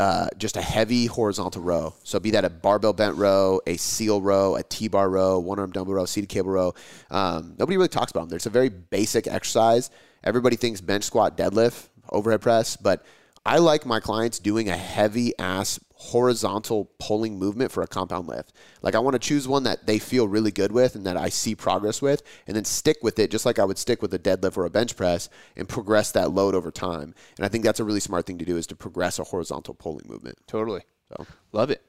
uh, 0.00 0.28
just 0.38 0.56
a 0.56 0.62
heavy 0.62 1.04
horizontal 1.04 1.60
row. 1.60 1.94
So 2.04 2.18
be 2.18 2.30
that 2.30 2.46
a 2.46 2.48
barbell 2.48 2.94
bent 2.94 3.16
row, 3.16 3.60
a 3.66 3.76
seal 3.76 4.22
row, 4.22 4.56
a 4.56 4.62
T-bar 4.62 5.10
row, 5.10 5.38
one 5.38 5.58
arm 5.58 5.72
dumbbell 5.72 5.92
row, 5.92 6.06
seated 6.06 6.30
cable 6.30 6.50
row. 6.50 6.74
Um, 7.10 7.54
nobody 7.58 7.76
really 7.76 7.88
talks 7.88 8.10
about 8.10 8.20
them. 8.20 8.30
There's 8.30 8.46
a 8.46 8.50
very 8.50 8.70
basic 8.70 9.26
exercise. 9.26 9.90
Everybody 10.24 10.56
thinks 10.56 10.80
bench 10.80 11.04
squat, 11.04 11.36
deadlift, 11.36 11.88
overhead 12.10 12.42
press, 12.42 12.76
but 12.76 13.04
I 13.44 13.58
like 13.58 13.86
my 13.86 14.00
clients 14.00 14.38
doing 14.38 14.68
a 14.68 14.76
heavy 14.76 15.32
ass 15.38 15.80
horizontal 15.94 16.90
pulling 16.98 17.38
movement 17.38 17.70
for 17.70 17.82
a 17.82 17.86
compound 17.86 18.26
lift. 18.26 18.52
Like 18.82 18.94
I 18.94 18.98
want 18.98 19.14
to 19.14 19.18
choose 19.18 19.46
one 19.46 19.64
that 19.64 19.86
they 19.86 19.98
feel 19.98 20.26
really 20.28 20.50
good 20.50 20.72
with 20.72 20.94
and 20.94 21.06
that 21.06 21.16
I 21.16 21.28
see 21.28 21.54
progress 21.54 22.00
with 22.00 22.22
and 22.46 22.56
then 22.56 22.64
stick 22.64 22.98
with 23.02 23.18
it 23.18 23.30
just 23.30 23.44
like 23.44 23.58
I 23.58 23.64
would 23.64 23.78
stick 23.78 24.00
with 24.00 24.12
a 24.14 24.18
deadlift 24.18 24.56
or 24.56 24.64
a 24.64 24.70
bench 24.70 24.96
press 24.96 25.28
and 25.56 25.68
progress 25.68 26.12
that 26.12 26.32
load 26.32 26.54
over 26.54 26.70
time. 26.70 27.14
And 27.36 27.44
I 27.44 27.48
think 27.48 27.64
that's 27.64 27.80
a 27.80 27.84
really 27.84 28.00
smart 28.00 28.26
thing 28.26 28.38
to 28.38 28.44
do 28.44 28.56
is 28.56 28.66
to 28.68 28.76
progress 28.76 29.18
a 29.18 29.24
horizontal 29.24 29.74
pulling 29.74 30.06
movement. 30.08 30.38
Totally. 30.46 30.82
So 31.08 31.26
Love 31.52 31.70
it. 31.70 31.82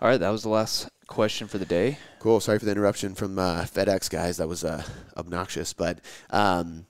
All 0.00 0.08
right, 0.08 0.18
that 0.20 0.30
was 0.30 0.42
the 0.42 0.48
last 0.48 0.88
question 1.06 1.46
for 1.48 1.58
the 1.58 1.64
day. 1.64 1.98
cool. 2.18 2.40
Sorry 2.40 2.58
for 2.58 2.64
the 2.64 2.72
interruption 2.72 3.14
from 3.14 3.38
uh, 3.38 3.62
FedEx 3.62 4.10
guys. 4.10 4.38
That 4.38 4.48
was 4.48 4.64
uh, 4.64 4.82
obnoxious, 5.16 5.72
but 5.72 6.00
um, 6.30 6.86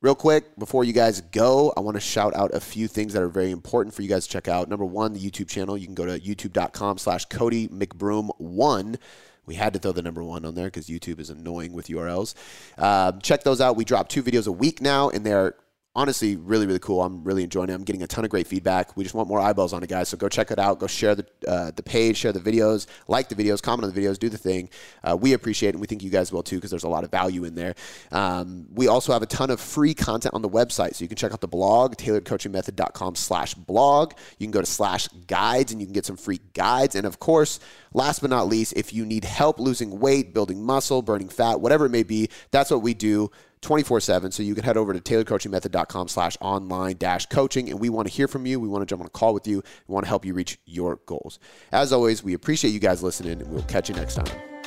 Real 0.00 0.14
quick, 0.14 0.56
before 0.56 0.84
you 0.84 0.92
guys 0.92 1.20
go, 1.20 1.72
I 1.76 1.80
want 1.80 1.96
to 1.96 2.00
shout 2.00 2.32
out 2.36 2.54
a 2.54 2.60
few 2.60 2.86
things 2.86 3.14
that 3.14 3.22
are 3.22 3.28
very 3.28 3.50
important 3.50 3.92
for 3.92 4.02
you 4.02 4.08
guys 4.08 4.28
to 4.28 4.32
check 4.32 4.46
out. 4.46 4.68
Number 4.68 4.84
one, 4.84 5.12
the 5.12 5.18
YouTube 5.18 5.48
channel. 5.48 5.76
You 5.76 5.86
can 5.86 5.96
go 5.96 6.06
to 6.06 6.20
youtube.com 6.20 6.98
slash 6.98 7.24
Cody 7.24 7.66
McBroom1. 7.66 8.96
We 9.44 9.56
had 9.56 9.72
to 9.72 9.80
throw 9.80 9.90
the 9.90 10.02
number 10.02 10.22
one 10.22 10.44
on 10.44 10.54
there 10.54 10.68
because 10.68 10.86
YouTube 10.86 11.18
is 11.18 11.30
annoying 11.30 11.72
with 11.72 11.88
URLs. 11.88 12.34
Um, 12.80 13.20
check 13.22 13.42
those 13.42 13.60
out. 13.60 13.74
We 13.74 13.84
drop 13.84 14.08
two 14.08 14.22
videos 14.22 14.46
a 14.46 14.52
week 14.52 14.80
now, 14.80 15.08
and 15.08 15.26
they're 15.26 15.56
honestly 15.98 16.36
really, 16.36 16.64
really 16.64 16.78
cool. 16.78 17.02
I'm 17.02 17.24
really 17.24 17.42
enjoying 17.42 17.70
it. 17.70 17.72
I'm 17.72 17.82
getting 17.82 18.04
a 18.04 18.06
ton 18.06 18.24
of 18.24 18.30
great 18.30 18.46
feedback. 18.46 18.96
We 18.96 19.02
just 19.02 19.16
want 19.16 19.28
more 19.28 19.40
eyeballs 19.40 19.72
on 19.72 19.82
it, 19.82 19.88
guys. 19.88 20.08
So 20.08 20.16
go 20.16 20.28
check 20.28 20.52
it 20.52 20.58
out. 20.60 20.78
Go 20.78 20.86
share 20.86 21.16
the, 21.16 21.26
uh, 21.48 21.72
the 21.74 21.82
page, 21.82 22.18
share 22.18 22.30
the 22.30 22.38
videos, 22.38 22.86
like 23.08 23.28
the 23.28 23.34
videos, 23.34 23.60
comment 23.60 23.84
on 23.84 23.92
the 23.92 24.00
videos, 24.00 24.16
do 24.16 24.28
the 24.28 24.38
thing. 24.38 24.70
Uh, 25.02 25.16
we 25.20 25.32
appreciate 25.32 25.70
it, 25.70 25.74
and 25.74 25.80
we 25.80 25.88
think 25.88 26.04
you 26.04 26.10
guys 26.10 26.32
will 26.32 26.44
too 26.44 26.56
because 26.56 26.70
there's 26.70 26.84
a 26.84 26.88
lot 26.88 27.02
of 27.02 27.10
value 27.10 27.42
in 27.42 27.56
there. 27.56 27.74
Um, 28.12 28.68
we 28.72 28.86
also 28.86 29.12
have 29.12 29.22
a 29.22 29.26
ton 29.26 29.50
of 29.50 29.60
free 29.60 29.92
content 29.92 30.34
on 30.34 30.42
the 30.42 30.48
website. 30.48 30.94
So 30.94 31.02
you 31.02 31.08
can 31.08 31.16
check 31.16 31.32
out 31.32 31.40
the 31.40 31.48
blog, 31.48 31.96
tailoredcoachingmethod.com 31.96 33.16
slash 33.16 33.54
blog. 33.54 34.12
You 34.38 34.46
can 34.46 34.52
go 34.52 34.60
to 34.60 34.66
slash 34.66 35.08
guides, 35.26 35.72
and 35.72 35.80
you 35.80 35.86
can 35.88 35.94
get 35.94 36.06
some 36.06 36.16
free 36.16 36.40
guides. 36.54 36.94
And 36.94 37.06
of 37.06 37.18
course, 37.18 37.58
last 37.92 38.20
but 38.20 38.30
not 38.30 38.46
least, 38.46 38.74
if 38.76 38.92
you 38.92 39.04
need 39.04 39.24
help 39.24 39.58
losing 39.58 39.98
weight, 39.98 40.32
building 40.32 40.62
muscle, 40.62 41.02
burning 41.02 41.28
fat, 41.28 41.60
whatever 41.60 41.86
it 41.86 41.90
may 41.90 42.04
be, 42.04 42.30
that's 42.52 42.70
what 42.70 42.82
we 42.82 42.94
do. 42.94 43.32
24 43.60 44.00
7. 44.00 44.30
So 44.30 44.42
you 44.42 44.54
can 44.54 44.64
head 44.64 44.76
over 44.76 44.92
to 44.92 45.00
tailoredcoachingmethod.com 45.00 46.08
slash 46.08 46.36
online 46.40 46.96
dash 46.96 47.26
coaching. 47.26 47.70
And 47.70 47.80
we 47.80 47.88
want 47.88 48.08
to 48.08 48.14
hear 48.14 48.28
from 48.28 48.46
you. 48.46 48.60
We 48.60 48.68
want 48.68 48.82
to 48.82 48.86
jump 48.86 49.00
on 49.00 49.06
a 49.06 49.10
call 49.10 49.34
with 49.34 49.46
you. 49.46 49.62
We 49.86 49.92
want 49.92 50.04
to 50.04 50.08
help 50.08 50.24
you 50.24 50.34
reach 50.34 50.58
your 50.64 50.96
goals. 51.06 51.38
As 51.72 51.92
always, 51.92 52.22
we 52.22 52.34
appreciate 52.34 52.70
you 52.70 52.80
guys 52.80 53.02
listening 53.02 53.40
and 53.40 53.50
we'll 53.50 53.62
catch 53.64 53.88
you 53.88 53.94
next 53.94 54.14
time. 54.14 54.57